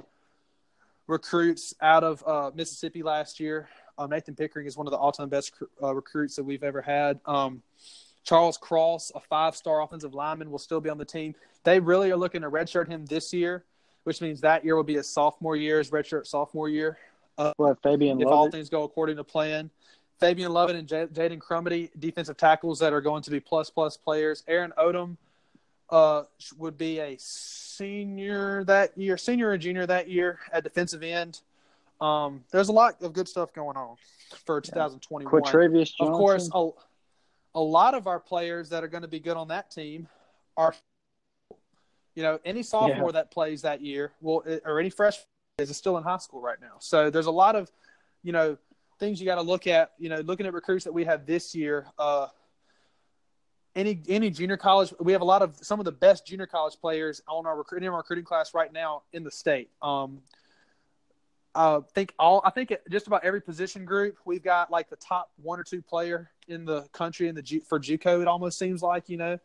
recruits 1.07 1.73
out 1.81 2.03
of 2.03 2.23
uh, 2.27 2.51
Mississippi 2.53 3.03
last 3.03 3.39
year. 3.39 3.67
Uh, 3.97 4.07
Nathan 4.07 4.35
Pickering 4.35 4.67
is 4.67 4.77
one 4.77 4.87
of 4.87 4.91
the 4.91 4.97
all-time 4.97 5.29
best 5.29 5.53
uh, 5.81 5.93
recruits 5.93 6.35
that 6.35 6.43
we've 6.43 6.63
ever 6.63 6.81
had. 6.81 7.19
Um, 7.25 7.61
Charles 8.23 8.57
Cross, 8.57 9.11
a 9.15 9.19
five-star 9.19 9.81
offensive 9.81 10.13
lineman, 10.13 10.51
will 10.51 10.59
still 10.59 10.79
be 10.79 10.89
on 10.89 10.97
the 10.97 11.05
team. 11.05 11.35
They 11.63 11.79
really 11.79 12.11
are 12.11 12.17
looking 12.17 12.41
to 12.41 12.49
redshirt 12.49 12.87
him 12.87 13.05
this 13.05 13.33
year, 13.33 13.63
which 14.03 14.21
means 14.21 14.41
that 14.41 14.63
year 14.63 14.75
will 14.75 14.83
be 14.83 14.95
his 14.95 15.09
sophomore 15.09 15.55
year, 15.55 15.79
his 15.79 15.89
redshirt 15.89 16.27
sophomore 16.27 16.69
year 16.69 16.97
We'll 17.57 17.69
have 17.69 17.79
Fabian 17.81 18.21
if 18.21 18.27
all 18.27 18.51
things 18.51 18.69
go 18.69 18.83
according 18.83 19.17
to 19.17 19.23
plan. 19.23 19.69
Fabian 20.19 20.51
Lovett 20.51 20.75
and 20.75 20.87
J- 20.87 21.07
Jaden 21.07 21.39
Crumedy, 21.39 21.89
defensive 21.99 22.37
tackles 22.37 22.79
that 22.79 22.93
are 22.93 23.01
going 23.01 23.23
to 23.23 23.31
be 23.31 23.39
plus 23.39 23.69
plus 23.69 23.95
players. 23.97 24.43
Aaron 24.47 24.73
Odom 24.77 25.15
uh, 25.89 26.23
would 26.57 26.77
be 26.77 26.99
a 26.99 27.15
senior 27.17 28.63
that 28.65 28.97
year, 28.97 29.17
senior 29.17 29.53
and 29.53 29.61
junior 29.61 29.85
that 29.85 30.09
year 30.09 30.39
at 30.51 30.63
defensive 30.63 31.03
end. 31.03 31.41
Um, 32.01 32.43
there's 32.51 32.69
a 32.69 32.73
lot 32.73 33.01
of 33.01 33.13
good 33.13 33.27
stuff 33.27 33.53
going 33.53 33.77
on 33.77 33.95
for 34.45 34.61
2021. 34.61 35.31
Quatravius 35.31 35.95
Johnson. 35.95 36.07
Of 36.07 36.13
course, 36.13 36.49
a, 36.53 36.69
a 37.55 37.59
lot 37.61 37.93
of 37.93 38.07
our 38.07 38.19
players 38.19 38.69
that 38.69 38.83
are 38.83 38.87
going 38.87 39.01
to 39.01 39.07
be 39.07 39.19
good 39.19 39.37
on 39.37 39.47
that 39.49 39.71
team 39.71 40.07
are, 40.55 40.73
you 42.15 42.23
know, 42.23 42.39
any 42.45 42.63
sophomore 42.63 43.07
Yeah. 43.09 43.13
that 43.13 43.31
plays 43.31 43.61
that 43.63 43.81
year 43.81 44.11
will, 44.21 44.43
or 44.65 44.79
any 44.79 44.89
freshman 44.89 45.25
is 45.57 45.75
still 45.75 45.97
in 45.97 46.03
high 46.03 46.17
school 46.17 46.41
right 46.41 46.59
now. 46.61 46.75
So 46.79 47.09
there's 47.09 47.25
a 47.25 47.31
lot 47.31 47.55
of, 47.55 47.71
you 48.23 48.31
know, 48.31 48.57
things 48.99 49.19
you 49.19 49.25
got 49.25 49.35
to 49.35 49.41
look 49.41 49.67
at. 49.67 49.91
You 49.97 50.09
know, 50.09 50.19
looking 50.19 50.45
at 50.45 50.53
recruits 50.53 50.85
that 50.85 50.93
we 50.93 51.05
have 51.05 51.25
this 51.25 51.55
year. 51.55 51.87
Uh, 51.97 52.27
any 53.75 54.01
any 54.07 54.29
junior 54.29 54.57
college, 54.57 54.93
we 54.99 55.11
have 55.13 55.21
a 55.21 55.25
lot 55.25 55.41
of 55.41 55.55
some 55.61 55.79
of 55.79 55.85
the 55.85 55.91
best 55.91 56.25
junior 56.25 56.47
college 56.47 56.75
players 56.79 57.21
on 57.27 57.45
our 57.45 57.57
recruiting 57.57 57.89
our 57.89 57.97
recruiting 57.97 58.25
class 58.25 58.53
right 58.53 58.71
now 58.73 59.03
in 59.13 59.23
the 59.23 59.31
state. 59.31 59.69
Um, 59.81 60.21
I 61.55 61.79
think 61.93 62.13
all 62.19 62.41
I 62.45 62.51
think 62.51 62.73
just 62.89 63.07
about 63.07 63.23
every 63.23 63.41
position 63.41 63.85
group 63.85 64.17
we've 64.25 64.43
got 64.43 64.71
like 64.71 64.89
the 64.89 64.95
top 64.95 65.31
one 65.41 65.59
or 65.59 65.63
two 65.63 65.81
player 65.81 66.29
in 66.47 66.65
the 66.65 66.83
country 66.91 67.27
in 67.27 67.35
the 67.35 67.41
Ju- 67.41 67.61
for 67.61 67.79
JUCO. 67.79 68.21
It 68.21 68.27
almost 68.27 68.57
seems 68.59 68.81
like 68.81 69.09
you 69.09 69.17
know 69.17 69.39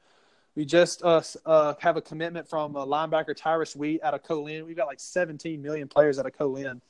we 0.55 0.65
just 0.65 1.03
uh, 1.03 1.23
uh, 1.47 1.75
have 1.81 1.97
a 1.97 2.03
commitment 2.03 2.49
from 2.49 2.77
uh, 2.77 2.85
linebacker 2.85 3.35
Tyrus 3.37 3.75
Wheat 3.75 4.03
out 4.03 4.15
of 4.15 4.23
Co-Lin. 4.23 4.67
We've 4.67 4.77
got 4.77 4.87
like 4.87 5.01
17 5.01 5.61
million 5.61 5.89
players 5.89 6.19
out 6.19 6.27
of 6.27 6.33
Co-Lin 6.33 6.81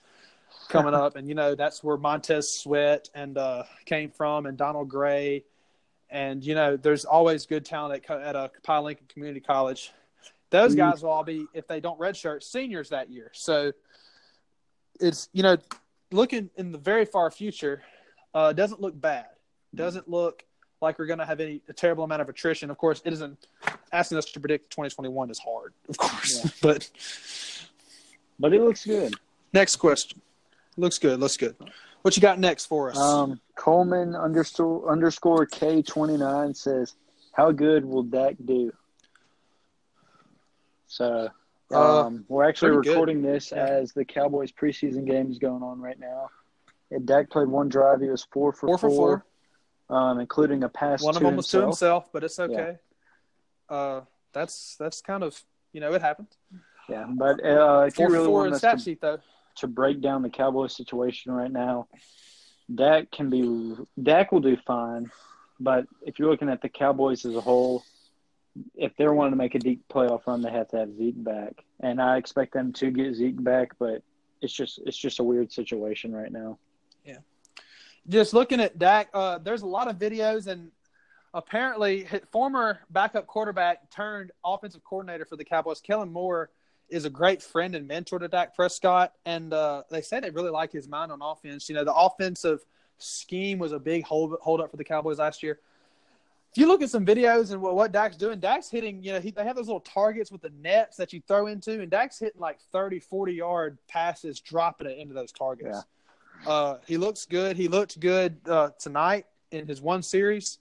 coming 0.69 0.95
up, 0.95 1.17
and 1.17 1.29
you 1.29 1.35
know 1.35 1.55
that's 1.55 1.83
where 1.85 1.97
Montez 1.97 2.49
Sweat 2.59 3.09
and 3.15 3.37
uh, 3.39 3.65
came 3.85 4.11
from, 4.11 4.47
and 4.47 4.57
Donald 4.57 4.89
Gray, 4.89 5.45
and 6.11 6.43
you 6.45 6.55
know 6.55 6.77
there's 6.77 7.05
always 7.05 7.47
good 7.47 7.65
talent 7.65 8.05
at, 8.09 8.21
at 8.21 8.37
a 8.37 8.51
Pine 8.63 8.85
Lincoln 8.85 9.07
Community 9.09 9.41
College. 9.41 9.93
Those 10.51 10.75
Mhm. 10.75 10.79
guys 10.79 11.03
will 11.03 11.11
all 11.11 11.25
be 11.25 11.47
if 11.55 11.67
they 11.67 11.81
don't 11.81 11.99
redshirt 11.99 12.43
seniors 12.43 12.91
that 12.91 13.11
year. 13.11 13.31
So 13.35 13.73
it's 15.01 15.29
you 15.33 15.43
know 15.43 15.57
looking 16.13 16.51
in 16.57 16.71
the 16.73 16.79
very 16.79 17.05
far 17.05 17.31
future 17.31 17.83
uh, 18.35 18.53
doesn't 18.53 18.81
look 18.81 18.99
bad. 19.01 19.27
Doesn't 19.75 20.09
look 20.09 20.45
like 20.81 20.99
we're 20.99 21.07
going 21.07 21.19
to 21.19 21.25
have 21.27 21.41
any 21.41 21.61
a 21.69 21.73
terrible 21.73 22.05
amount 22.05 22.21
of 22.23 22.29
attrition. 22.29 22.71
Of 22.71 22.79
course, 22.79 23.03
it 23.05 23.13
isn't 23.13 23.47
asking 23.93 24.19
us 24.19 24.27
to 24.27 24.39
predict 24.41 24.71
2021 24.71 25.31
is 25.31 25.39
hard, 25.39 25.73
of 25.89 25.97
course. 25.97 26.45
Yeah. 26.45 26.51
but 26.63 26.89
But 28.39 28.53
it 28.53 28.61
looks 28.61 28.85
good. 28.85 29.15
next 29.53 29.77
question. 29.77 30.21
Looks 30.77 30.99
good. 30.99 31.21
Looks 31.21 31.37
good. 31.37 31.57
What 32.03 32.17
you 32.17 32.21
got 32.21 32.39
next 32.39 32.67
for 32.67 32.91
us? 32.91 32.99
Um, 32.99 33.41
Coleman 33.57 34.15
underscore 34.15 34.91
underscore 34.91 35.47
K 35.47 35.83
twenty 35.83 36.17
nine 36.17 36.53
says, 36.55 36.95
"How 37.33 37.51
good 37.53 37.85
will 37.85 38.03
Dak 38.03 38.35
do?" 38.45 38.73
So, 40.87 41.29
Uh, 41.73 42.03
um, 42.07 42.25
we're 42.29 42.45
actually 42.45 42.73
pretty 42.73 42.85
good. 42.85 42.91
recording 42.91 43.23
this 43.23 43.51
Yeah. 43.53 43.65
as 43.65 43.93
the 43.93 44.05
Cowboys 44.05 44.53
preseason 44.53 45.07
game 45.07 45.31
is 45.31 45.39
going 45.39 45.63
on 45.63 45.81
right 45.81 45.99
now. 45.99 46.31
And 46.91 47.07
Dak 47.07 47.31
played 47.31 47.49
one 47.49 47.69
drive; 47.69 48.01
he 48.01 48.09
was 48.09 48.25
four 48.25 48.53
for 48.53 48.67
four 48.69 48.79
for 48.79 48.91
four. 48.91 49.25
um, 49.97 50.21
including 50.21 50.63
a 50.65 50.69
pass. 50.69 51.03
One 51.03 51.15
to 51.15 51.19
of 51.19 51.23
them 51.25 51.37
was 51.37 51.49
to 51.49 51.61
himself. 51.63 52.11
but 52.13 52.23
it's 52.25 52.39
okay. 52.39 52.79
Uh, 53.69 54.03
that's 54.33 54.77
that's 54.77 55.01
kind 55.01 55.23
of 55.23 55.43
you 55.73 55.81
know 55.81 55.93
it 55.95 56.03
happened. 56.03 56.29
Yeah, 56.89 57.07
but 57.09 57.43
uh, 57.45 57.85
if 57.89 57.95
Four 57.95 58.05
you 58.05 58.09
for 58.09 58.13
really 58.13 58.27
four 58.27 58.35
want 58.41 58.49
in 58.49 58.53
us 58.55 58.59
stat 58.59 58.79
to, 58.79 58.85
sheet 58.85 59.01
though. 59.01 59.19
To 59.57 59.67
break 59.67 60.01
down 60.01 60.23
the 60.23 60.31
Cowboys 60.31 60.77
situation 60.77 61.33
right 61.33 61.51
now, 61.51 61.89
Dak 62.73 63.11
can 63.11 63.31
be 63.31 63.75
Dak 64.03 64.33
will 64.33 64.41
do 64.41 64.57
fine, 64.67 65.11
but 65.61 65.87
if 66.03 66.19
you're 66.19 66.31
looking 66.31 66.49
at 66.49 66.63
the 66.63 66.69
Cowboys 66.69 67.25
as 67.25 67.35
a 67.35 67.41
whole, 67.41 67.85
if 68.75 68.93
they're 68.97 69.13
wanting 69.13 69.33
to 69.33 69.37
make 69.37 69.55
a 69.55 69.59
deep 69.59 69.85
playoff 69.89 70.27
run, 70.27 70.43
they 70.43 70.51
have 70.51 70.69
to 70.69 70.79
have 70.79 70.97
Zeke 70.97 71.23
back, 71.23 71.65
and 71.81 72.01
I 72.01 72.17
expect 72.17 72.55
them 72.55 72.73
to 72.75 72.91
get 72.91 73.15
Zeke 73.15 73.43
back, 73.43 73.73
but 73.79 74.03
it's 74.41 74.53
just 74.53 74.81
it's 74.87 74.97
just 74.97 75.19
a 75.19 75.25
weird 75.25 75.53
situation 75.53 76.15
right 76.15 76.33
now. 76.33 76.59
Yeah, 77.05 77.19
just 78.09 78.33
looking 78.35 78.61
at 78.61 78.79
Dak, 78.79 79.09
uh, 79.13 79.39
there's 79.39 79.63
a 79.63 79.67
lot 79.67 79.89
of 79.89 79.97
videos, 79.97 80.47
and 80.47 80.71
apparently, 81.35 82.07
former 82.33 82.81
backup 82.91 83.27
quarterback 83.27 83.91
turned 83.91 84.33
offensive 84.45 84.83
coordinator 84.85 85.25
for 85.25 85.37
the 85.37 85.45
Cowboys, 85.45 85.81
Kellen 85.81 86.13
Moore, 86.13 86.51
is 86.89 87.05
a 87.05 87.11
great 87.11 87.43
friend 87.43 87.75
and 87.75 87.89
mentor 87.89 88.19
to 88.19 88.29
Dak 88.29 88.55
Prescott, 88.55 89.13
and 89.25 89.53
uh, 89.53 89.83
they 89.91 90.01
say 90.01 90.21
they 90.21 90.31
really 90.31 90.51
like 90.51 90.73
his 90.73 90.89
mind 90.89 91.13
on 91.13 91.21
offense. 91.23 91.69
You 91.69 91.75
know, 91.75 91.85
the 91.85 91.95
offensive 91.95 92.65
scheme 92.99 93.59
was 93.59 93.73
a 93.73 93.79
big 93.79 94.05
hold 94.05 94.37
hold 94.41 94.61
up 94.61 94.71
for 94.71 94.77
the 94.77 94.85
Cowboys 94.85 95.19
last 95.19 95.43
year. 95.43 95.59
if 96.53 96.59
you 96.59 96.67
look 96.67 96.83
at 96.83 96.91
some 96.91 97.05
videos 97.05 97.53
and 97.53 97.61
what, 97.61 97.75
what 97.75 97.93
Dak's 97.93 98.17
doing, 98.17 98.39
Dak's 98.39 98.71
hitting, 98.71 99.03
you 99.03 99.13
know, 99.13 99.21
he, 99.21 99.31
they 99.31 99.45
have 99.45 99.57
those 99.57 99.67
little 99.67 99.81
targets 99.81 100.31
with 100.31 100.43
the 100.43 100.53
nets 100.63 100.97
that 100.97 101.13
you 101.13 101.21
throw 101.27 101.47
into, 101.47 101.81
and 101.81 101.91
Dak's 101.91 102.19
hitting 102.19 102.41
like 102.41 102.61
30, 102.73 103.01
40 103.01 103.33
yard 103.33 103.79
passes, 103.89 104.41
dropping 104.41 104.87
it 104.87 104.99
into 104.99 105.15
those 105.15 105.33
targets. 105.33 105.79
Yeah. 106.45 106.51
Uh, 106.51 106.79
he 106.87 106.97
looks 106.97 107.25
good. 107.25 107.57
He 107.57 107.69
looked 107.69 107.99
good 108.01 108.37
uh, 108.49 108.71
tonight 108.79 109.27
in 109.51 109.67
his 109.67 109.81
one 109.81 110.03
series. 110.03 110.59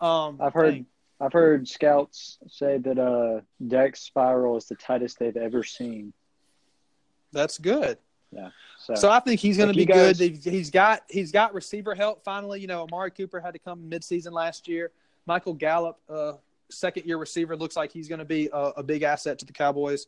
Um, 0.00 0.38
I've 0.40 0.52
heard 0.52 0.74
dang. 0.74 0.86
I've 1.22 1.32
heard 1.32 1.68
scouts 1.68 2.38
say 2.48 2.78
that 2.78 2.98
uh, 2.98 3.42
Dak's 3.64 4.00
spiral 4.00 4.56
is 4.56 4.66
the 4.66 4.74
tightest 4.74 5.20
they've 5.20 5.36
ever 5.36 5.62
seen. 5.62 6.12
That's 7.32 7.58
good. 7.58 7.96
Yeah. 8.32 8.50
So, 8.78 8.94
so 8.96 9.10
I 9.10 9.20
think 9.20 9.38
he's 9.38 9.56
going 9.56 9.68
to 9.68 9.76
be 9.76 9.84
guys, 9.84 10.18
good. 10.18 10.38
He's 10.42 10.70
got 10.70 11.02
he's 11.08 11.30
got 11.30 11.54
receiver 11.54 11.94
help 11.94 12.24
finally. 12.24 12.60
You 12.60 12.66
know, 12.66 12.82
Amari 12.82 13.12
Cooper 13.12 13.38
had 13.38 13.52
to 13.52 13.60
come 13.60 13.88
midseason 13.88 14.32
last 14.32 14.66
year. 14.66 14.90
Michael 15.26 15.54
Gallup, 15.54 16.00
uh, 16.08 16.32
second 16.70 17.06
year 17.06 17.18
receiver, 17.18 17.56
looks 17.56 17.76
like 17.76 17.92
he's 17.92 18.08
going 18.08 18.18
to 18.18 18.24
be 18.24 18.48
a, 18.52 18.72
a, 18.78 18.82
big 18.82 19.04
asset 19.04 19.38
to 19.38 19.44
the 19.44 19.52
Cowboys. 19.52 20.06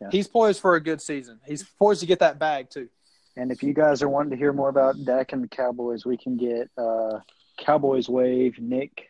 Yeah. 0.00 0.08
He's 0.10 0.26
poised 0.26 0.60
for 0.60 0.76
a 0.76 0.80
good 0.80 1.02
season. 1.02 1.38
He's 1.46 1.62
poised 1.62 2.00
to 2.00 2.06
get 2.06 2.20
that 2.20 2.38
bag 2.38 2.70
too. 2.70 2.88
And 3.36 3.52
if 3.52 3.62
you 3.62 3.74
guys 3.74 4.02
are 4.02 4.08
wanting 4.08 4.30
to 4.30 4.36
hear 4.36 4.54
more 4.54 4.70
about 4.70 5.04
Dak 5.04 5.32
and 5.34 5.42
the 5.42 5.48
Cowboys, 5.48 6.06
we 6.06 6.16
can 6.16 6.38
get 6.38 6.70
uh, 6.78 7.20
Cowboys 7.58 8.08
Wave 8.08 8.58
Nick. 8.58 9.09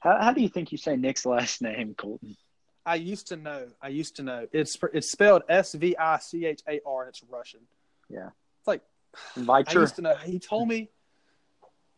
How, 0.00 0.18
how 0.20 0.32
do 0.32 0.40
you 0.40 0.48
think 0.48 0.72
you 0.72 0.78
say 0.78 0.96
Nick's 0.96 1.24
last 1.24 1.62
name, 1.70 1.94
Colton? 1.94 2.36
I 2.84 2.96
used 2.96 3.28
to 3.28 3.36
know. 3.36 3.66
I 3.80 3.88
used 3.88 4.16
to 4.16 4.22
know. 4.22 4.48
It's 4.52 4.76
it's 4.92 5.10
spelled 5.10 5.42
S 5.48 5.74
V 5.74 5.96
I 5.96 6.18
C 6.18 6.46
H 6.46 6.62
A 6.68 6.80
R, 6.84 7.02
and 7.02 7.10
it's 7.10 7.22
Russian. 7.30 7.60
Yeah. 8.08 8.30
It's 8.58 8.66
like 8.66 8.82
Vicher. 9.36 9.68
I 9.76 9.80
used 9.80 9.96
to 9.96 10.02
know. 10.02 10.14
He 10.16 10.38
told 10.38 10.68
me. 10.68 10.88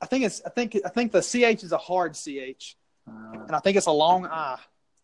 I 0.00 0.06
think 0.06 0.24
it's. 0.24 0.42
I 0.44 0.50
think. 0.50 0.76
I 0.84 0.88
think 0.88 1.12
the 1.12 1.22
ch 1.22 1.62
is 1.62 1.72
a 1.72 1.78
hard 1.78 2.14
ch, 2.14 2.76
uh, 3.08 3.12
and 3.32 3.52
I 3.52 3.60
think 3.60 3.76
it's 3.76 3.86
a 3.86 3.92
long 3.92 4.26
i. 4.26 4.58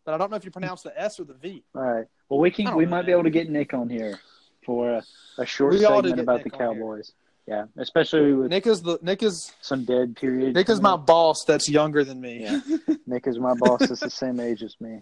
But 0.04 0.14
I 0.14 0.18
don't 0.18 0.30
know 0.30 0.36
if 0.36 0.44
you 0.44 0.50
pronounce 0.50 0.82
the 0.82 1.00
s 1.00 1.20
or 1.20 1.24
the 1.24 1.34
v. 1.34 1.62
All 1.74 1.82
right. 1.82 2.06
Well, 2.28 2.40
we 2.40 2.50
can. 2.50 2.74
We 2.74 2.84
might 2.84 3.06
be 3.06 3.12
able 3.12 3.24
to 3.24 3.30
get 3.30 3.48
Nick 3.48 3.74
on 3.74 3.88
here 3.88 4.18
for 4.66 4.90
a, 4.90 5.02
a 5.38 5.46
short 5.46 5.74
we 5.74 5.78
segment 5.78 6.18
about 6.18 6.38
Nick 6.38 6.52
the 6.52 6.58
Cowboys. 6.58 7.12
Yeah, 7.48 7.64
especially 7.78 8.34
with 8.34 8.50
Nick 8.50 8.66
is 8.66 8.82
the 8.82 8.98
Nick 9.00 9.22
is 9.22 9.54
some 9.62 9.86
dead 9.86 10.16
period. 10.16 10.54
Nick 10.54 10.68
is 10.68 10.82
my 10.82 10.96
boss. 10.96 11.46
That's 11.46 11.66
younger 11.66 12.04
than 12.04 12.20
me. 12.20 12.42
Yeah. 12.42 12.60
Nick 13.06 13.26
is 13.26 13.38
my 13.38 13.54
boss. 13.54 13.88
That's 13.88 14.02
the 14.02 14.10
same 14.10 14.38
age 14.38 14.62
as 14.62 14.78
me. 14.82 15.00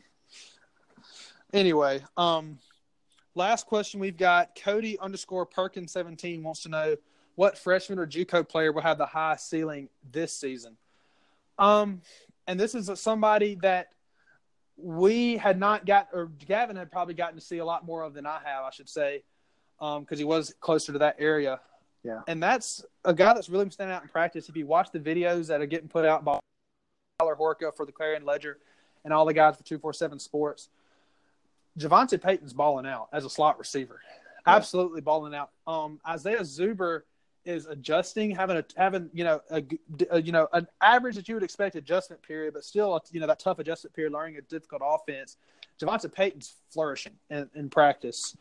Anyway, 1.52 2.04
um, 2.16 2.60
last 3.34 3.66
question 3.66 3.98
we've 3.98 4.16
got 4.16 4.54
Cody 4.54 4.96
underscore 5.00 5.44
Perkins 5.44 5.90
seventeen 5.90 6.44
wants 6.44 6.62
to 6.62 6.68
know 6.68 6.96
what 7.34 7.58
freshman 7.58 7.98
or 7.98 8.06
JUCO 8.06 8.48
player 8.48 8.70
will 8.70 8.82
have 8.82 8.98
the 8.98 9.06
highest 9.06 9.50
ceiling 9.50 9.88
this 10.12 10.32
season. 10.32 10.76
Um, 11.58 12.00
and 12.46 12.60
this 12.60 12.76
is 12.76 12.88
somebody 13.00 13.56
that 13.56 13.88
we 14.76 15.36
had 15.36 15.58
not 15.58 15.84
got, 15.84 16.10
or 16.12 16.26
Gavin 16.46 16.76
had 16.76 16.92
probably 16.92 17.14
gotten 17.14 17.34
to 17.34 17.44
see 17.44 17.58
a 17.58 17.64
lot 17.64 17.84
more 17.84 18.04
of 18.04 18.14
than 18.14 18.24
I 18.24 18.38
have, 18.44 18.62
I 18.62 18.70
should 18.70 18.88
say, 18.88 19.24
because 19.80 19.96
um, 19.98 20.16
he 20.16 20.22
was 20.22 20.54
closer 20.60 20.92
to 20.92 21.00
that 21.00 21.16
area. 21.18 21.58
Yeah. 22.06 22.20
And 22.28 22.40
that's 22.40 22.84
a 23.04 23.12
guy 23.12 23.34
that's 23.34 23.48
really 23.48 23.68
standing 23.70 23.94
out 23.94 24.02
in 24.02 24.08
practice. 24.08 24.48
If 24.48 24.56
you 24.56 24.64
watch 24.64 24.92
the 24.92 25.00
videos 25.00 25.48
that 25.48 25.60
are 25.60 25.66
getting 25.66 25.88
put 25.88 26.04
out 26.04 26.24
by 26.24 26.38
Tyler 27.18 27.36
Horka 27.36 27.76
for 27.76 27.84
the 27.84 27.90
Clarion 27.90 28.24
Ledger 28.24 28.58
and 29.04 29.12
all 29.12 29.24
the 29.24 29.34
guys 29.34 29.56
for 29.56 29.64
247 29.64 30.20
Sports, 30.20 30.68
JaVonta 31.78 32.22
Payton's 32.22 32.52
balling 32.52 32.86
out 32.86 33.08
as 33.12 33.24
a 33.24 33.30
slot 33.30 33.58
receiver. 33.58 34.00
Yeah. 34.46 34.54
Absolutely 34.54 35.00
balling 35.00 35.34
out. 35.34 35.50
Um, 35.66 36.00
Isaiah 36.06 36.40
Zuber 36.40 37.02
is 37.44 37.66
adjusting, 37.66 38.30
having 38.30 38.56
a 38.56 38.64
having 38.76 39.10
you 39.12 39.24
know 39.24 39.40
a, 39.50 39.64
a, 40.10 40.22
you 40.22 40.30
know 40.30 40.48
an 40.52 40.68
average 40.80 41.16
that 41.16 41.28
you 41.28 41.34
would 41.34 41.42
expect 41.42 41.74
adjustment 41.74 42.22
period, 42.22 42.54
but 42.54 42.64
still 42.64 43.00
you 43.10 43.18
know 43.18 43.26
that 43.26 43.40
tough 43.40 43.58
adjustment 43.58 43.94
period, 43.94 44.12
learning 44.12 44.36
a 44.36 44.42
difficult 44.42 44.82
offense. 44.84 45.36
JaVonta 45.80 46.12
Payton's 46.12 46.54
flourishing 46.70 47.14
in, 47.30 47.50
in 47.54 47.68
practice. 47.68 48.36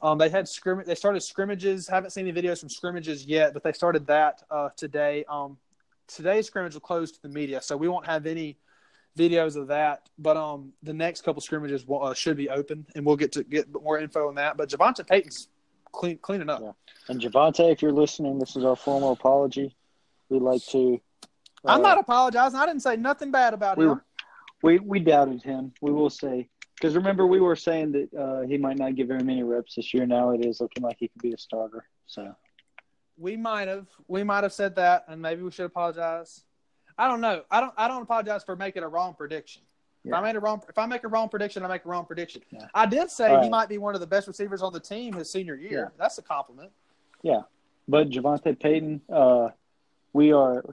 Um, 0.00 0.18
they 0.18 0.28
had 0.28 0.48
scrimmage. 0.48 0.86
They 0.86 0.94
started 0.94 1.20
scrimmages. 1.20 1.88
Haven't 1.88 2.10
seen 2.10 2.28
any 2.28 2.40
videos 2.40 2.60
from 2.60 2.68
scrimmages 2.68 3.24
yet, 3.24 3.52
but 3.52 3.62
they 3.62 3.72
started 3.72 4.06
that 4.06 4.42
uh, 4.50 4.68
today. 4.76 5.24
Um, 5.28 5.56
today's 6.06 6.46
scrimmage 6.46 6.74
will 6.74 6.80
close 6.80 7.10
to 7.12 7.22
the 7.22 7.28
media, 7.28 7.60
so 7.60 7.76
we 7.76 7.88
won't 7.88 8.06
have 8.06 8.26
any 8.26 8.56
videos 9.16 9.56
of 9.56 9.66
that. 9.68 10.08
But 10.18 10.36
um, 10.36 10.72
the 10.82 10.94
next 10.94 11.22
couple 11.22 11.40
scrimmages 11.42 11.86
will, 11.86 12.04
uh, 12.04 12.14
should 12.14 12.36
be 12.36 12.48
open, 12.48 12.86
and 12.94 13.04
we'll 13.04 13.16
get 13.16 13.32
to 13.32 13.42
get 13.42 13.66
more 13.82 13.98
info 13.98 14.28
on 14.28 14.36
that. 14.36 14.56
But 14.56 14.68
JaVonta 14.68 15.06
Payton's 15.06 15.48
clean 15.92 16.18
cleaning 16.18 16.48
up. 16.48 16.60
Yeah. 16.62 16.72
And 17.08 17.20
JaVonta, 17.20 17.70
if 17.72 17.82
you're 17.82 17.92
listening, 17.92 18.38
this 18.38 18.56
is 18.56 18.64
our 18.64 18.76
formal 18.76 19.12
apology. 19.12 19.74
We'd 20.28 20.42
like 20.42 20.64
to. 20.66 21.00
Uh, 21.64 21.72
I'm 21.72 21.82
not 21.82 21.98
apologizing. 21.98 22.58
I 22.58 22.66
didn't 22.66 22.82
say 22.82 22.96
nothing 22.96 23.32
bad 23.32 23.52
about 23.52 23.78
we, 23.78 23.86
him. 23.86 24.00
We 24.62 24.78
we 24.78 25.00
doubted 25.00 25.42
him. 25.42 25.72
We 25.80 25.90
will 25.90 26.10
say 26.10 26.48
because 26.80 26.94
remember 26.94 27.26
we 27.26 27.40
were 27.40 27.56
saying 27.56 27.92
that 27.92 28.14
uh, 28.18 28.46
he 28.46 28.56
might 28.56 28.78
not 28.78 28.94
get 28.94 29.08
very 29.08 29.22
many 29.22 29.42
reps 29.42 29.74
this 29.74 29.92
year. 29.92 30.06
Now 30.06 30.30
it 30.30 30.44
is 30.44 30.60
looking 30.60 30.82
like 30.82 30.96
he 30.98 31.08
could 31.08 31.22
be 31.22 31.32
a 31.32 31.38
starter. 31.38 31.84
So 32.06 32.34
we 33.16 33.36
might 33.36 33.68
have 33.68 33.86
we 34.06 34.22
might 34.22 34.44
have 34.44 34.52
said 34.52 34.76
that, 34.76 35.04
and 35.08 35.20
maybe 35.20 35.42
we 35.42 35.50
should 35.50 35.66
apologize. 35.66 36.44
I 36.96 37.08
don't 37.08 37.20
know. 37.20 37.42
I 37.50 37.60
don't. 37.60 37.72
I 37.76 37.88
don't 37.88 38.02
apologize 38.02 38.44
for 38.44 38.56
making 38.56 38.82
a 38.82 38.88
wrong 38.88 39.14
prediction. 39.14 39.62
Yeah. 40.04 40.12
If 40.12 40.18
I 40.18 40.22
made 40.22 40.36
a 40.36 40.40
wrong, 40.40 40.62
if 40.68 40.78
I 40.78 40.86
make 40.86 41.04
a 41.04 41.08
wrong 41.08 41.28
prediction, 41.28 41.64
I 41.64 41.68
make 41.68 41.84
a 41.84 41.88
wrong 41.88 42.04
prediction. 42.04 42.42
Yeah. 42.50 42.66
I 42.74 42.86
did 42.86 43.10
say 43.10 43.32
right. 43.32 43.44
he 43.44 43.50
might 43.50 43.68
be 43.68 43.78
one 43.78 43.94
of 43.94 44.00
the 44.00 44.06
best 44.06 44.28
receivers 44.28 44.62
on 44.62 44.72
the 44.72 44.80
team 44.80 45.14
his 45.14 45.30
senior 45.30 45.54
year. 45.54 45.70
Yeah. 45.70 45.98
That's 45.98 46.18
a 46.18 46.22
compliment. 46.22 46.70
Yeah, 47.22 47.42
but 47.88 48.10
JaVonta 48.10 48.58
Payton, 48.58 49.00
uh, 49.12 49.48
we 50.12 50.32
are, 50.32 50.64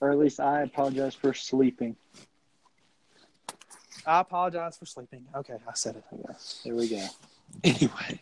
or 0.00 0.10
at 0.10 0.18
least 0.18 0.38
I 0.38 0.62
apologize 0.62 1.14
for 1.14 1.32
sleeping. 1.32 1.96
I 4.06 4.20
apologize 4.20 4.76
for 4.76 4.86
sleeping. 4.86 5.24
Okay, 5.34 5.54
I 5.68 5.74
said 5.74 5.96
it. 5.96 6.04
There 6.64 6.74
we 6.74 6.88
go. 6.88 7.04
Anyway, 7.62 8.20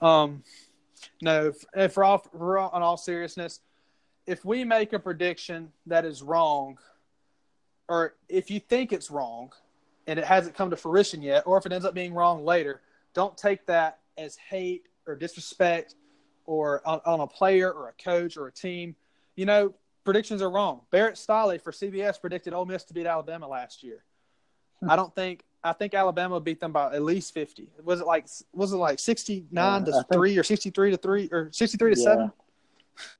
um, 0.00 0.44
no, 1.22 1.52
for 1.90 2.04
all, 2.04 2.18
for 2.18 2.58
all, 2.58 2.76
in 2.76 2.82
all 2.82 2.96
seriousness, 2.96 3.58
if 4.26 4.44
we 4.44 4.62
make 4.62 4.92
a 4.92 4.98
prediction 4.98 5.72
that 5.86 6.04
is 6.04 6.22
wrong, 6.22 6.78
or 7.88 8.14
if 8.28 8.48
you 8.48 8.60
think 8.60 8.92
it's 8.92 9.10
wrong 9.10 9.50
and 10.06 10.20
it 10.20 10.24
hasn't 10.24 10.54
come 10.54 10.70
to 10.70 10.76
fruition 10.76 11.20
yet, 11.20 11.42
or 11.46 11.58
if 11.58 11.66
it 11.66 11.72
ends 11.72 11.84
up 11.84 11.94
being 11.94 12.14
wrong 12.14 12.44
later, 12.44 12.80
don't 13.12 13.36
take 13.36 13.66
that 13.66 13.98
as 14.16 14.36
hate 14.36 14.86
or 15.06 15.16
disrespect 15.16 15.96
or 16.46 16.86
on, 16.86 17.00
on 17.04 17.20
a 17.20 17.26
player 17.26 17.72
or 17.72 17.88
a 17.88 18.02
coach 18.02 18.36
or 18.36 18.46
a 18.46 18.52
team. 18.52 18.94
You 19.34 19.46
know, 19.46 19.74
predictions 20.04 20.42
are 20.42 20.50
wrong. 20.50 20.82
Barrett 20.90 21.18
Sallee 21.18 21.58
for 21.58 21.72
CBS 21.72 22.20
predicted 22.20 22.52
Ole 22.52 22.66
Miss 22.66 22.84
to 22.84 22.94
beat 22.94 23.06
Alabama 23.06 23.48
last 23.48 23.82
year. 23.82 24.04
I 24.88 24.96
don't 24.96 25.14
think 25.14 25.44
I 25.62 25.72
think 25.72 25.94
Alabama 25.94 26.40
beat 26.40 26.60
them 26.60 26.72
by 26.72 26.94
at 26.94 27.02
least 27.02 27.34
fifty. 27.34 27.68
Was 27.84 28.00
it 28.00 28.06
like 28.06 28.26
was 28.52 28.72
it 28.72 28.76
like 28.76 28.98
sixty 28.98 29.46
nine 29.50 29.84
to 29.84 30.04
three 30.12 30.38
or 30.38 30.42
sixty 30.42 30.70
three 30.70 30.90
to 30.90 30.96
three 30.96 31.28
or 31.30 31.50
sixty 31.52 31.76
three 31.76 31.94
to 31.94 32.00
yeah. 32.00 32.04
seven? 32.04 32.32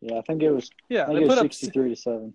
Yeah, 0.01 0.19
I 0.19 0.23
think 0.23 0.43
it 0.43 0.51
was. 0.51 0.71
Yeah, 0.89 1.07
they 1.07 1.27
put 1.27 1.39
sixty 1.39 1.69
three 1.69 1.91
to 1.91 1.97
seven. 1.97 2.35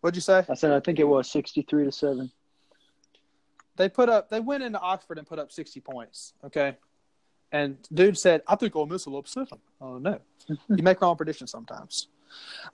What'd 0.00 0.16
you 0.16 0.22
say? 0.22 0.44
I 0.48 0.54
said 0.54 0.72
I 0.72 0.80
think 0.80 0.98
it 0.98 1.04
was 1.04 1.30
sixty 1.30 1.62
three 1.62 1.84
to 1.84 1.92
seven. 1.92 2.30
They 3.76 3.88
put 3.88 4.08
up. 4.08 4.28
They 4.28 4.40
went 4.40 4.62
into 4.62 4.80
Oxford 4.80 5.18
and 5.18 5.26
put 5.26 5.38
up 5.38 5.50
sixty 5.50 5.80
points. 5.80 6.34
Okay, 6.44 6.76
and 7.52 7.78
dude 7.92 8.18
said, 8.18 8.42
"I 8.46 8.56
think 8.56 8.76
Ole 8.76 8.86
Miss 8.86 9.06
will 9.06 9.18
upset 9.18 9.48
them." 9.48 9.60
Oh 9.80 9.98
no, 9.98 10.18
you 10.46 10.82
make 10.82 11.00
wrong 11.00 11.16
predictions 11.16 11.50
sometimes. 11.50 12.08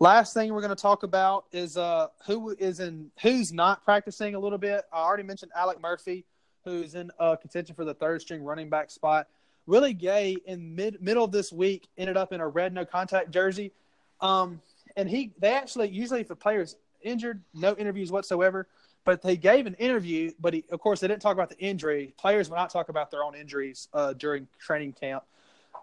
Last 0.00 0.34
thing 0.34 0.52
we're 0.52 0.60
going 0.60 0.74
to 0.74 0.82
talk 0.82 1.02
about 1.02 1.46
is 1.52 1.76
uh, 1.76 2.08
who 2.26 2.50
is 2.58 2.80
in 2.80 3.10
who's 3.22 3.52
not 3.52 3.84
practicing 3.84 4.34
a 4.34 4.38
little 4.38 4.58
bit. 4.58 4.84
I 4.92 4.98
already 4.98 5.22
mentioned 5.22 5.52
Alec 5.54 5.80
Murphy, 5.80 6.24
who's 6.64 6.94
in 6.94 7.10
uh, 7.18 7.36
contention 7.36 7.74
for 7.74 7.84
the 7.84 7.94
third 7.94 8.20
string 8.20 8.42
running 8.42 8.68
back 8.68 8.90
spot. 8.90 9.28
Willie 9.66 9.94
Gay 9.94 10.36
in 10.46 10.74
mid 10.74 11.00
middle 11.00 11.24
of 11.24 11.32
this 11.32 11.52
week 11.52 11.88
ended 11.96 12.16
up 12.16 12.32
in 12.32 12.40
a 12.40 12.48
red 12.48 12.72
no 12.72 12.84
contact 12.84 13.30
jersey. 13.30 13.72
Um, 14.20 14.60
and 14.96 15.08
he 15.08 15.32
they 15.38 15.54
actually 15.54 15.88
usually 15.88 16.20
if 16.20 16.30
a 16.30 16.36
player's 16.36 16.76
injured, 17.02 17.42
no 17.54 17.74
interviews 17.76 18.10
whatsoever. 18.10 18.66
But 19.04 19.20
they 19.20 19.36
gave 19.36 19.66
an 19.66 19.74
interview, 19.74 20.32
but 20.40 20.54
he, 20.54 20.64
of 20.70 20.80
course 20.80 21.00
they 21.00 21.08
didn't 21.08 21.20
talk 21.20 21.34
about 21.34 21.50
the 21.50 21.58
injury. 21.58 22.14
Players 22.16 22.48
will 22.48 22.56
not 22.56 22.70
talk 22.70 22.88
about 22.88 23.10
their 23.10 23.22
own 23.22 23.34
injuries 23.34 23.88
uh, 23.92 24.14
during 24.14 24.48
training 24.58 24.94
camp. 24.94 25.24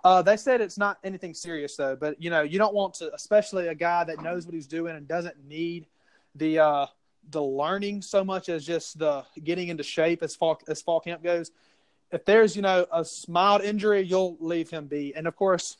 Uh, 0.03 0.21
they 0.21 0.37
said 0.37 0.61
it's 0.61 0.77
not 0.77 0.97
anything 1.03 1.33
serious 1.33 1.75
though, 1.75 1.95
but 1.95 2.21
you 2.21 2.29
know 2.29 2.41
you 2.41 2.57
don't 2.57 2.73
want 2.73 2.95
to, 2.95 3.13
especially 3.13 3.67
a 3.67 3.75
guy 3.75 4.03
that 4.03 4.21
knows 4.21 4.45
what 4.45 4.53
he's 4.53 4.67
doing 4.67 4.95
and 4.95 5.07
doesn't 5.07 5.45
need 5.47 5.87
the 6.35 6.59
uh, 6.59 6.85
the 7.29 7.41
learning 7.41 8.01
so 8.01 8.23
much 8.23 8.49
as 8.49 8.65
just 8.65 8.97
the 8.97 9.23
getting 9.43 9.67
into 9.67 9.83
shape 9.83 10.23
as 10.23 10.35
fall 10.35 10.59
as 10.67 10.81
fall 10.81 10.99
camp 10.99 11.23
goes 11.23 11.51
if 12.11 12.25
there's 12.25 12.55
you 12.55 12.61
know 12.61 12.85
a 12.91 13.05
mild 13.27 13.61
injury, 13.61 14.01
you'll 14.01 14.37
leave 14.39 14.69
him 14.69 14.87
be. 14.87 15.15
And 15.15 15.27
of 15.27 15.35
course, 15.35 15.77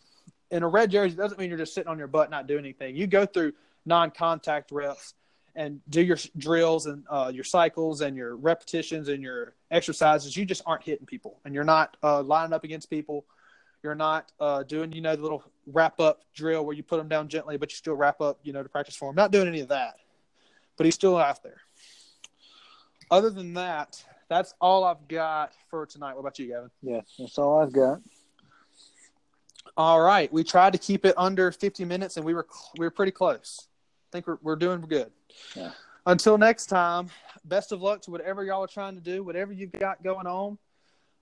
in 0.50 0.64
a 0.64 0.68
red 0.68 0.92
jersey 0.92 1.16
doesn't 1.16 1.40
mean 1.40 1.50
you're 1.50 1.58
just 1.58 1.74
sitting 1.74 1.90
on 1.90 1.98
your 1.98 2.08
butt 2.08 2.30
not 2.30 2.48
doing 2.48 2.60
anything. 2.60 2.96
You 2.96 3.08
go 3.08 3.26
through 3.26 3.54
non-contact 3.86 4.72
reps 4.72 5.14
and 5.56 5.82
do 5.90 6.02
your 6.02 6.18
drills 6.38 6.86
and 6.86 7.04
uh, 7.10 7.32
your 7.34 7.44
cycles 7.44 8.02
and 8.02 8.16
your 8.16 8.36
repetitions 8.36 9.10
and 9.10 9.22
your 9.22 9.54
exercises. 9.70 10.36
You 10.36 10.46
just 10.46 10.62
aren't 10.66 10.84
hitting 10.84 11.06
people, 11.06 11.40
and 11.44 11.54
you're 11.54 11.64
not 11.64 11.98
uh, 12.02 12.22
lining 12.22 12.54
up 12.54 12.64
against 12.64 12.90
people. 12.90 13.26
You're 13.84 13.96
not 13.96 14.32
uh, 14.40 14.64
doing 14.64 14.92
you 14.92 15.02
know 15.02 15.16
the 15.16 15.22
little 15.22 15.44
wrap 15.68 16.00
up 16.00 16.22
drill 16.34 16.66
where 16.66 16.76
you 16.76 16.84
put 16.84 16.98
them 16.98 17.08
down 17.08 17.28
gently, 17.28 17.58
but 17.58 17.72
you 17.72 17.76
still 17.76 17.96
wrap 17.96 18.22
up 18.22 18.40
you 18.44 18.54
know 18.54 18.62
to 18.64 18.70
practice 18.70 18.96
for 18.96 19.10
them. 19.10 19.16
Not 19.16 19.32
doing 19.32 19.48
any 19.48 19.60
of 19.62 19.70
that. 19.70 19.96
but 20.78 20.86
he's 20.86 20.96
still 20.96 21.18
out 21.18 21.42
there. 21.44 21.58
Other 23.10 23.30
than 23.30 23.54
that, 23.56 24.04
that's 24.30 24.54
all 24.62 24.84
I've 24.84 25.08
got 25.08 25.54
for 25.70 25.86
tonight. 25.86 26.14
What 26.14 26.22
about 26.22 26.40
you, 26.40 26.48
Gavin? 26.48 26.72
Yeah, 26.82 27.02
that's 27.20 27.38
all 27.38 27.60
I've 27.60 27.74
got. 27.74 28.00
All 29.78 30.02
right, 30.02 30.32
we 30.32 30.44
tried 30.44 30.74
to 30.74 30.80
keep 30.80 31.06
it 31.06 31.14
under 31.18 31.52
50 31.52 31.86
minutes, 31.86 32.18
and 32.18 32.26
we 32.26 32.34
were 32.34 32.48
we 32.78 32.86
were 32.86 32.92
pretty 32.92 33.12
close. 33.12 33.68
I 33.68 34.10
think 34.12 34.28
we're 34.28 34.38
we're 34.42 34.56
doing 34.56 34.82
good. 34.82 35.12
Yeah. 35.56 35.72
Until 36.06 36.38
next 36.38 36.66
time, 36.66 37.10
best 37.46 37.72
of 37.72 37.82
luck 37.82 38.02
to 38.04 38.12
whatever 38.12 38.44
y'all 38.44 38.64
are 38.64 38.68
trying 38.68 38.96
to 38.96 39.02
do, 39.02 39.24
whatever 39.24 39.54
you've 39.54 39.72
got 39.72 40.04
going 40.04 40.26
on. 40.28 40.58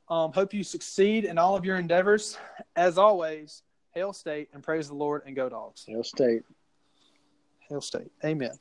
Um, 0.09 0.33
hope 0.33 0.53
you 0.53 0.63
succeed 0.63 1.25
in 1.25 1.37
all 1.37 1.55
of 1.55 1.63
your 1.63 1.77
endeavors. 1.77 2.37
As 2.75 2.97
always, 2.97 3.61
hail 3.91 4.11
state 4.11 4.49
and 4.53 4.63
praise 4.63 4.87
the 4.87 4.95
Lord 4.95 5.21
and 5.25 5.35
go 5.35 5.49
dogs. 5.49 5.85
Hail 5.87 6.03
State. 6.03 6.43
Hail 7.67 7.81
state. 7.81 8.11
Amen. 8.25 8.51